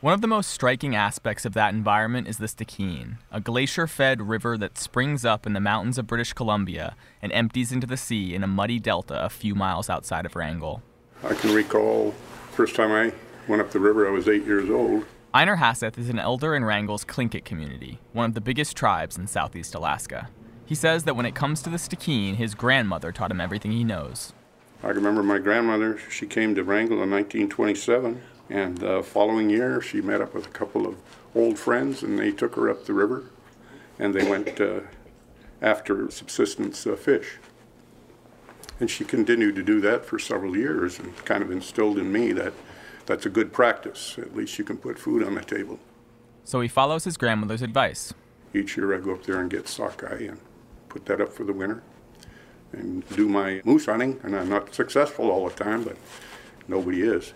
One 0.00 0.14
of 0.14 0.22
the 0.22 0.26
most 0.26 0.48
striking 0.48 0.96
aspects 0.96 1.44
of 1.44 1.52
that 1.52 1.74
environment 1.74 2.26
is 2.26 2.38
the 2.38 2.46
Stikine, 2.46 3.18
a 3.30 3.38
glacier 3.38 3.86
fed 3.86 4.30
river 4.30 4.56
that 4.56 4.78
springs 4.78 5.26
up 5.26 5.46
in 5.46 5.52
the 5.52 5.60
mountains 5.60 5.98
of 5.98 6.06
British 6.06 6.32
Columbia 6.32 6.96
and 7.20 7.30
empties 7.32 7.70
into 7.70 7.86
the 7.86 7.98
sea 7.98 8.34
in 8.34 8.42
a 8.42 8.46
muddy 8.46 8.78
delta 8.78 9.22
a 9.22 9.28
few 9.28 9.54
miles 9.54 9.90
outside 9.90 10.24
of 10.24 10.34
Wrangell. 10.34 10.80
I 11.22 11.34
can 11.34 11.52
recall 11.52 12.14
first 12.52 12.76
time 12.76 12.92
I 12.92 13.12
went 13.46 13.60
up 13.60 13.72
the 13.72 13.78
river, 13.78 14.08
I 14.08 14.10
was 14.10 14.26
eight 14.26 14.46
years 14.46 14.70
old. 14.70 15.04
Einar 15.34 15.58
Hasseth 15.58 15.98
is 15.98 16.08
an 16.08 16.18
elder 16.18 16.54
in 16.54 16.64
Wrangell's 16.64 17.04
Tlingit 17.04 17.44
community, 17.44 17.98
one 18.14 18.24
of 18.24 18.32
the 18.32 18.40
biggest 18.40 18.78
tribes 18.78 19.18
in 19.18 19.26
southeast 19.26 19.74
Alaska. 19.74 20.30
He 20.64 20.74
says 20.74 21.04
that 21.04 21.14
when 21.14 21.26
it 21.26 21.34
comes 21.34 21.60
to 21.60 21.68
the 21.68 21.76
Stikine, 21.76 22.36
his 22.36 22.54
grandmother 22.54 23.12
taught 23.12 23.30
him 23.30 23.40
everything 23.40 23.72
he 23.72 23.84
knows. 23.84 24.32
I 24.82 24.88
remember 24.88 25.22
my 25.22 25.38
grandmother, 25.38 25.98
she 26.08 26.24
came 26.24 26.54
to 26.54 26.64
Wrangell 26.64 27.02
in 27.02 27.10
1927 27.10 28.22
and 28.50 28.78
the 28.78 29.02
following 29.02 29.48
year, 29.48 29.80
she 29.80 30.00
met 30.00 30.20
up 30.20 30.34
with 30.34 30.46
a 30.46 30.50
couple 30.50 30.84
of 30.86 30.96
old 31.36 31.56
friends, 31.56 32.02
and 32.02 32.18
they 32.18 32.32
took 32.32 32.56
her 32.56 32.68
up 32.68 32.84
the 32.84 32.92
river, 32.92 33.24
and 33.96 34.12
they 34.12 34.28
went 34.28 34.60
uh, 34.60 34.80
after 35.62 36.10
subsistence 36.10 36.84
uh, 36.84 36.96
fish. 36.96 37.38
And 38.80 38.90
she 38.90 39.04
continued 39.04 39.54
to 39.54 39.62
do 39.62 39.80
that 39.82 40.04
for 40.04 40.18
several 40.18 40.56
years, 40.56 40.98
and 40.98 41.16
kind 41.24 41.44
of 41.44 41.52
instilled 41.52 41.96
in 41.96 42.10
me 42.10 42.32
that 42.32 42.52
that's 43.06 43.24
a 43.24 43.30
good 43.30 43.52
practice. 43.52 44.18
At 44.18 44.34
least 44.34 44.58
you 44.58 44.64
can 44.64 44.78
put 44.78 44.98
food 44.98 45.22
on 45.22 45.36
the 45.36 45.42
table. 45.42 45.78
So 46.42 46.60
he 46.60 46.68
follows 46.68 47.04
his 47.04 47.16
grandmother's 47.16 47.62
advice. 47.62 48.12
Each 48.52 48.76
year, 48.76 48.92
I 48.92 48.98
go 48.98 49.12
up 49.12 49.22
there 49.22 49.40
and 49.40 49.48
get 49.48 49.68
sockeye 49.68 50.24
and 50.24 50.40
put 50.88 51.06
that 51.06 51.20
up 51.20 51.32
for 51.32 51.44
the 51.44 51.52
winter, 51.52 51.84
and 52.72 53.08
do 53.10 53.28
my 53.28 53.60
moose 53.64 53.86
hunting. 53.86 54.18
And 54.24 54.34
I'm 54.34 54.48
not 54.48 54.74
successful 54.74 55.30
all 55.30 55.48
the 55.48 55.54
time, 55.54 55.84
but 55.84 55.96
nobody 56.66 57.02
is. 57.02 57.32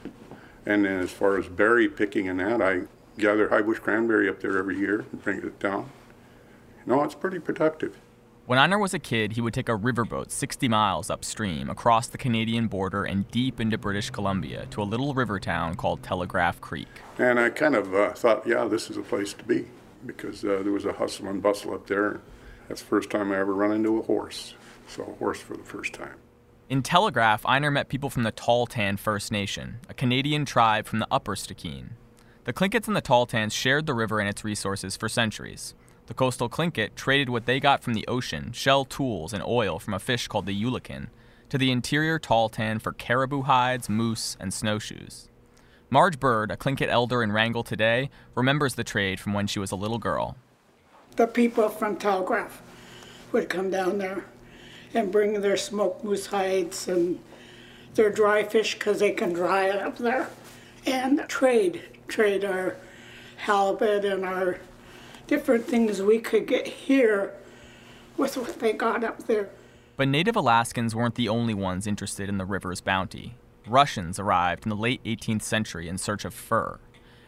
And 0.66 0.85
then 0.85 1.00
as 1.00 1.11
far 1.11 1.38
as 1.38 1.48
berry 1.48 1.88
picking 1.88 2.29
and 2.29 2.40
that, 2.40 2.62
I 2.62 2.83
gather 3.18 3.48
high 3.48 3.62
bush 3.62 3.79
cranberry 3.79 4.29
up 4.29 4.40
there 4.40 4.59
every 4.59 4.79
year 4.79 5.05
and 5.12 5.22
bring 5.22 5.38
it 5.38 5.59
down. 5.59 5.90
No, 6.87 7.03
it's 7.05 7.14
pretty 7.14 7.38
productive. 7.38 7.96
When 8.46 8.59
Einar 8.59 8.79
was 8.79 8.92
a 8.92 8.98
kid, 8.98 9.33
he 9.33 9.40
would 9.40 9.55
take 9.55 9.70
a 9.70 9.72
riverboat 9.72 10.31
60 10.31 10.68
miles 10.68 11.09
upstream 11.09 11.70
across 11.70 12.09
the 12.09 12.18
Canadian 12.18 12.68
border 12.68 13.05
and 13.05 13.31
deep 13.31 13.59
into 13.59 13.79
British 13.79 14.11
Columbia 14.11 14.66
to 14.66 14.83
a 14.83 14.85
little 14.85 15.14
river 15.14 15.40
town 15.40 15.77
called 15.77 16.03
Telegraph 16.03 16.61
Creek. 16.61 16.88
And 17.18 17.40
I 17.40 17.48
kind 17.48 17.74
of 17.74 17.94
uh, 17.94 18.12
thought, 18.12 18.46
yeah, 18.46 18.66
this 18.66 18.90
is 18.90 18.98
a 18.98 19.03
place 19.03 19.33
to 19.33 19.44
be 19.44 19.66
because 20.05 20.44
uh, 20.44 20.61
there 20.62 20.72
was 20.72 20.85
a 20.85 20.92
hustle 20.92 21.29
and 21.29 21.42
bustle 21.42 21.72
up 21.72 21.87
there. 21.87 22.20
That's 22.68 22.83
the 22.83 22.87
first 22.87 23.09
time 23.09 23.33
I 23.33 23.38
ever 23.38 23.55
run 23.55 23.72
into 23.72 23.98
a 23.98 24.03
horse. 24.03 24.53
Saw 24.88 25.05
a 25.05 25.14
horse 25.14 25.40
for 25.40 25.57
the 25.57 25.64
first 25.64 25.94
time. 25.94 26.16
In 26.70 26.83
Telegraph, 26.83 27.45
Einar 27.45 27.70
met 27.70 27.91
people 27.91 28.09
from 28.09 28.22
the 28.22 28.32
Tahltan 28.32 28.99
First 28.99 29.30
Nation, 29.30 29.80
a 29.86 29.93
Canadian 29.93 30.47
tribe 30.47 30.86
from 30.86 30.99
the 30.99 31.07
Upper 31.11 31.34
Stikine. 31.36 31.91
The 32.45 32.55
Tlingits 32.55 32.86
and 32.86 32.97
the 32.97 33.03
Tahltans 33.03 33.53
shared 33.53 33.84
the 33.84 33.93
river 33.93 34.18
and 34.18 34.26
its 34.26 34.45
resources 34.45 34.97
for 34.97 35.07
centuries. 35.11 35.74
The 36.07 36.14
coastal 36.14 36.49
Tlingit 36.49 36.95
traded 36.95 37.28
what 37.28 37.45
they 37.45 37.61
got 37.61 37.82
from 37.82 37.93
the 37.93 38.07
ocean, 38.09 38.51
shell 38.53 38.86
tools, 38.86 39.34
and 39.34 39.43
oil 39.43 39.78
from 39.78 39.93
a 39.93 39.99
fish 39.99 40.26
called 40.26 40.47
the 40.47 40.59
eulachon, 40.59 41.09
to 41.51 41.59
the 41.59 41.70
interior 41.70 42.18
Tahltan 42.18 42.80
for 42.80 42.93
caribou 42.93 43.43
hides, 43.43 43.91
moose, 43.91 44.34
and 44.41 44.53
snowshoes. 44.55 45.28
Marge 45.91 46.18
Bird, 46.18 46.51
a 46.51 46.57
Tlingit 46.57 46.88
elder 46.88 47.22
in 47.22 47.30
Wrangell 47.30 47.62
today, 47.62 48.09
remembers 48.34 48.74
the 48.74 48.84
trade 48.84 49.20
from 49.20 49.34
when 49.34 49.47
she 49.47 49.59
was 49.59 49.70
a 49.70 49.76
little 49.76 49.99
girl. 49.99 50.38
The 51.16 51.26
people 51.26 51.68
from 51.68 51.97
Telegraph 51.97 52.62
would 53.32 53.51
come 53.51 53.70
down 53.70 53.99
there 53.99 54.24
and 54.95 55.11
bring 55.11 55.40
their 55.40 55.57
smoked 55.57 56.05
moose 56.05 56.26
hides 56.26 56.88
and 56.88 57.18
their 57.95 58.11
dry 58.11 58.42
fish 58.42 58.74
because 58.74 59.01
they 59.01 59.12
can 59.12 59.32
dry 59.32 59.66
it 59.66 59.76
up 59.76 59.99
there 59.99 60.28
and 60.86 61.24
trade 61.28 61.82
trade 62.09 62.45
our 62.45 62.76
halibut 63.36 64.05
and 64.05 64.24
our 64.24 64.59
different 65.26 65.66
things 65.66 66.03
we 66.03 66.18
could 66.18 66.47
get 66.47 66.66
here 66.66 67.32
with 68.16 68.36
what 68.36 68.59
they 68.61 68.72
got 68.72 69.03
up 69.03 69.26
there. 69.26 69.49
But 69.97 70.09
native 70.09 70.36
Alaskans 70.36 70.95
weren't 70.95 71.14
the 71.14 71.28
only 71.28 71.55
ones 71.55 71.86
interested 71.86 72.28
in 72.28 72.38
the 72.38 72.45
river's 72.45 72.80
bounty. 72.80 73.34
Russians 73.66 74.18
arrived 74.18 74.66
in 74.66 74.70
the 74.70 74.76
late 74.76 75.03
18th 75.05 75.42
century 75.42 75.88
in 75.88 75.99
search 75.99 76.24
of 76.24 76.34
fur, 76.34 76.78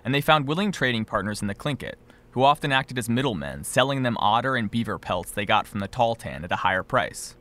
and 0.04 0.14
they 0.14 0.20
found 0.20 0.46
willing 0.46 0.72
trading 0.72 1.04
partners 1.04 1.40
in 1.40 1.48
the 1.48 1.54
Tlingit, 1.54 1.94
who 2.32 2.42
often 2.42 2.72
acted 2.72 2.98
as 2.98 3.08
middlemen, 3.08 3.64
selling 3.64 4.02
them 4.02 4.16
otter 4.20 4.56
and 4.56 4.70
beaver 4.70 4.98
pelts 4.98 5.30
they 5.30 5.46
got 5.46 5.66
from 5.66 5.80
the 5.80 5.88
Tahltan 5.88 6.44
at 6.44 6.52
a 6.52 6.56
higher 6.56 6.82
price. 6.82 7.34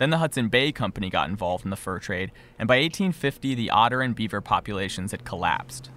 Then 0.00 0.08
the 0.08 0.16
Hudson 0.16 0.48
Bay 0.48 0.72
Company 0.72 1.10
got 1.10 1.28
involved 1.28 1.62
in 1.62 1.68
the 1.68 1.76
fur 1.76 1.98
trade, 1.98 2.32
and 2.58 2.66
by 2.66 2.76
1850 2.76 3.54
the 3.54 3.68
otter 3.68 4.00
and 4.00 4.14
beaver 4.14 4.40
populations 4.40 5.10
had 5.10 5.26
collapsed. 5.26 5.90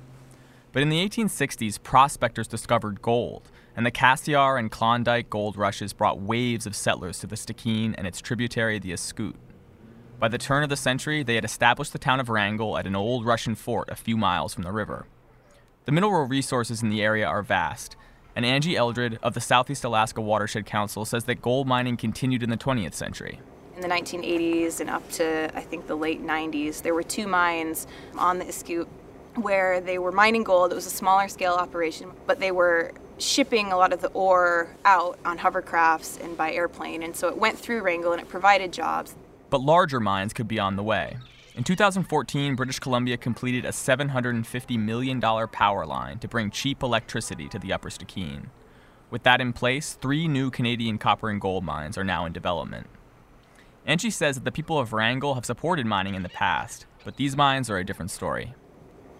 But 0.74 0.82
in 0.84 0.90
the 0.90 1.08
1860s, 1.08 1.82
prospectors 1.82 2.50
discovered 2.50 3.02
gold, 3.02 3.50
and 3.78 3.86
the 3.86 3.92
Cassiar 3.92 4.60
and 4.60 4.70
Klondike 4.70 5.30
gold 5.30 5.56
rushes 5.56 5.94
brought 5.94 6.20
waves 6.20 6.66
of 6.66 6.76
settlers 6.76 7.20
to 7.20 7.28
the 7.28 7.38
Stikine 7.38 7.96
and 7.98 8.06
its 8.06 8.20
tributary, 8.20 8.78
the 8.78 8.92
Iskut. 8.92 9.36
By 10.20 10.28
the 10.28 10.38
turn 10.38 10.64
of 10.64 10.70
the 10.70 10.76
century, 10.76 11.24
they 11.24 11.36
had 11.36 11.46
established 11.46 11.94
the 11.94 11.98
town 11.98 12.20
of 12.20 12.28
Wrangell 12.28 12.78
at 12.78 12.86
an 12.86 12.98
old 12.98 13.26
Russian 13.26 13.56
fort 13.56 13.90
a 13.90 13.96
few 13.96 14.18
miles 14.18 14.54
from 14.54 14.64
the 14.64 14.74
river. 14.74 15.06
The 15.86 15.94
mineral 15.94 16.28
resources 16.28 16.84
in 16.84 16.90
the 16.90 17.02
area 17.02 17.26
are 17.26 17.42
vast, 17.42 17.96
and 18.36 18.46
Angie 18.46 18.76
Eldred 18.76 19.18
of 19.24 19.34
the 19.34 19.40
Southeast 19.40 19.86
Alaska 19.86 20.20
Watershed 20.20 20.66
Council 20.66 21.06
says 21.06 21.24
that 21.24 21.42
gold 21.42 21.68
mining 21.68 21.96
continued 21.96 22.44
in 22.44 22.50
the 22.50 22.58
20th 22.58 22.96
century. 22.96 23.40
The 23.84 23.90
1980s 23.90 24.80
and 24.80 24.90
up 24.90 25.12
to, 25.14 25.52
I 25.54 25.60
think, 25.60 25.88
the 25.88 25.96
late 25.96 26.26
90s, 26.26 26.82
there 26.84 26.94
were 26.94 27.04
two 27.04 27.28
mines 27.28 27.86
on 28.18 28.40
the 28.40 28.46
Iskut 28.46 28.88
where 29.36 29.82
they 29.82 29.98
were 29.98 30.14
mining 30.14 30.46
gold. 30.46 30.72
It 30.72 30.76
was 30.76 30.86
a 30.86 30.90
smaller 30.90 31.28
scale 31.28 31.56
operation, 31.56 32.12
but 32.26 32.40
they 32.40 32.52
were 32.52 32.94
shipping 33.18 33.74
a 33.74 33.76
lot 33.76 33.92
of 33.92 34.00
the 34.00 34.08
ore 34.10 34.70
out 34.86 35.20
on 35.26 35.38
hovercrafts 35.38 36.24
and 36.24 36.38
by 36.38 36.54
airplane. 36.54 37.04
And 37.04 37.14
so 37.14 37.28
it 37.28 37.38
went 37.38 37.60
through 37.60 37.82
Wrangell 37.82 38.14
and 38.14 38.22
it 38.22 38.30
provided 38.30 38.72
jobs. 38.72 39.16
But 39.50 39.60
larger 39.60 40.00
mines 40.00 40.32
could 40.32 40.48
be 40.48 40.60
on 40.60 40.78
the 40.78 40.84
way. 40.84 41.18
In 41.54 41.66
2014, 41.66 42.56
British 42.56 42.80
Columbia 42.80 43.18
completed 43.18 43.66
a 43.66 43.72
$750 43.72 44.80
million 44.80 45.20
power 45.20 45.86
line 45.86 46.20
to 46.20 46.30
bring 46.30 46.52
cheap 46.52 46.82
electricity 46.82 47.50
to 47.50 47.60
the 47.60 47.74
Upper 47.74 47.90
Stikine. 47.90 48.46
With 49.12 49.24
that 49.24 49.42
in 49.42 49.52
place, 49.52 49.98
three 50.02 50.30
new 50.30 50.52
Canadian 50.52 50.98
copper 51.00 51.30
and 51.30 51.42
gold 51.42 51.66
mines 51.66 51.98
are 51.98 52.06
now 52.06 52.26
in 52.26 52.32
development. 52.32 52.88
Angie 53.86 54.10
says 54.10 54.36
that 54.36 54.46
the 54.46 54.52
people 54.52 54.80
of 54.80 54.94
Wrangell 54.94 55.36
have 55.36 55.46
supported 55.46 55.86
mining 55.86 56.16
in 56.16 56.24
the 56.24 56.30
past, 56.30 56.86
but 57.04 57.18
these 57.18 57.36
mines 57.36 57.70
are 57.70 57.78
a 57.78 57.84
different 57.84 58.12
story. 58.12 58.54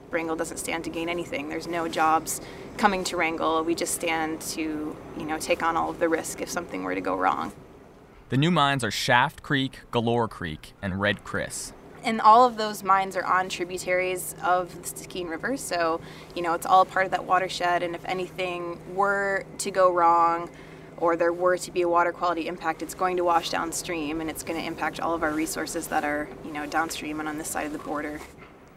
Wrangell 0.10 0.38
doesn't 0.38 0.58
stand 0.58 0.86
to 0.86 0.90
gain 0.90 1.10
anything. 1.10 1.50
There's 1.50 1.68
no 1.68 1.90
jobs 1.90 2.40
coming 2.78 3.04
to 3.06 3.18
Wrangell. 3.18 3.62
We 3.64 3.76
just 3.76 3.94
stand 3.94 4.40
to, 4.42 4.96
you 5.18 5.26
know, 5.26 5.38
take 5.38 5.64
on 5.64 5.76
all 5.76 5.90
of 5.90 6.00
the 6.00 6.08
risk 6.08 6.42
if 6.42 6.50
something 6.50 6.84
were 6.84 6.96
to 6.96 7.02
go 7.02 7.16
wrong. 7.16 7.52
The 8.30 8.38
new 8.38 8.52
mines 8.52 8.84
are 8.86 8.92
Shaft 8.92 9.44
Creek, 9.44 9.80
Galore 9.92 10.30
Creek, 10.30 10.74
and 10.82 11.02
Red 11.02 11.26
Chris. 11.26 11.74
And 12.04 12.22
all 12.22 12.46
of 12.46 12.58
those 12.58 12.84
mines 12.84 13.18
are 13.18 13.26
on 13.26 13.50
tributaries 13.50 14.36
of 14.44 14.74
the 14.76 14.88
Stikine 14.88 15.30
River, 15.30 15.58
so 15.58 16.00
you 16.36 16.42
know 16.42 16.54
it's 16.54 16.66
all 16.66 16.86
part 16.86 17.06
of 17.06 17.12
that 17.12 17.26
watershed. 17.26 17.84
And 17.84 17.96
if 17.96 18.04
anything 18.06 18.80
were 18.96 19.46
to 19.60 19.72
go 19.72 19.92
wrong, 19.92 20.50
or 20.98 21.16
there 21.16 21.34
were 21.34 21.58
to 21.58 21.72
be 21.72 21.82
a 21.82 21.90
water 21.90 22.12
quality 22.12 22.48
impact, 22.48 22.82
it's 22.82 22.94
going 22.94 23.18
to 23.18 23.24
wash 23.24 23.50
downstream, 23.50 24.22
and 24.22 24.30
it's 24.30 24.44
going 24.44 24.60
to 24.60 24.66
impact 24.66 25.00
all 25.00 25.14
of 25.14 25.24
our 25.24 25.32
resources 25.32 25.88
that 25.88 26.04
are 26.04 26.28
you 26.46 26.52
know 26.52 26.66
downstream 26.66 27.20
and 27.20 27.30
on 27.30 27.38
this 27.38 27.50
side 27.50 27.66
of 27.66 27.74
the 27.74 27.80
border. 27.80 28.20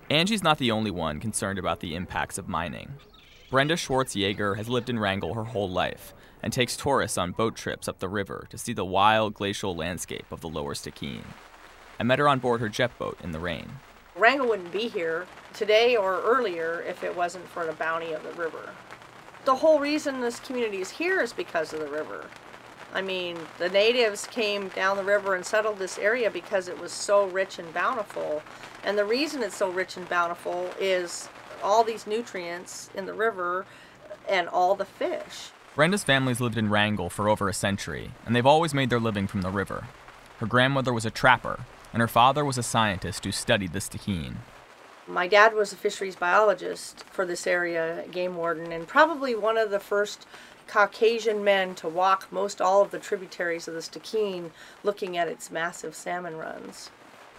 Angie's 0.08 0.42
not 0.42 0.58
the 0.58 0.70
only 0.70 0.90
one 0.90 1.18
concerned 1.18 1.58
about 1.58 1.80
the 1.80 1.94
impacts 1.94 2.38
of 2.38 2.48
mining. 2.48 2.94
Brenda 3.50 3.76
Schwartz 3.76 4.14
Yeager 4.14 4.56
has 4.56 4.68
lived 4.68 4.88
in 4.88 4.98
Wrangell 4.98 5.34
her 5.34 5.44
whole 5.44 5.70
life 5.70 6.14
and 6.42 6.52
takes 6.52 6.76
tourists 6.76 7.18
on 7.18 7.32
boat 7.32 7.56
trips 7.56 7.88
up 7.88 7.98
the 7.98 8.08
river 8.08 8.46
to 8.50 8.58
see 8.58 8.72
the 8.72 8.84
wild 8.84 9.34
glacial 9.34 9.74
landscape 9.74 10.26
of 10.30 10.40
the 10.40 10.48
lower 10.48 10.74
Stikine. 10.74 11.24
I 11.98 12.02
met 12.02 12.18
her 12.18 12.28
on 12.28 12.38
board 12.38 12.60
her 12.60 12.68
jet 12.68 12.96
boat 12.98 13.18
in 13.22 13.32
the 13.32 13.38
rain. 13.38 13.68
Wrangell 14.16 14.48
wouldn't 14.48 14.72
be 14.72 14.88
here 14.88 15.26
today 15.54 15.96
or 15.96 16.20
earlier 16.22 16.84
if 16.86 17.04
it 17.04 17.14
wasn't 17.14 17.46
for 17.48 17.66
the 17.66 17.72
bounty 17.72 18.12
of 18.12 18.22
the 18.22 18.32
river. 18.32 18.70
The 19.46 19.54
whole 19.54 19.78
reason 19.78 20.20
this 20.20 20.40
community 20.40 20.80
is 20.80 20.90
here 20.90 21.20
is 21.20 21.32
because 21.32 21.72
of 21.72 21.78
the 21.78 21.86
river. 21.86 22.26
I 22.92 23.00
mean, 23.00 23.38
the 23.58 23.68
natives 23.68 24.26
came 24.26 24.70
down 24.70 24.96
the 24.96 25.04
river 25.04 25.36
and 25.36 25.46
settled 25.46 25.78
this 25.78 25.98
area 25.98 26.32
because 26.32 26.66
it 26.66 26.80
was 26.80 26.90
so 26.90 27.28
rich 27.28 27.60
and 27.60 27.72
bountiful. 27.72 28.42
And 28.82 28.98
the 28.98 29.04
reason 29.04 29.44
it's 29.44 29.54
so 29.54 29.70
rich 29.70 29.96
and 29.96 30.08
bountiful 30.08 30.72
is 30.80 31.28
all 31.62 31.84
these 31.84 32.08
nutrients 32.08 32.90
in 32.92 33.06
the 33.06 33.14
river 33.14 33.66
and 34.28 34.48
all 34.48 34.74
the 34.74 34.84
fish. 34.84 35.50
Brenda's 35.76 36.02
family's 36.02 36.40
lived 36.40 36.58
in 36.58 36.68
Wrangell 36.68 37.08
for 37.08 37.28
over 37.28 37.48
a 37.48 37.54
century, 37.54 38.10
and 38.24 38.34
they've 38.34 38.44
always 38.44 38.74
made 38.74 38.90
their 38.90 38.98
living 38.98 39.28
from 39.28 39.42
the 39.42 39.50
river. 39.50 39.86
Her 40.38 40.46
grandmother 40.46 40.92
was 40.92 41.06
a 41.06 41.10
trapper, 41.10 41.60
and 41.92 42.00
her 42.00 42.08
father 42.08 42.44
was 42.44 42.58
a 42.58 42.64
scientist 42.64 43.24
who 43.24 43.30
studied 43.30 43.72
the 43.72 43.78
Stikine. 43.78 44.38
My 45.08 45.28
dad 45.28 45.54
was 45.54 45.72
a 45.72 45.76
fisheries 45.76 46.16
biologist 46.16 47.04
for 47.04 47.24
this 47.24 47.46
area, 47.46 48.04
game 48.10 48.36
warden, 48.36 48.72
and 48.72 48.88
probably 48.88 49.36
one 49.36 49.56
of 49.56 49.70
the 49.70 49.78
first 49.78 50.26
Caucasian 50.66 51.44
men 51.44 51.76
to 51.76 51.88
walk 51.88 52.26
most 52.32 52.60
all 52.60 52.82
of 52.82 52.90
the 52.90 52.98
tributaries 52.98 53.68
of 53.68 53.74
the 53.74 53.80
Stikine 53.80 54.50
looking 54.82 55.16
at 55.16 55.28
its 55.28 55.48
massive 55.48 55.94
salmon 55.94 56.36
runs. 56.36 56.90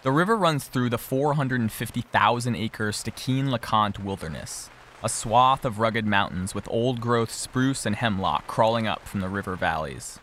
The 0.03 0.13
river 0.13 0.37
runs 0.37 0.65
through 0.67 0.91
the 0.91 0.97
450,000 0.97 2.55
acre 2.55 2.91
Stikine 2.93 3.49
LeConte 3.49 3.99
wilderness, 3.99 4.69
a 5.03 5.09
swath 5.09 5.65
of 5.65 5.79
rugged 5.79 6.05
mountains 6.05 6.55
with 6.55 6.69
old 6.71 7.01
growth 7.01 7.31
spruce 7.31 7.85
and 7.85 7.97
hemlock 7.97 8.47
crawling 8.47 8.87
up 8.87 9.05
from 9.05 9.19
the 9.19 9.27
river 9.27 9.57
valleys. 9.57 10.19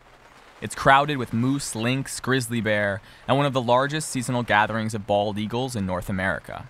It's 0.62 0.74
crowded 0.74 1.18
with 1.18 1.34
moose, 1.34 1.74
lynx, 1.74 2.20
grizzly 2.20 2.62
bear, 2.62 3.02
and 3.28 3.36
one 3.36 3.44
of 3.44 3.52
the 3.52 3.60
largest 3.60 4.08
seasonal 4.08 4.44
gatherings 4.44 4.94
of 4.94 5.06
bald 5.06 5.36
eagles 5.36 5.76
in 5.76 5.84
North 5.84 6.08
America. 6.08 6.68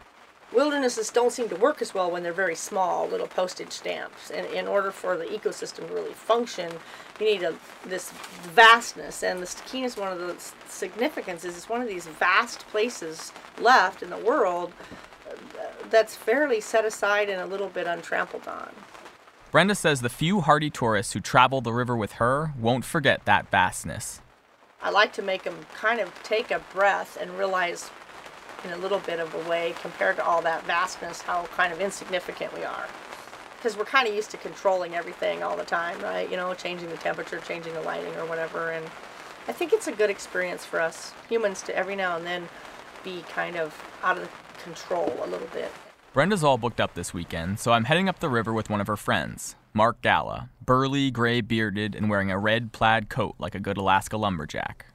Wildernesses 0.55 1.11
don't 1.11 1.33
seem 1.33 1.49
to 1.49 1.57
work 1.57 1.83
as 1.83 1.95
well 1.95 2.11
when 2.11 2.23
they're 2.23 2.33
very 2.33 2.55
small, 2.55 3.09
little 3.09 3.27
postage 3.27 3.73
stamps. 3.73 4.31
And 4.31 4.47
in 4.47 4.69
order 4.69 4.91
for 4.91 5.17
the 5.17 5.25
ecosystem 5.25 5.89
to 5.89 5.95
really 5.95 6.13
function, 6.13 6.71
you 7.19 7.27
need 7.27 7.43
a, 7.43 7.55
this 7.85 8.11
vastness. 8.55 9.23
And 9.23 9.41
the 9.41 9.47
Stikine 9.47 9.85
is 9.85 9.97
one 9.97 10.13
of 10.13 10.19
the 10.19 10.37
significances. 10.69 11.57
It's 11.57 11.69
one 11.69 11.83
of 11.83 11.89
these 11.89 12.07
vast 12.07 12.61
places 12.69 13.33
left 13.61 14.03
in 14.03 14.11
the 14.11 14.19
world 14.19 14.73
uh, 15.29 15.35
that's 15.91 16.15
fairly 16.15 16.61
set 16.61 16.85
aside 16.85 17.29
and 17.29 17.41
a 17.41 17.47
little 17.47 17.69
bit 17.69 17.87
untrampled 17.87 18.47
on. 18.47 18.71
Brenda 19.51 19.75
says 19.75 20.01
the 20.01 20.09
few 20.09 20.41
hardy 20.41 20.71
tourists 20.71 21.13
who 21.13 21.21
travel 21.21 21.61
the 21.61 21.73
river 21.73 21.97
with 21.97 22.13
her 22.15 22.53
won't 22.59 22.85
forget 22.85 23.25
that 23.25 23.51
vastness. 23.51 24.21
I 24.83 24.91
like 24.91 25.13
to 25.15 25.23
make 25.23 25.45
them 25.45 25.57
kind 25.75 26.01
of 26.01 26.13
take 26.23 26.51
a 26.51 26.59
breath 26.75 27.17
and 27.21 27.39
realize, 27.39 27.91
in 28.65 28.73
a 28.73 28.77
little 28.77 29.01
bit 29.01 29.21
of 29.21 29.35
a 29.35 29.49
way, 29.49 29.75
compared 29.81 30.17
to 30.17 30.25
all 30.25 30.43
that 30.43 30.65
vastness, 30.65 31.23
how 31.23 31.45
kind 31.47 31.73
of 31.73 31.81
insignificant 31.81 32.53
we 32.55 32.65
are. 32.65 32.87
Because 33.57 33.77
we're 33.77 33.85
kind 33.85 34.09
of 34.09 34.15
used 34.15 34.31
to 34.33 34.37
controlling 34.37 34.95
everything 34.95 35.43
all 35.43 35.57
the 35.57 35.65
time, 35.65 35.99
right? 36.01 36.31
You 36.31 36.37
know, 36.37 36.53
changing 36.55 36.91
the 36.91 36.97
temperature, 36.97 37.39
changing 37.39 37.73
the 37.75 37.81
lighting, 37.81 38.15
or 38.17 38.27
whatever. 38.27 38.71
And 38.71 38.85
I 39.49 39.53
think 39.53 39.73
it's 39.73 39.87
a 39.87 39.93
good 39.93 40.11
experience 40.11 40.65
for 40.65 40.81
us 40.81 41.13
humans 41.29 41.63
to 41.63 41.77
every 41.77 41.97
now 41.97 42.17
and 42.17 42.27
then 42.27 42.49
be 43.03 43.23
kind 43.29 43.57
of 43.57 43.75
out 44.03 44.19
of 44.19 44.31
control 44.63 45.19
a 45.23 45.27
little 45.27 45.49
bit. 45.49 45.71
Brenda's 46.13 46.45
all 46.45 46.59
booked 46.59 46.81
up 46.81 46.95
this 46.95 47.13
weekend, 47.13 47.59
so 47.59 47.73
I'm 47.73 47.85
heading 47.85 48.09
up 48.09 48.21
the 48.21 48.29
river 48.29 48.53
with 48.53 48.71
one 48.71 48.81
of 48.81 48.87
her 48.87 48.97
friends, 48.97 49.57
Mark 49.73 50.01
Gala, 50.01 50.49
burly, 50.65 51.11
gray 51.11 51.41
bearded, 51.41 51.95
and 51.95 52.09
wearing 52.09 52.31
a 52.31 52.39
red 52.39 52.73
plaid 52.73 53.09
coat 53.09 53.35
like 53.39 53.55
a 53.55 53.61
good 53.61 53.77
Alaska 53.77 54.17
lumberjack. 54.17 54.87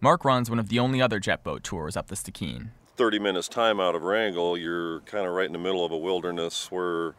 Mark 0.00 0.24
runs 0.24 0.48
one 0.48 0.58
of 0.58 0.68
the 0.68 0.78
only 0.78 1.02
other 1.02 1.18
jet 1.18 1.42
boat 1.42 1.64
tours 1.64 1.96
up 1.96 2.06
the 2.06 2.14
Stikine. 2.14 2.68
30 2.96 3.18
minutes 3.18 3.48
time 3.48 3.80
out 3.80 3.94
of 3.94 4.02
Wrangell, 4.02 4.56
you're 4.56 5.00
kind 5.00 5.26
of 5.26 5.32
right 5.32 5.46
in 5.46 5.52
the 5.52 5.58
middle 5.58 5.84
of 5.84 5.92
a 5.92 5.96
wilderness 5.96 6.70
where 6.70 7.14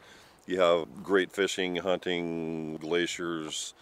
you 0.46 0.60
have 0.60 1.04
great 1.04 1.32
fishing, 1.32 1.78
hunting, 1.78 2.78
glaciers, 2.78 3.74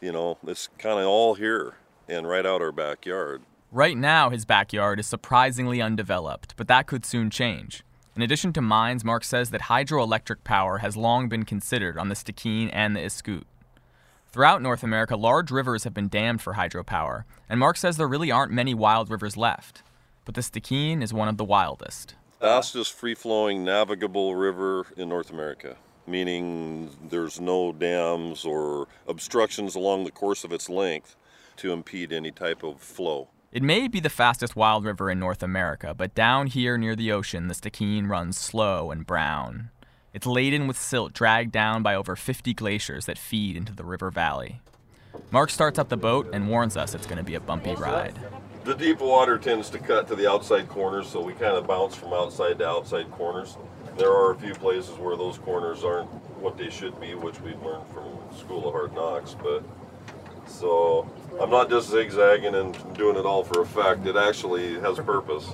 you 0.00 0.12
know, 0.12 0.38
it's 0.46 0.68
kind 0.78 1.00
of 1.00 1.06
all 1.06 1.34
here 1.34 1.74
and 2.08 2.28
right 2.28 2.46
out 2.46 2.62
our 2.62 2.72
backyard. 2.72 3.42
Right 3.72 3.96
now, 3.96 4.30
his 4.30 4.44
backyard 4.44 4.98
is 5.00 5.06
surprisingly 5.06 5.80
undeveloped, 5.80 6.54
but 6.56 6.68
that 6.68 6.86
could 6.86 7.04
soon 7.04 7.30
change. 7.30 7.84
In 8.16 8.22
addition 8.22 8.52
to 8.54 8.60
mines, 8.60 9.04
Mark 9.04 9.24
says 9.24 9.50
that 9.50 9.62
hydroelectric 9.62 10.42
power 10.42 10.78
has 10.78 10.96
long 10.96 11.28
been 11.28 11.44
considered 11.44 11.96
on 11.96 12.08
the 12.08 12.14
Stikine 12.14 12.70
and 12.72 12.96
the 12.96 13.00
Iskut. 13.00 13.44
Throughout 14.32 14.62
North 14.62 14.82
America, 14.82 15.16
large 15.16 15.50
rivers 15.50 15.84
have 15.84 15.94
been 15.94 16.08
dammed 16.08 16.42
for 16.42 16.54
hydropower, 16.54 17.24
and 17.48 17.58
Mark 17.58 17.76
says 17.76 17.96
there 17.96 18.08
really 18.08 18.30
aren't 18.30 18.52
many 18.52 18.74
wild 18.74 19.10
rivers 19.10 19.36
left. 19.36 19.82
But 20.24 20.34
the 20.34 20.40
Stikine 20.40 21.02
is 21.02 21.14
one 21.14 21.28
of 21.28 21.36
the 21.36 21.44
wildest. 21.44 22.14
Fastest 22.40 22.92
free 22.92 23.14
flowing 23.14 23.64
navigable 23.64 24.34
river 24.34 24.86
in 24.96 25.08
North 25.08 25.30
America, 25.30 25.76
meaning 26.06 26.90
there's 27.08 27.40
no 27.40 27.72
dams 27.72 28.44
or 28.44 28.88
obstructions 29.06 29.74
along 29.74 30.04
the 30.04 30.10
course 30.10 30.44
of 30.44 30.52
its 30.52 30.68
length 30.68 31.16
to 31.56 31.72
impede 31.72 32.12
any 32.12 32.30
type 32.30 32.62
of 32.62 32.80
flow. 32.80 33.28
It 33.52 33.62
may 33.62 33.88
be 33.88 33.98
the 33.98 34.08
fastest 34.08 34.54
wild 34.54 34.84
river 34.84 35.10
in 35.10 35.18
North 35.18 35.42
America, 35.42 35.92
but 35.92 36.14
down 36.14 36.46
here 36.46 36.78
near 36.78 36.94
the 36.94 37.10
ocean, 37.10 37.48
the 37.48 37.54
Stikine 37.54 38.08
runs 38.08 38.38
slow 38.38 38.90
and 38.90 39.04
brown. 39.04 39.70
It's 40.14 40.26
laden 40.26 40.66
with 40.66 40.78
silt 40.78 41.12
dragged 41.12 41.52
down 41.52 41.82
by 41.82 41.94
over 41.94 42.16
50 42.16 42.54
glaciers 42.54 43.06
that 43.06 43.18
feed 43.18 43.56
into 43.56 43.74
the 43.74 43.84
river 43.84 44.10
valley. 44.10 44.60
Mark 45.30 45.50
starts 45.50 45.78
up 45.78 45.88
the 45.88 45.96
boat 45.96 46.28
and 46.32 46.48
warns 46.48 46.76
us 46.76 46.94
it's 46.94 47.06
going 47.06 47.18
to 47.18 47.24
be 47.24 47.34
a 47.34 47.40
bumpy 47.40 47.74
ride. 47.74 48.18
The 48.70 48.76
deep 48.76 49.00
water 49.00 49.36
tends 49.36 49.68
to 49.70 49.80
cut 49.80 50.06
to 50.06 50.14
the 50.14 50.30
outside 50.30 50.68
corners, 50.68 51.08
so 51.08 51.20
we 51.20 51.32
kind 51.32 51.56
of 51.56 51.66
bounce 51.66 51.96
from 51.96 52.12
outside 52.12 52.58
to 52.60 52.68
outside 52.68 53.10
corners. 53.10 53.56
There 53.98 54.12
are 54.12 54.30
a 54.30 54.36
few 54.36 54.54
places 54.54 54.96
where 54.96 55.16
those 55.16 55.38
corners 55.38 55.82
aren't 55.82 56.08
what 56.38 56.56
they 56.56 56.70
should 56.70 57.00
be, 57.00 57.16
which 57.16 57.40
we've 57.40 57.60
learned 57.64 57.88
from 57.88 58.16
School 58.32 58.68
of 58.68 58.72
Hard 58.72 58.94
Knocks, 58.94 59.34
but 59.34 59.64
so 60.46 61.10
I'm 61.40 61.50
not 61.50 61.68
just 61.68 61.90
zigzagging 61.90 62.54
and 62.54 62.94
doing 62.94 63.16
it 63.16 63.26
all 63.26 63.42
for 63.42 63.60
effect. 63.60 64.06
It 64.06 64.14
actually 64.14 64.78
has 64.78 65.00
purpose. 65.00 65.52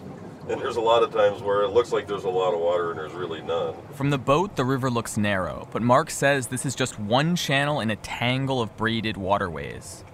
And 0.51 0.61
there's 0.61 0.77
a 0.77 0.83
lot 0.83 1.03
of 1.03 1.11
times 1.11 1.41
where 1.41 1.63
it 1.63 1.69
looks 1.69 1.93
like 1.93 2.07
there's 2.07 2.25
a 2.25 2.29
lot 2.29 2.53
of 2.53 2.61
water 2.61 2.91
and 2.91 3.01
there's 3.01 3.15
really 3.15 3.41
none. 3.41 3.77
From 3.95 4.11
the 4.11 4.19
boat, 4.19 4.57
the 4.57 4.65
river 4.67 4.91
looks 4.91 5.17
narrow, 5.17 5.69
but 5.73 5.81
Mark 5.81 6.11
says 6.11 6.49
this 6.49 6.67
is 6.67 6.75
just 6.75 7.01
one 7.01 7.35
channel 7.35 7.81
in 7.81 7.89
a 7.89 7.97
tangle 7.97 8.61
of 8.61 8.77
braided 8.77 9.17
waterways. 9.17 10.05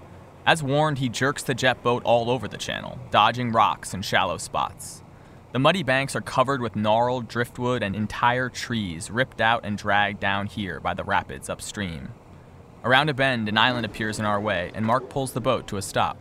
As 0.45 0.63
warned, 0.63 0.99
he 0.99 1.09
jerks 1.09 1.45
the 1.45 1.55
jet 1.55 1.83
boat 1.83 2.03
all 2.05 2.29
over 2.29 2.49
the 2.49 2.57
channel, 2.57 2.99
dodging 3.11 3.53
rocks 3.53 3.95
and 3.95 4.05
shallow 4.05 4.39
spots. 4.39 5.03
The 5.53 5.59
muddy 5.59 5.83
banks 5.83 6.17
are 6.17 6.21
covered 6.21 6.61
with 6.61 6.75
gnarled 6.75 7.29
driftwood 7.29 7.83
and 7.83 7.95
entire 7.95 8.49
trees 8.49 9.11
ripped 9.11 9.41
out 9.41 9.65
and 9.65 9.79
dragged 9.79 10.19
down 10.19 10.47
here 10.47 10.81
by 10.81 10.95
the 10.95 11.05
rapids 11.05 11.49
upstream. 11.49 12.09
Around 12.83 13.11
a 13.11 13.15
bend, 13.15 13.49
an 13.49 13.57
island 13.57 13.87
appears 13.87 14.19
in 14.19 14.25
our 14.25 14.41
way, 14.41 14.73
and 14.75 14.85
Mark 14.85 15.09
pulls 15.09 15.33
the 15.33 15.41
boat 15.41 15.69
to 15.69 15.77
a 15.77 15.83
stop. 15.83 16.17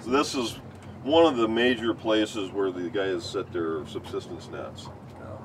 So 0.00 0.10
this 0.10 0.34
is 0.34 0.58
one 1.02 1.26
of 1.26 1.36
the 1.36 1.48
major 1.48 1.92
places 1.92 2.50
where 2.52 2.70
the 2.70 2.88
guys 2.88 3.24
set 3.28 3.52
their 3.52 3.86
subsistence 3.86 4.48
nets. 4.48 4.88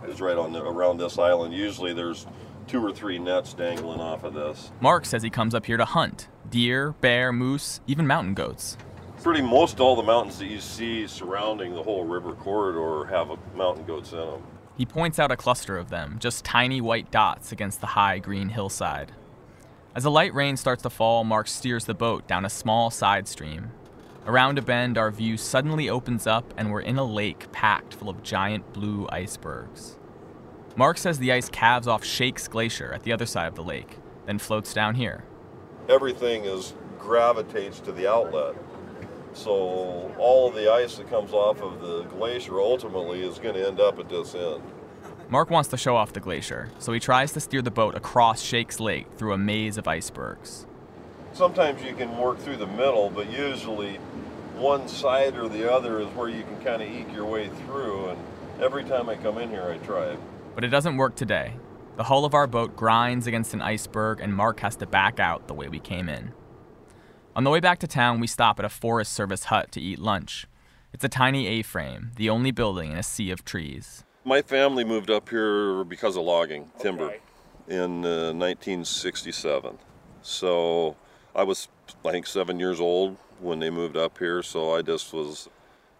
Is 0.07 0.19
right 0.19 0.37
on 0.37 0.51
the, 0.51 0.63
around 0.63 0.97
this 0.97 1.19
island. 1.19 1.53
Usually 1.53 1.93
there's 1.93 2.25
two 2.71 2.83
or 2.83 2.93
three 2.93 3.19
nets 3.19 3.53
dangling 3.53 3.99
off 3.99 4.23
of 4.23 4.33
this. 4.33 4.71
Mark 4.79 5.05
says 5.05 5.21
he 5.21 5.29
comes 5.29 5.53
up 5.53 5.65
here 5.65 5.75
to 5.75 5.83
hunt 5.83 6.29
deer, 6.49 6.93
bear, 7.01 7.31
moose, 7.33 7.81
even 7.85 8.07
mountain 8.07 8.33
goats. 8.33 8.77
Pretty 9.21 9.41
most 9.41 9.79
all 9.79 9.95
the 9.95 10.03
mountains 10.03 10.39
that 10.39 10.47
you 10.47 10.59
see 10.59 11.05
surrounding 11.07 11.73
the 11.73 11.83
whole 11.83 12.05
river 12.05 12.33
corridor 12.33 13.05
have 13.05 13.29
mountain 13.55 13.85
goats 13.85 14.11
in 14.11 14.17
them. 14.17 14.43
He 14.77 14.85
points 14.85 15.19
out 15.19 15.31
a 15.31 15.37
cluster 15.37 15.77
of 15.77 15.89
them, 15.89 16.17
just 16.19 16.43
tiny 16.43 16.81
white 16.81 17.11
dots 17.11 17.51
against 17.51 17.79
the 17.81 17.87
high 17.87 18.19
green 18.19 18.49
hillside. 18.49 19.11
As 19.93 20.05
a 20.05 20.09
light 20.09 20.33
rain 20.33 20.57
starts 20.57 20.83
to 20.83 20.89
fall, 20.89 21.23
Mark 21.23 21.47
steers 21.47 21.85
the 21.85 21.93
boat 21.93 22.27
down 22.27 22.45
a 22.45 22.49
small 22.49 22.89
side 22.89 23.27
stream. 23.27 23.71
Around 24.25 24.57
a 24.57 24.61
bend, 24.61 24.97
our 24.97 25.11
view 25.11 25.37
suddenly 25.37 25.89
opens 25.89 26.25
up, 26.25 26.53
and 26.57 26.71
we're 26.71 26.81
in 26.81 26.97
a 26.97 27.03
lake 27.03 27.51
packed 27.51 27.93
full 27.93 28.09
of 28.09 28.23
giant 28.23 28.73
blue 28.73 29.07
icebergs. 29.09 29.97
Mark 30.75 30.97
says 30.97 31.19
the 31.19 31.31
ice 31.33 31.49
calves 31.49 31.87
off 31.87 32.03
Shakes 32.03 32.47
Glacier 32.47 32.93
at 32.93 33.03
the 33.03 33.11
other 33.11 33.25
side 33.25 33.47
of 33.47 33.55
the 33.55 33.63
lake, 33.63 33.97
then 34.25 34.39
floats 34.39 34.73
down 34.73 34.95
here. 34.95 35.23
Everything 35.89 36.45
is 36.45 36.73
gravitates 36.97 37.79
to 37.81 37.91
the 37.91 38.09
outlet. 38.09 38.55
So 39.33 40.13
all 40.17 40.47
of 40.47 40.55
the 40.55 40.71
ice 40.71 40.95
that 40.97 41.09
comes 41.09 41.33
off 41.33 41.61
of 41.61 41.81
the 41.81 42.03
glacier 42.03 42.59
ultimately 42.59 43.21
is 43.21 43.39
going 43.39 43.55
to 43.55 43.67
end 43.67 43.79
up 43.79 43.99
at 43.99 44.09
this 44.09 44.33
end. 44.33 44.61
Mark 45.29 45.49
wants 45.49 45.69
to 45.69 45.77
show 45.77 45.95
off 45.95 46.13
the 46.13 46.19
glacier, 46.19 46.69
so 46.79 46.91
he 46.91 46.99
tries 46.99 47.31
to 47.33 47.39
steer 47.39 47.61
the 47.61 47.71
boat 47.71 47.95
across 47.95 48.41
Shakes 48.41 48.79
Lake 48.79 49.07
through 49.17 49.33
a 49.33 49.37
maze 49.37 49.77
of 49.77 49.87
icebergs. 49.87 50.65
Sometimes 51.33 51.81
you 51.83 51.95
can 51.95 52.17
work 52.17 52.39
through 52.39 52.57
the 52.57 52.67
middle, 52.67 53.09
but 53.09 53.29
usually 53.31 53.95
one 54.57 54.87
side 54.87 55.37
or 55.37 55.47
the 55.47 55.71
other 55.71 55.99
is 56.01 56.07
where 56.07 56.27
you 56.29 56.43
can 56.43 56.61
kind 56.63 56.81
of 56.81 56.89
eke 56.89 57.13
your 57.13 57.25
way 57.25 57.47
through. 57.65 58.09
And 58.09 58.19
every 58.61 58.83
time 58.83 59.09
I 59.09 59.15
come 59.15 59.37
in 59.37 59.49
here, 59.49 59.63
I 59.63 59.77
try 59.85 60.07
it. 60.07 60.19
But 60.55 60.63
it 60.63 60.69
doesn't 60.69 60.97
work 60.97 61.15
today. 61.15 61.53
The 61.97 62.03
hull 62.03 62.25
of 62.25 62.33
our 62.33 62.47
boat 62.47 62.75
grinds 62.75 63.27
against 63.27 63.53
an 63.53 63.61
iceberg, 63.61 64.21
and 64.21 64.33
Mark 64.33 64.59
has 64.61 64.75
to 64.77 64.85
back 64.85 65.19
out 65.19 65.47
the 65.47 65.53
way 65.53 65.67
we 65.67 65.79
came 65.79 66.09
in. 66.09 66.33
On 67.35 67.43
the 67.43 67.49
way 67.49 67.59
back 67.59 67.79
to 67.79 67.87
town, 67.87 68.19
we 68.19 68.27
stop 68.27 68.59
at 68.59 68.65
a 68.65 68.69
Forest 68.69 69.13
Service 69.13 69.45
hut 69.45 69.71
to 69.71 69.81
eat 69.81 69.99
lunch. 69.99 70.47
It's 70.93 71.03
a 71.03 71.09
tiny 71.09 71.47
A 71.47 71.61
frame, 71.61 72.11
the 72.17 72.29
only 72.29 72.51
building 72.51 72.91
in 72.91 72.97
a 72.97 73.03
sea 73.03 73.31
of 73.31 73.45
trees. 73.45 74.03
My 74.25 74.41
family 74.41 74.83
moved 74.83 75.09
up 75.09 75.29
here 75.29 75.83
because 75.83 76.17
of 76.17 76.23
logging, 76.23 76.69
timber, 76.79 77.05
okay. 77.05 77.19
in 77.67 78.05
uh, 78.05 78.33
1967. 78.33 79.77
So 80.21 80.95
I 81.35 81.43
was, 81.43 81.69
I 82.05 82.11
think, 82.11 82.27
seven 82.27 82.59
years 82.59 82.79
old 82.79 83.15
when 83.39 83.59
they 83.59 83.69
moved 83.69 83.95
up 83.95 84.17
here. 84.17 84.43
So 84.43 84.75
I 84.75 84.81
just 84.81 85.13
was 85.13 85.49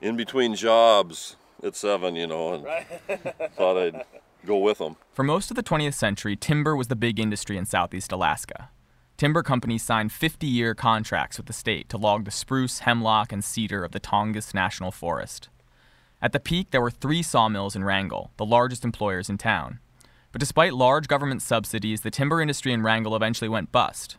in 0.02 0.18
between 0.18 0.56
jobs 0.56 1.38
at 1.64 1.76
seven, 1.76 2.16
you 2.16 2.28
know, 2.28 2.54
and 2.54 2.64
right. 2.66 2.86
thought 3.56 3.78
I'd 3.78 4.04
go 4.46 4.58
with 4.58 4.80
them. 4.80 4.96
For 5.14 5.24
most 5.24 5.52
of 5.52 5.56
the 5.56 5.64
20th 5.64 5.94
century, 5.94 6.36
timber 6.36 6.76
was 6.76 6.88
the 6.88 6.96
big 6.96 7.20
industry 7.20 7.58
in 7.58 7.66
southeast 7.66 8.12
Alaska. 8.12 8.70
Timber 9.18 9.44
companies 9.44 9.84
signed 9.84 10.12
50 10.12 10.48
year 10.48 10.74
contracts 10.74 11.38
with 11.38 11.46
the 11.46 11.54
state 11.54 11.90
to 11.90 11.98
log 11.98 12.26
the 12.26 12.32
spruce, 12.32 12.80
hemlock, 12.80 13.32
and 13.32 13.44
cedar 13.44 13.84
of 13.84 13.92
the 13.92 14.00
Tongass 14.00 14.54
National 14.54 14.90
Forest. 14.92 15.50
At 16.22 16.34
the 16.34 16.40
peak, 16.40 16.72
there 16.72 16.82
were 16.82 16.92
three 16.92 17.22
sawmills 17.22 17.76
in 17.76 17.84
Wrangell, 17.84 18.32
the 18.38 18.46
largest 18.46 18.84
employers 18.84 19.30
in 19.30 19.38
town. 19.38 19.80
But 20.32 20.40
despite 20.40 20.74
large 20.74 21.08
government 21.08 21.42
subsidies, 21.42 22.02
the 22.02 22.12
timber 22.12 22.42
industry 22.42 22.74
in 22.74 22.84
Wrangell 22.84 23.16
eventually 23.16 23.50
went 23.50 23.72
bust. 23.72 24.18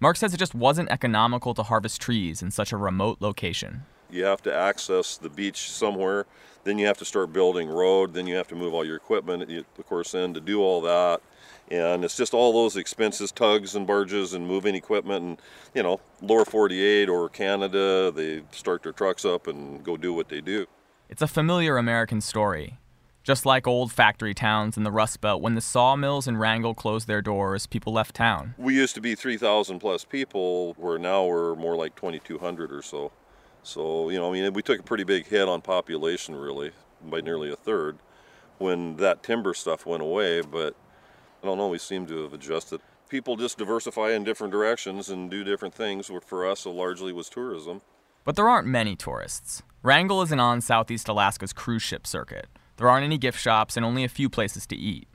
Mark 0.00 0.16
says 0.16 0.34
it 0.34 0.38
just 0.38 0.54
wasn't 0.54 0.90
economical 0.90 1.54
to 1.54 1.62
harvest 1.62 2.00
trees 2.00 2.42
in 2.42 2.50
such 2.50 2.72
a 2.72 2.76
remote 2.76 3.18
location. 3.20 3.84
You 4.14 4.24
have 4.24 4.42
to 4.42 4.54
access 4.54 5.16
the 5.16 5.28
beach 5.28 5.70
somewhere, 5.72 6.26
then 6.62 6.78
you 6.78 6.86
have 6.86 6.98
to 6.98 7.04
start 7.04 7.32
building 7.32 7.68
road, 7.68 8.14
then 8.14 8.26
you 8.26 8.36
have 8.36 8.46
to 8.48 8.54
move 8.54 8.72
all 8.72 8.84
your 8.84 8.96
equipment, 8.96 9.50
of 9.50 9.86
course, 9.86 10.14
in 10.14 10.32
to 10.34 10.40
do 10.40 10.62
all 10.62 10.80
that. 10.82 11.20
And 11.70 12.04
it's 12.04 12.16
just 12.16 12.32
all 12.32 12.52
those 12.52 12.76
expenses, 12.76 13.32
tugs 13.32 13.74
and 13.74 13.86
barges 13.86 14.34
and 14.34 14.46
moving 14.46 14.74
equipment 14.74 15.24
and, 15.24 15.42
you 15.74 15.82
know, 15.82 16.00
lower 16.22 16.44
48 16.44 17.08
or 17.08 17.28
Canada, 17.28 18.12
they 18.12 18.42
start 18.52 18.82
their 18.82 18.92
trucks 18.92 19.24
up 19.24 19.46
and 19.46 19.82
go 19.82 19.96
do 19.96 20.12
what 20.12 20.28
they 20.28 20.40
do. 20.40 20.66
It's 21.08 21.22
a 21.22 21.26
familiar 21.26 21.76
American 21.76 22.20
story. 22.20 22.78
Just 23.24 23.46
like 23.46 23.66
old 23.66 23.90
factory 23.90 24.34
towns 24.34 24.76
in 24.76 24.84
the 24.84 24.92
Rust 24.92 25.22
Belt, 25.22 25.40
when 25.40 25.54
the 25.54 25.62
sawmills 25.62 26.28
in 26.28 26.36
Wrangell 26.36 26.74
closed 26.74 27.08
their 27.08 27.22
doors, 27.22 27.66
people 27.66 27.94
left 27.94 28.14
town. 28.14 28.54
We 28.58 28.74
used 28.74 28.94
to 28.96 29.00
be 29.00 29.14
3,000 29.14 29.80
plus 29.80 30.04
people, 30.04 30.74
where 30.74 30.98
now 30.98 31.24
we're 31.24 31.54
more 31.54 31.74
like 31.74 31.96
2,200 31.96 32.70
or 32.70 32.82
so. 32.82 33.12
So, 33.64 34.10
you 34.10 34.18
know, 34.18 34.30
I 34.30 34.32
mean, 34.32 34.52
we 34.52 34.62
took 34.62 34.78
a 34.78 34.82
pretty 34.82 35.04
big 35.04 35.26
hit 35.26 35.48
on 35.48 35.60
population, 35.60 36.36
really, 36.36 36.70
by 37.02 37.20
nearly 37.20 37.50
a 37.50 37.56
third 37.56 37.98
when 38.58 38.96
that 38.96 39.22
timber 39.22 39.54
stuff 39.54 39.86
went 39.86 40.02
away, 40.02 40.40
but 40.40 40.76
I 41.42 41.46
don't 41.46 41.58
know, 41.58 41.68
we 41.68 41.78
seem 41.78 42.06
to 42.06 42.22
have 42.22 42.32
adjusted. 42.32 42.80
People 43.08 43.36
just 43.36 43.58
diversify 43.58 44.12
in 44.12 44.24
different 44.24 44.52
directions 44.52 45.08
and 45.08 45.30
do 45.30 45.44
different 45.44 45.74
things, 45.74 46.10
for 46.24 46.48
us, 46.48 46.66
largely 46.66 47.12
was 47.12 47.28
tourism. 47.28 47.80
But 48.24 48.36
there 48.36 48.48
aren't 48.48 48.68
many 48.68 48.96
tourists. 48.96 49.62
Wrangell 49.82 50.22
isn't 50.22 50.40
on 50.40 50.60
Southeast 50.60 51.08
Alaska's 51.08 51.52
cruise 51.52 51.82
ship 51.82 52.06
circuit. 52.06 52.46
There 52.76 52.88
aren't 52.88 53.04
any 53.04 53.18
gift 53.18 53.38
shops 53.38 53.76
and 53.76 53.84
only 53.84 54.04
a 54.04 54.08
few 54.08 54.28
places 54.28 54.66
to 54.68 54.76
eat. 54.76 55.08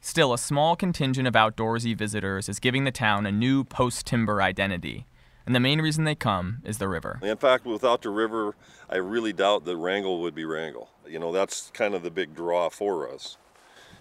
Still, 0.00 0.32
a 0.32 0.38
small 0.38 0.76
contingent 0.76 1.26
of 1.26 1.34
outdoorsy 1.34 1.96
visitors 1.96 2.48
is 2.48 2.58
giving 2.58 2.84
the 2.84 2.90
town 2.90 3.26
a 3.26 3.32
new 3.32 3.64
post 3.64 4.06
timber 4.06 4.40
identity. 4.42 5.06
And 5.46 5.54
the 5.54 5.60
main 5.60 5.80
reason 5.80 6.04
they 6.04 6.14
come 6.14 6.62
is 6.64 6.78
the 6.78 6.88
river. 6.88 7.18
In 7.22 7.36
fact, 7.36 7.64
without 7.64 8.02
the 8.02 8.10
river, 8.10 8.54
I 8.88 8.96
really 8.96 9.32
doubt 9.32 9.64
that 9.64 9.76
Wrangell 9.76 10.20
would 10.20 10.34
be 10.34 10.44
Wrangell. 10.44 10.90
You 11.08 11.18
know, 11.18 11.32
that's 11.32 11.70
kind 11.74 11.94
of 11.94 12.02
the 12.02 12.10
big 12.10 12.34
draw 12.34 12.68
for 12.68 13.10
us. 13.10 13.36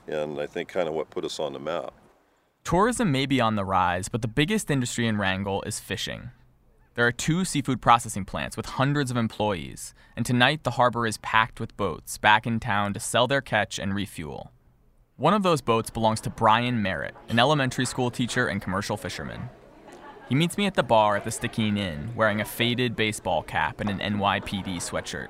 And 0.08 0.40
I 0.40 0.48
think 0.48 0.70
kind 0.70 0.88
of 0.88 0.94
what 0.94 1.10
put 1.10 1.26
us 1.26 1.40
on 1.40 1.54
the 1.54 1.60
map. 1.60 1.94
Tourism 2.64 3.12
may 3.12 3.26
be 3.26 3.42
on 3.42 3.56
the 3.56 3.66
rise, 3.66 4.10
but 4.10 4.22
the 4.22 4.28
biggest 4.28 4.70
industry 4.70 5.08
in 5.08 5.18
Wrangell 5.18 5.64
is 5.64 5.80
fishing. 5.80 6.32
There 6.96 7.08
are 7.08 7.12
two 7.12 7.46
seafood 7.46 7.82
processing 7.82 8.26
plants 8.26 8.58
with 8.58 8.66
hundreds 8.66 9.10
of 9.10 9.18
employees, 9.18 9.94
and 10.18 10.26
tonight 10.26 10.64
the 10.64 10.72
harbor 10.72 11.08
is 11.08 11.18
packed 11.20 11.60
with 11.60 11.78
boats 11.78 12.18
back 12.18 12.46
in 12.46 12.60
town 12.60 12.94
to 12.94 13.00
sell 13.00 13.26
their 13.26 13.42
catch 13.42 13.80
and 13.80 13.96
refuel. 13.96 14.52
One 15.16 15.34
of 15.34 15.44
those 15.44 15.62
boats 15.62 15.90
belongs 15.90 16.22
to 16.22 16.30
Brian 16.30 16.82
Merritt, 16.82 17.16
an 17.30 17.40
elementary 17.40 17.86
school 17.86 18.12
teacher 18.12 18.48
and 18.48 18.62
commercial 18.62 18.98
fisherman. 18.98 19.50
He 20.30 20.36
meets 20.36 20.60
me 20.60 20.68
at 20.68 20.76
the 20.76 20.84
bar 20.84 21.16
at 21.16 21.24
the 21.24 21.32
Stikine 21.32 21.80
Inn, 21.80 22.12
wearing 22.16 22.40
a 22.40 22.46
faded 22.46 22.96
baseball 22.96 23.42
cap 23.42 23.82
and 23.82 23.90
an 23.90 23.98
NYPD 23.98 24.76
sweatshirt. 24.78 25.30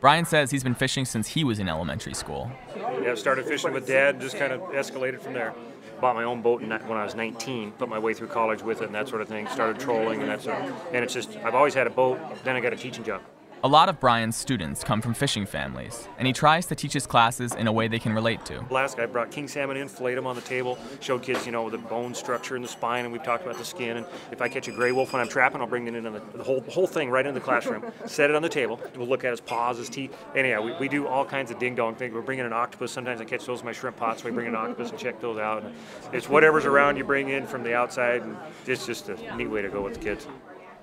Brian 0.00 0.24
says 0.24 0.50
he's 0.50 0.64
been 0.64 0.74
fishing 0.74 1.04
since 1.04 1.28
he 1.28 1.44
was 1.44 1.58
in 1.58 1.68
elementary 1.68 2.14
school. 2.14 2.50
Yeah, 2.74 3.12
I 3.12 3.14
started 3.16 3.44
fishing 3.44 3.74
with 3.74 3.86
dad 3.86 4.18
just 4.18 4.38
kind 4.38 4.50
of 4.52 4.62
escalated 4.70 5.20
from 5.20 5.34
there. 5.34 5.52
bought 6.00 6.14
my 6.14 6.24
own 6.24 6.40
boat 6.40 6.62
when 6.62 6.72
I 6.72 7.04
was 7.04 7.14
19, 7.14 7.72
put 7.72 7.90
my 7.90 7.98
way 7.98 8.14
through 8.14 8.28
college 8.28 8.62
with 8.62 8.80
it 8.80 8.86
and 8.86 8.94
that 8.94 9.08
sort 9.08 9.20
of 9.20 9.28
thing, 9.28 9.46
started 9.48 9.78
trolling 9.78 10.20
and 10.20 10.30
that 10.30 10.40
sort 10.40 10.56
of, 10.56 10.72
and 10.92 11.04
it's 11.04 11.12
just, 11.12 11.36
I've 11.44 11.54
always 11.54 11.74
had 11.74 11.86
a 11.86 11.90
boat, 11.90 12.18
then 12.44 12.56
I 12.56 12.60
got 12.60 12.72
a 12.72 12.76
teaching 12.76 13.04
job. 13.04 13.20
A 13.64 13.66
lot 13.68 13.88
of 13.88 13.98
Brian's 13.98 14.36
students 14.36 14.84
come 14.84 15.00
from 15.00 15.14
fishing 15.14 15.44
families, 15.44 16.08
and 16.16 16.28
he 16.28 16.32
tries 16.32 16.66
to 16.66 16.76
teach 16.76 16.92
his 16.92 17.08
classes 17.08 17.52
in 17.56 17.66
a 17.66 17.72
way 17.72 17.88
they 17.88 17.98
can 17.98 18.12
relate 18.12 18.44
to. 18.44 18.64
Last 18.70 18.96
guy 18.96 19.06
brought 19.06 19.32
king 19.32 19.48
salmon 19.48 19.76
in, 19.76 19.88
filleted 19.88 20.18
them 20.18 20.28
on 20.28 20.36
the 20.36 20.42
table, 20.42 20.78
showed 21.00 21.24
kids, 21.24 21.44
you 21.44 21.50
know, 21.50 21.68
the 21.68 21.76
bone 21.76 22.14
structure 22.14 22.54
and 22.54 22.64
the 22.64 22.68
spine, 22.68 23.02
and 23.02 23.12
we've 23.12 23.24
talked 23.24 23.42
about 23.42 23.58
the 23.58 23.64
skin. 23.64 23.96
And 23.96 24.06
if 24.30 24.40
I 24.40 24.48
catch 24.48 24.68
a 24.68 24.70
gray 24.70 24.92
wolf 24.92 25.12
when 25.12 25.20
I'm 25.20 25.28
trapping, 25.28 25.60
I'll 25.60 25.66
bring 25.66 25.88
it 25.88 25.96
into 25.96 26.08
the, 26.08 26.22
the 26.36 26.44
whole 26.44 26.60
whole 26.68 26.86
thing 26.86 27.10
right 27.10 27.26
into 27.26 27.40
the 27.40 27.44
classroom, 27.44 27.84
set 28.06 28.30
it 28.30 28.36
on 28.36 28.42
the 28.42 28.48
table. 28.48 28.80
We'll 28.96 29.08
look 29.08 29.24
at 29.24 29.32
his 29.32 29.40
paws, 29.40 29.78
his 29.78 29.88
teeth. 29.88 30.16
Anyhow, 30.36 30.62
we, 30.62 30.74
we 30.74 30.88
do 30.88 31.08
all 31.08 31.24
kinds 31.24 31.50
of 31.50 31.58
ding 31.58 31.74
dong 31.74 31.96
things. 31.96 32.14
We're 32.14 32.22
bringing 32.22 32.46
an 32.46 32.52
octopus. 32.52 32.92
Sometimes 32.92 33.20
I 33.20 33.24
catch 33.24 33.44
those 33.44 33.58
in 33.58 33.66
my 33.66 33.72
shrimp 33.72 33.96
pots. 33.96 34.22
So 34.22 34.28
we 34.28 34.34
bring 34.36 34.46
an 34.46 34.54
octopus 34.54 34.90
and 34.90 34.98
check 35.00 35.20
those 35.20 35.36
out. 35.36 35.64
And 35.64 35.74
it's 36.12 36.28
whatever's 36.28 36.64
around 36.64 36.96
you 36.96 37.02
bring 37.02 37.30
in 37.30 37.44
from 37.44 37.64
the 37.64 37.74
outside, 37.74 38.22
and 38.22 38.36
it's 38.66 38.86
just 38.86 39.08
a 39.08 39.36
neat 39.36 39.48
way 39.48 39.62
to 39.62 39.68
go 39.68 39.82
with 39.82 39.94
the 39.94 40.00
kids. 40.00 40.28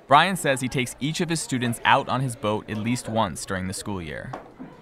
Brian 0.08 0.36
says 0.36 0.62
he 0.62 0.68
takes 0.68 0.96
each 1.00 1.20
of 1.20 1.30
his 1.30 1.42
students 1.42 1.82
out 1.84 2.08
on 2.10 2.22
his 2.22 2.36
boat 2.36 2.70
at 2.70 2.78
least 2.78 3.10
once 3.10 3.44
during 3.44 3.68
the 3.68 3.74
school 3.74 4.00
year. 4.00 4.32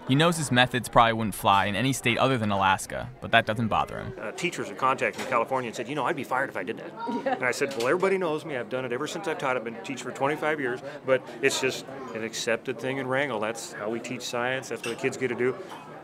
He 0.05 0.15
knows 0.15 0.36
his 0.36 0.51
methods 0.51 0.89
probably 0.89 1.13
wouldn't 1.13 1.34
fly 1.34 1.67
in 1.67 1.78
any 1.78 1.93
state 1.93 2.17
other 2.17 2.38
than 2.38 2.51
Alaska, 2.51 3.09
but 3.21 3.32
that 3.32 3.45
doesn't 3.45 3.69
bother 3.69 3.99
him. 3.99 4.13
Uh, 4.21 4.32
teachers 4.32 4.67
would 4.67 4.78
contact 4.78 5.17
me 5.17 5.24
in 5.24 5.30
California 5.30 5.69
and 5.69 5.76
said, 5.76 5.88
you 5.88 5.95
know, 5.95 6.03
I'd 6.03 6.17
be 6.17 6.26
fired 6.26 6.49
if 6.49 6.57
I 6.57 6.63
did 6.63 6.78
that. 6.78 6.91
Yeah. 7.07 7.36
And 7.36 7.45
I 7.45 7.51
said, 7.51 7.74
well, 7.78 7.88
everybody 7.88 8.17
knows 8.17 8.43
me. 8.43 8.57
I've 8.57 8.67
done 8.67 8.84
it 8.84 8.91
ever 8.91 9.07
since 9.07 9.30
I've 9.30 9.38
taught. 9.38 9.55
I've 9.55 9.63
been 9.63 9.76
teaching 9.76 10.03
for 10.03 10.11
25 10.11 10.59
years, 10.59 10.82
but 11.05 11.26
it's 11.41 11.61
just 11.61 11.86
an 12.15 12.26
accepted 12.26 12.78
thing 12.78 12.97
in 12.97 13.07
Wrangell. 13.07 13.39
That's 13.39 13.71
how 13.71 13.89
we 13.89 14.01
teach 14.01 14.24
science. 14.24 14.67
That's 14.67 14.86
what 14.86 14.97
the 14.97 15.01
kids 15.01 15.15
get 15.15 15.30
to 15.30 15.36
do. 15.36 15.55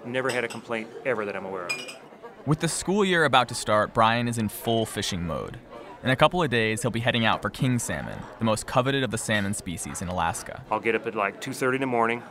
Never 0.05 0.29
had 0.29 0.45
a 0.45 0.47
complaint 0.47 0.87
ever 1.05 1.25
that 1.25 1.35
I'm 1.35 1.45
aware 1.45 1.65
of. 1.65 1.73
With 2.45 2.61
the 2.61 2.69
school 2.69 3.03
year 3.03 3.25
about 3.25 3.49
to 3.49 3.55
start, 3.55 3.93
Brian 3.93 4.29
is 4.29 4.37
in 4.37 4.47
full 4.47 4.85
fishing 4.85 5.27
mode. 5.27 5.59
In 6.01 6.11
a 6.11 6.15
couple 6.15 6.41
of 6.41 6.49
days, 6.49 6.81
he'll 6.81 6.91
be 6.91 7.01
heading 7.01 7.25
out 7.25 7.41
for 7.41 7.49
king 7.49 7.77
salmon, 7.77 8.17
the 8.37 8.45
most 8.45 8.65
coveted 8.65 9.03
of 9.03 9.11
the 9.11 9.17
salmon 9.17 9.53
species 9.53 10.01
in 10.01 10.07
Alaska. 10.07 10.63
I'll 10.71 10.79
get 10.79 10.95
up 10.95 11.05
at 11.05 11.13
like 11.13 11.41
2:30 11.41 11.75
in 11.75 11.81
the 11.81 11.87
morning, 11.87 12.23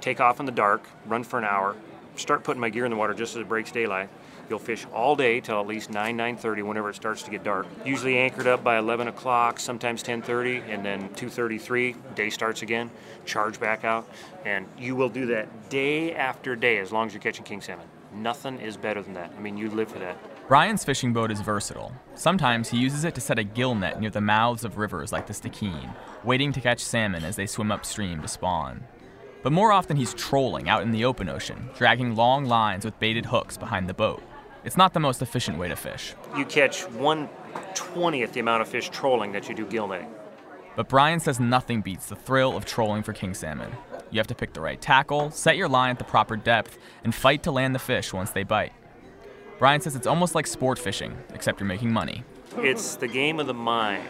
take 0.00 0.20
off 0.20 0.38
in 0.38 0.46
the 0.46 0.52
dark, 0.52 0.88
run 1.06 1.24
for 1.24 1.36
an 1.36 1.44
hour, 1.44 1.74
start 2.14 2.44
putting 2.44 2.60
my 2.60 2.68
gear 2.68 2.84
in 2.84 2.92
the 2.92 2.96
water 2.96 3.14
just 3.14 3.34
as 3.34 3.42
it 3.42 3.48
breaks 3.48 3.72
daylight. 3.72 4.10
You'll 4.48 4.60
fish 4.60 4.86
all 4.94 5.16
day 5.16 5.40
till 5.40 5.60
at 5.60 5.66
least 5.66 5.90
9, 5.90 6.16
9.30 6.16 6.62
whenever 6.62 6.88
it 6.88 6.94
starts 6.94 7.24
to 7.24 7.32
get 7.32 7.42
dark. 7.42 7.66
Usually 7.84 8.16
anchored 8.16 8.46
up 8.46 8.62
by 8.62 8.78
11 8.78 9.08
o'clock, 9.08 9.58
sometimes 9.58 10.04
10.30, 10.04 10.62
and 10.68 10.84
then 10.84 11.08
2.33, 11.16 11.96
day 12.14 12.30
starts 12.30 12.62
again, 12.62 12.92
charge 13.24 13.58
back 13.58 13.84
out. 13.84 14.08
And 14.44 14.68
you 14.78 14.94
will 14.94 15.08
do 15.08 15.26
that 15.26 15.68
day 15.68 16.14
after 16.14 16.54
day 16.54 16.78
as 16.78 16.92
long 16.92 17.08
as 17.08 17.12
you're 17.12 17.22
catching 17.22 17.44
king 17.44 17.60
salmon. 17.60 17.88
Nothing 18.14 18.60
is 18.60 18.76
better 18.76 19.02
than 19.02 19.14
that. 19.14 19.32
I 19.36 19.40
mean, 19.40 19.56
you 19.56 19.68
live 19.68 19.90
for 19.90 19.98
that. 19.98 20.16
Brian's 20.48 20.84
fishing 20.84 21.12
boat 21.12 21.32
is 21.32 21.40
versatile. 21.40 21.92
Sometimes 22.14 22.68
he 22.68 22.78
uses 22.78 23.02
it 23.02 23.16
to 23.16 23.20
set 23.20 23.36
a 23.36 23.42
gill 23.42 23.74
net 23.74 24.00
near 24.00 24.10
the 24.10 24.20
mouths 24.20 24.64
of 24.64 24.78
rivers 24.78 25.10
like 25.10 25.26
the 25.26 25.32
Stikine, 25.32 25.92
waiting 26.22 26.52
to 26.52 26.60
catch 26.60 26.78
salmon 26.78 27.24
as 27.24 27.34
they 27.34 27.46
swim 27.46 27.72
upstream 27.72 28.22
to 28.22 28.28
spawn. 28.28 28.84
But 29.42 29.50
more 29.50 29.72
often 29.72 29.96
he's 29.96 30.14
trolling 30.14 30.68
out 30.68 30.82
in 30.82 30.92
the 30.92 31.04
open 31.04 31.28
ocean, 31.28 31.68
dragging 31.76 32.14
long 32.14 32.44
lines 32.44 32.84
with 32.84 32.98
baited 33.00 33.26
hooks 33.26 33.56
behind 33.56 33.88
the 33.88 33.94
boat. 33.94 34.22
It's 34.64 34.76
not 34.76 34.94
the 34.94 35.00
most 35.00 35.20
efficient 35.20 35.58
way 35.58 35.66
to 35.66 35.74
fish. 35.74 36.14
You 36.36 36.44
catch 36.44 36.88
one 36.90 37.28
twentieth 37.74 38.32
the 38.32 38.38
amount 38.40 38.62
of 38.62 38.68
fish 38.68 38.88
trolling 38.90 39.32
that 39.32 39.48
you 39.48 39.54
do 39.54 39.66
gill 39.66 39.88
netting. 39.88 40.14
But 40.76 40.88
Brian 40.88 41.18
says 41.18 41.40
nothing 41.40 41.80
beats 41.80 42.06
the 42.06 42.14
thrill 42.14 42.56
of 42.56 42.64
trolling 42.64 43.02
for 43.02 43.12
king 43.12 43.34
salmon. 43.34 43.72
You 44.12 44.20
have 44.20 44.28
to 44.28 44.34
pick 44.36 44.52
the 44.52 44.60
right 44.60 44.80
tackle, 44.80 45.32
set 45.32 45.56
your 45.56 45.68
line 45.68 45.90
at 45.90 45.98
the 45.98 46.04
proper 46.04 46.36
depth, 46.36 46.78
and 47.02 47.12
fight 47.12 47.42
to 47.42 47.50
land 47.50 47.74
the 47.74 47.80
fish 47.80 48.12
once 48.12 48.30
they 48.30 48.44
bite. 48.44 48.72
Brian 49.58 49.80
says 49.80 49.96
it's 49.96 50.06
almost 50.06 50.34
like 50.34 50.46
sport 50.46 50.78
fishing, 50.78 51.16
except 51.32 51.60
you're 51.60 51.66
making 51.66 51.92
money. 51.92 52.24
It's 52.58 52.96
the 52.96 53.08
game 53.08 53.40
of 53.40 53.46
the 53.46 53.54
mind. 53.54 54.06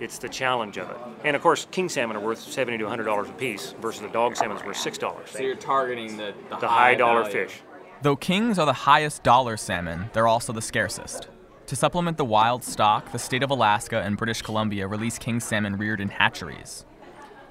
It's 0.00 0.18
the 0.18 0.28
challenge 0.28 0.76
of 0.76 0.90
it. 0.90 0.96
And 1.22 1.36
of 1.36 1.42
course, 1.42 1.68
king 1.70 1.88
salmon 1.88 2.16
are 2.16 2.20
worth 2.20 2.40
seventy 2.40 2.78
to 2.78 2.88
hundred 2.88 3.04
dollars 3.04 3.28
a 3.28 3.32
piece, 3.32 3.74
versus 3.80 4.02
the 4.02 4.08
dog 4.08 4.36
salmon 4.36 4.56
is 4.56 4.64
worth 4.64 4.76
six 4.76 4.98
dollars. 4.98 5.30
So 5.30 5.40
you're 5.40 5.54
targeting 5.54 6.16
the 6.16 6.34
the, 6.50 6.56
the 6.56 6.68
high, 6.68 6.90
high 6.90 6.94
dollar 6.96 7.22
value. 7.22 7.48
fish. 7.48 7.60
Though 8.02 8.16
kings 8.16 8.58
are 8.58 8.66
the 8.66 8.72
highest 8.72 9.22
dollar 9.22 9.56
salmon, 9.56 10.10
they're 10.12 10.26
also 10.26 10.52
the 10.52 10.60
scarcest. 10.60 11.28
To 11.68 11.76
supplement 11.76 12.18
the 12.18 12.24
wild 12.24 12.62
stock, 12.64 13.12
the 13.12 13.18
state 13.18 13.42
of 13.42 13.50
Alaska 13.50 14.02
and 14.02 14.18
British 14.18 14.42
Columbia 14.42 14.86
release 14.86 15.16
king 15.18 15.40
salmon 15.40 15.76
reared 15.76 16.00
in 16.00 16.08
hatcheries. 16.08 16.84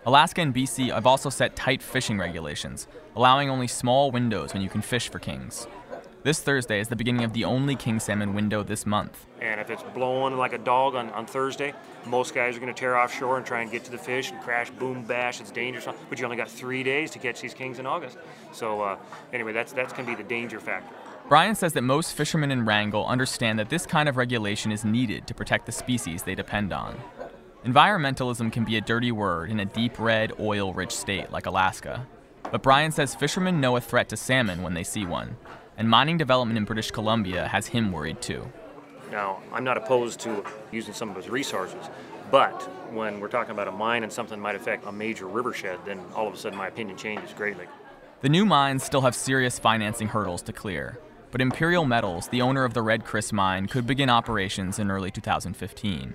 Alaska 0.05 0.41
and 0.41 0.53
BC 0.53 0.93
have 0.93 1.07
also 1.07 1.29
set 1.29 1.55
tight 1.55 1.81
fishing 1.81 2.19
regulations, 2.19 2.87
allowing 3.15 3.49
only 3.49 3.67
small 3.67 4.11
windows 4.11 4.53
when 4.53 4.61
you 4.61 4.69
can 4.69 4.81
fish 4.81 5.09
for 5.09 5.17
kings. 5.17 5.65
This 6.23 6.39
Thursday 6.39 6.79
is 6.79 6.87
the 6.87 6.95
beginning 6.95 7.25
of 7.25 7.33
the 7.33 7.43
only 7.43 7.75
king 7.75 7.99
salmon 7.99 8.33
window 8.33 8.63
this 8.63 8.85
month. 8.85 9.25
And 9.41 9.59
if 9.59 9.69
it's 9.69 9.83
blowing 9.93 10.37
like 10.37 10.53
a 10.53 10.57
dog 10.57 10.95
on, 10.95 11.09
on 11.09 11.25
Thursday, 11.25 11.73
most 12.05 12.33
guys 12.33 12.55
are 12.55 12.61
going 12.61 12.73
to 12.73 12.79
tear 12.79 12.97
offshore 12.97 13.35
and 13.35 13.45
try 13.45 13.61
and 13.61 13.69
get 13.69 13.83
to 13.83 13.91
the 13.91 13.97
fish 13.97 14.31
and 14.31 14.39
crash, 14.39 14.69
boom, 14.69 15.03
bash. 15.03 15.41
It's 15.41 15.51
dangerous. 15.51 15.85
But 16.09 16.17
you 16.17 16.23
only 16.23 16.37
got 16.37 16.47
three 16.47 16.81
days 16.81 17.11
to 17.11 17.19
catch 17.19 17.41
these 17.41 17.53
kings 17.53 17.77
in 17.77 17.85
August. 17.85 18.17
So 18.53 18.79
uh, 18.79 18.97
anyway, 19.33 19.51
that's 19.51 19.73
that's 19.73 19.91
going 19.91 20.05
to 20.05 20.15
be 20.15 20.15
the 20.15 20.27
danger 20.27 20.61
factor. 20.61 20.95
Brian 21.27 21.55
says 21.55 21.73
that 21.73 21.81
most 21.81 22.13
fishermen 22.13 22.51
in 22.51 22.63
Wrangell 22.63 23.05
understand 23.05 23.59
that 23.59 23.67
this 23.67 23.85
kind 23.85 24.07
of 24.07 24.15
regulation 24.15 24.71
is 24.71 24.85
needed 24.85 25.27
to 25.27 25.33
protect 25.33 25.65
the 25.65 25.73
species 25.73 26.23
they 26.23 26.35
depend 26.35 26.71
on. 26.71 26.97
Environmentalism 27.65 28.49
can 28.49 28.63
be 28.63 28.77
a 28.77 28.81
dirty 28.81 29.11
word 29.11 29.49
in 29.49 29.59
a 29.59 29.65
deep 29.65 29.99
red, 29.99 30.31
oil 30.39 30.73
rich 30.73 30.95
state 30.95 31.33
like 31.33 31.47
Alaska. 31.47 32.07
But 32.49 32.63
Brian 32.63 32.93
says 32.93 33.13
fishermen 33.13 33.59
know 33.59 33.75
a 33.75 33.81
threat 33.81 34.07
to 34.09 34.15
salmon 34.15 34.61
when 34.61 34.73
they 34.73 34.83
see 34.83 35.05
one, 35.05 35.35
and 35.77 35.89
mining 35.89 36.17
development 36.17 36.57
in 36.57 36.65
British 36.65 36.91
Columbia 36.91 37.47
has 37.47 37.67
him 37.67 37.91
worried 37.91 38.21
too. 38.21 38.51
Now, 39.11 39.41
I'm 39.51 39.63
not 39.63 39.77
opposed 39.77 40.19
to 40.21 40.43
using 40.71 40.93
some 40.93 41.09
of 41.09 41.15
those 41.15 41.29
resources, 41.29 41.89
but 42.31 42.61
when 42.91 43.19
we're 43.19 43.27
talking 43.27 43.51
about 43.51 43.67
a 43.67 43.71
mine 43.71 44.03
and 44.03 44.11
something 44.11 44.39
might 44.39 44.55
affect 44.55 44.85
a 44.87 44.91
major 44.91 45.25
rivershed, 45.25 45.85
then 45.85 45.99
all 46.15 46.27
of 46.27 46.33
a 46.33 46.37
sudden 46.37 46.57
my 46.57 46.67
opinion 46.67 46.97
changes 46.97 47.31
greatly. 47.33 47.67
The 48.21 48.29
new 48.29 48.45
mines 48.45 48.83
still 48.83 49.01
have 49.01 49.15
serious 49.15 49.59
financing 49.59 50.07
hurdles 50.07 50.41
to 50.43 50.53
clear, 50.53 50.97
but 51.29 51.41
Imperial 51.41 51.85
Metals, 51.85 52.27
the 52.29 52.41
owner 52.41 52.63
of 52.63 52.73
the 52.73 52.81
Red 52.81 53.05
Chris 53.05 53.33
mine, 53.33 53.67
could 53.67 53.85
begin 53.85 54.09
operations 54.09 54.79
in 54.79 54.89
early 54.89 55.11
2015. 55.11 56.13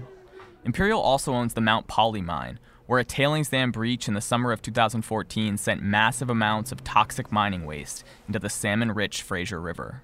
Imperial 0.65 1.01
also 1.01 1.33
owns 1.35 1.55
the 1.55 1.61
Mount 1.61 1.87
Polley 1.87 2.23
mine, 2.23 2.59
where 2.89 2.99
a 2.99 3.05
tailings 3.05 3.51
dam 3.51 3.71
breach 3.71 4.09
in 4.09 4.15
the 4.15 4.21
summer 4.21 4.51
of 4.51 4.63
2014 4.63 5.59
sent 5.59 5.83
massive 5.83 6.31
amounts 6.31 6.73
of 6.73 6.83
toxic 6.83 7.31
mining 7.31 7.67
waste 7.67 8.03
into 8.27 8.39
the 8.39 8.49
salmon 8.49 8.91
rich 8.93 9.21
Fraser 9.21 9.61
River. 9.61 10.03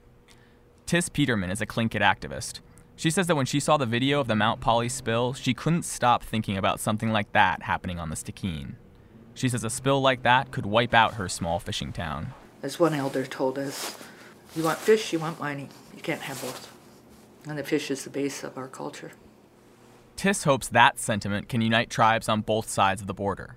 Tiss 0.85 1.09
Peterman 1.09 1.51
is 1.51 1.62
a 1.62 1.66
Tlingit 1.66 2.03
activist. 2.03 2.61
She 2.95 3.09
says 3.09 3.26
that 3.26 3.37
when 3.37 3.47
she 3.47 3.59
saw 3.59 3.78
the 3.78 3.87
video 3.87 4.20
of 4.20 4.28
the 4.28 4.37
Mount 4.37 4.61
Polley 4.61 4.91
spill, 4.91 5.32
she 5.32 5.55
couldn't 5.55 5.85
stop 5.85 6.22
thinking 6.22 6.59
about 6.59 6.78
something 6.78 7.11
like 7.11 7.32
that 7.32 7.62
happening 7.62 7.99
on 7.99 8.11
the 8.11 8.16
Stikine. 8.16 8.74
She 9.32 9.49
says 9.49 9.64
a 9.64 9.70
spill 9.70 10.03
like 10.03 10.22
that 10.22 10.51
could 10.51 10.66
wipe 10.66 10.93
out 10.93 11.14
her 11.14 11.28
small 11.28 11.59
fishing 11.59 11.91
town. 11.91 12.35
As 12.62 12.78
one 12.78 12.93
elder 12.93 13.24
told 13.24 13.59
us, 13.59 13.99
you 14.55 14.62
want 14.62 14.78
fish, 14.78 15.11
you 15.11 15.18
want 15.18 15.41
mining. 15.41 15.70
You 15.97 16.03
can't 16.03 16.20
have 16.20 16.43
both. 16.43 16.70
And 17.49 17.59
the 17.59 17.64
fish 17.64 17.91
is 17.91 18.05
the 18.05 18.11
base 18.11 18.45
of 18.45 18.59
our 18.59 18.68
culture. 18.68 19.12
Tiss 20.17 20.45
hopes 20.45 20.69
that 20.69 20.99
sentiment 20.99 21.49
can 21.49 21.61
unite 21.61 21.91
tribes 21.91 22.29
on 22.29 22.41
both 22.41 22.69
sides 22.69 23.01
of 23.01 23.07
the 23.07 23.15
border. 23.15 23.57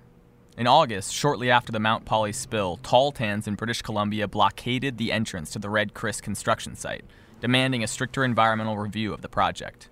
In 0.56 0.66
August, 0.66 1.14
shortly 1.14 1.50
after 1.50 1.70
the 1.70 1.78
Mount 1.78 2.04
Polley 2.04 2.32
spill, 2.32 2.78
Tahltans 2.82 3.46
in 3.46 3.54
British 3.54 3.80
Columbia 3.80 4.26
blockaded 4.26 4.98
the 4.98 5.12
entrance 5.12 5.52
to 5.52 5.60
the 5.60 5.70
Red 5.70 5.94
Chris 5.94 6.20
construction 6.20 6.74
site, 6.74 7.04
demanding 7.40 7.84
a 7.84 7.86
stricter 7.86 8.24
environmental 8.24 8.76
review 8.76 9.14
of 9.14 9.22
the 9.22 9.28
project. 9.28 9.88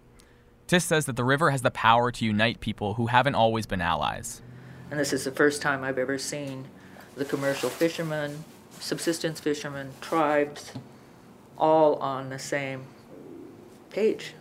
Tiss 0.66 0.84
says 0.84 1.06
that 1.06 1.14
the 1.14 1.24
river 1.24 1.52
has 1.52 1.62
the 1.62 1.70
power 1.70 2.10
to 2.10 2.24
unite 2.24 2.58
people 2.58 2.94
who 2.94 3.06
haven't 3.06 3.36
always 3.36 3.66
been 3.66 3.80
allies. 3.80 4.42
And 4.90 4.98
this 4.98 5.12
is 5.12 5.24
the 5.24 5.30
first 5.30 5.62
time 5.62 5.84
I've 5.84 5.98
ever 5.98 6.18
seen 6.18 6.64
the 7.16 7.24
commercial 7.24 7.70
fishermen, 7.70 8.44
subsistence 8.80 9.38
fishermen, 9.38 9.92
tribes, 10.00 10.72
all 11.56 11.94
on 11.96 12.30
the 12.30 12.40
same 12.40 12.86
page. 13.90 14.34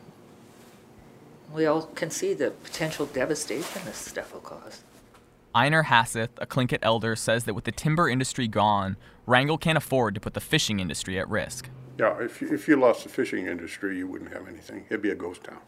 We 1.56 1.66
all 1.68 1.84
can 1.84 2.10
see 2.10 2.34
the 2.34 2.52
potential 2.52 3.06
devastation 3.06 3.82
this 3.86 3.96
stuff 3.96 4.34
will 4.34 4.42
cause. 4.42 4.84
Einar 5.54 5.86
Hasseth, 5.86 6.32
a 6.38 6.46
Tlingit 6.46 6.80
elder, 6.82 7.16
says 7.16 7.46
that 7.46 7.54
with 7.54 7.64
the 7.64 7.72
timber 7.72 8.10
industry 8.10 8.46
gone, 8.46 8.98
Wrangell 9.26 9.58
can't 9.58 9.78
afford 9.78 10.16
to 10.16 10.20
put 10.20 10.34
the 10.34 10.42
fishing 10.42 10.82
industry 10.82 11.18
at 11.18 11.30
risk. 11.30 11.70
Yeah, 11.98 12.22
if 12.22 12.42
you, 12.42 12.54
if 12.54 12.68
you 12.68 12.76
lost 12.76 13.04
the 13.04 13.10
fishing 13.10 13.48
industry, 13.48 13.98
you 13.98 14.06
wouldn't 14.06 14.34
have 14.34 14.50
anything. 14.50 14.84
It'd 14.90 15.02
be 15.02 15.12
a 15.12 15.16
ghost 15.16 15.46
town. 15.46 15.60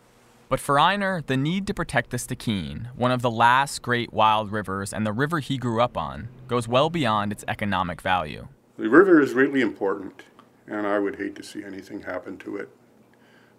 But 0.49 0.59
for 0.59 0.77
Einar, 0.77 1.23
the 1.25 1.38
need 1.38 1.65
to 1.67 1.73
protect 1.73 2.09
the 2.09 2.17
Stikine, 2.17 2.88
one 2.97 3.11
of 3.11 3.21
the 3.21 3.31
last 3.31 3.81
great 3.81 4.11
wild 4.11 4.51
rivers 4.51 4.91
and 4.91 5.05
the 5.05 5.13
river 5.13 5.39
he 5.39 5.57
grew 5.57 5.79
up 5.79 5.95
on, 5.95 6.27
goes 6.49 6.67
well 6.67 6.89
beyond 6.89 7.31
its 7.31 7.45
economic 7.47 8.01
value. 8.01 8.49
The 8.77 8.89
river 8.89 9.21
is 9.21 9.33
really 9.33 9.61
important, 9.61 10.23
and 10.67 10.85
I 10.85 10.99
would 10.99 11.15
hate 11.15 11.38
to 11.38 11.43
see 11.43 11.63
anything 11.63 12.01
happen 12.01 12.38
to 12.39 12.57
it. 12.57 12.67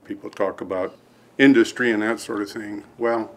People 0.04 0.28
talk 0.28 0.60
about 0.60 0.94
industry 1.38 1.92
and 1.92 2.02
that 2.02 2.20
sort 2.20 2.42
of 2.42 2.50
thing. 2.50 2.84
Well, 2.98 3.36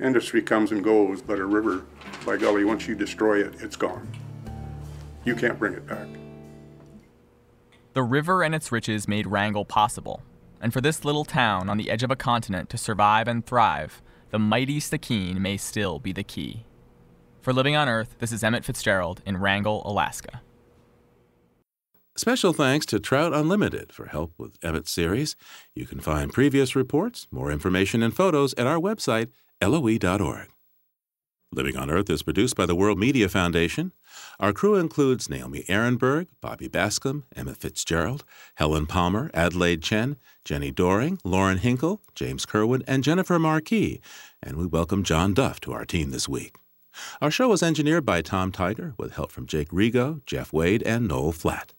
industry 0.00 0.42
comes 0.42 0.72
and 0.72 0.82
goes, 0.82 1.22
but 1.22 1.38
a 1.38 1.46
river, 1.46 1.84
by 2.26 2.36
golly, 2.36 2.64
once 2.64 2.86
you 2.86 2.94
destroy 2.94 3.40
it, 3.40 3.54
it's 3.60 3.76
gone. 3.76 4.08
You 5.24 5.34
can't 5.34 5.58
bring 5.58 5.74
it 5.74 5.86
back. 5.86 6.08
The 7.94 8.02
river 8.02 8.42
and 8.42 8.54
its 8.54 8.70
riches 8.70 9.08
made 9.08 9.26
Wrangell 9.26 9.64
possible. 9.64 10.22
And 10.60 10.72
for 10.72 10.80
this 10.80 11.04
little 11.04 11.24
town 11.24 11.68
on 11.68 11.76
the 11.76 11.90
edge 11.90 12.02
of 12.02 12.10
a 12.10 12.16
continent 12.16 12.68
to 12.70 12.78
survive 12.78 13.28
and 13.28 13.44
thrive, 13.46 14.02
the 14.30 14.38
mighty 14.38 14.80
Stikine 14.80 15.38
may 15.38 15.56
still 15.56 15.98
be 15.98 16.12
the 16.12 16.24
key. 16.24 16.64
For 17.40 17.52
Living 17.52 17.76
on 17.76 17.88
Earth, 17.88 18.16
this 18.18 18.32
is 18.32 18.44
Emmett 18.44 18.64
Fitzgerald 18.64 19.22
in 19.24 19.36
Wrangell, 19.38 19.82
Alaska. 19.84 20.42
Special 22.18 22.52
thanks 22.52 22.84
to 22.86 22.98
Trout 22.98 23.32
Unlimited 23.32 23.92
for 23.92 24.06
help 24.06 24.32
with 24.36 24.58
Emmett's 24.60 24.90
series. 24.90 25.36
You 25.72 25.86
can 25.86 26.00
find 26.00 26.32
previous 26.32 26.74
reports, 26.74 27.28
more 27.30 27.52
information, 27.52 28.02
and 28.02 28.12
photos 28.12 28.54
at 28.54 28.66
our 28.66 28.80
website, 28.80 29.28
loe.org. 29.62 30.48
Living 31.52 31.76
on 31.76 31.92
Earth 31.92 32.10
is 32.10 32.24
produced 32.24 32.56
by 32.56 32.66
the 32.66 32.74
World 32.74 32.98
Media 32.98 33.28
Foundation. 33.28 33.92
Our 34.40 34.52
crew 34.52 34.74
includes 34.74 35.30
Naomi 35.30 35.62
Arenberg, 35.68 36.26
Bobby 36.40 36.68
Bascomb, 36.68 37.22
Emmett 37.36 37.58
Fitzgerald, 37.58 38.24
Helen 38.56 38.86
Palmer, 38.86 39.30
Adelaide 39.32 39.80
Chen, 39.80 40.16
Jenni 40.44 40.74
Doering, 40.74 41.20
Lauren 41.22 41.58
Hinkle, 41.58 42.02
James 42.16 42.44
Curwood, 42.44 42.82
and 42.88 43.04
Jennifer 43.04 43.38
Marquis. 43.38 44.00
And 44.42 44.56
we 44.56 44.66
welcome 44.66 45.04
John 45.04 45.34
Duff 45.34 45.60
to 45.60 45.72
our 45.72 45.84
team 45.84 46.10
this 46.10 46.28
week. 46.28 46.56
Our 47.22 47.30
show 47.30 47.46
was 47.46 47.62
engineered 47.62 48.04
by 48.04 48.22
Tom 48.22 48.50
Tiger 48.50 48.94
with 48.98 49.12
help 49.12 49.30
from 49.30 49.46
Jake 49.46 49.68
Rigo, 49.68 50.26
Jeff 50.26 50.52
Wade, 50.52 50.82
and 50.82 51.06
Noel 51.06 51.30
Flatt. 51.30 51.74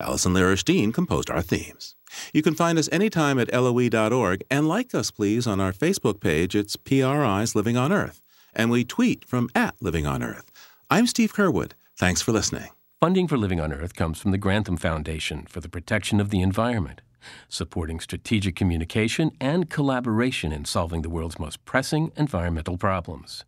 Allison 0.00 0.34
Lirish 0.34 0.64
Dean 0.64 0.92
composed 0.92 1.30
our 1.30 1.42
themes. 1.42 1.94
You 2.32 2.42
can 2.42 2.54
find 2.54 2.78
us 2.78 2.88
anytime 2.90 3.38
at 3.38 3.52
loe.org 3.52 4.42
and 4.50 4.68
like 4.68 4.94
us, 4.94 5.10
please, 5.10 5.46
on 5.46 5.60
our 5.60 5.72
Facebook 5.72 6.20
page. 6.20 6.56
It's 6.56 6.76
PRI's 6.76 7.54
Living 7.54 7.76
on 7.76 7.92
Earth. 7.92 8.20
And 8.52 8.70
we 8.70 8.84
tweet 8.84 9.24
from 9.24 9.48
at 9.54 9.80
Living 9.80 10.06
on 10.06 10.22
Earth. 10.22 10.50
I'm 10.90 11.06
Steve 11.06 11.32
Curwood. 11.32 11.72
Thanks 11.96 12.22
for 12.22 12.32
listening. 12.32 12.70
Funding 13.00 13.28
for 13.28 13.36
Living 13.36 13.60
on 13.60 13.72
Earth 13.72 13.94
comes 13.94 14.20
from 14.20 14.32
the 14.32 14.38
Grantham 14.38 14.76
Foundation 14.76 15.46
for 15.48 15.60
the 15.60 15.68
Protection 15.68 16.20
of 16.20 16.30
the 16.30 16.40
Environment, 16.40 17.00
supporting 17.48 18.00
strategic 18.00 18.56
communication 18.56 19.30
and 19.40 19.70
collaboration 19.70 20.52
in 20.52 20.64
solving 20.64 21.02
the 21.02 21.10
world's 21.10 21.38
most 21.38 21.64
pressing 21.64 22.10
environmental 22.16 22.76
problems. 22.76 23.44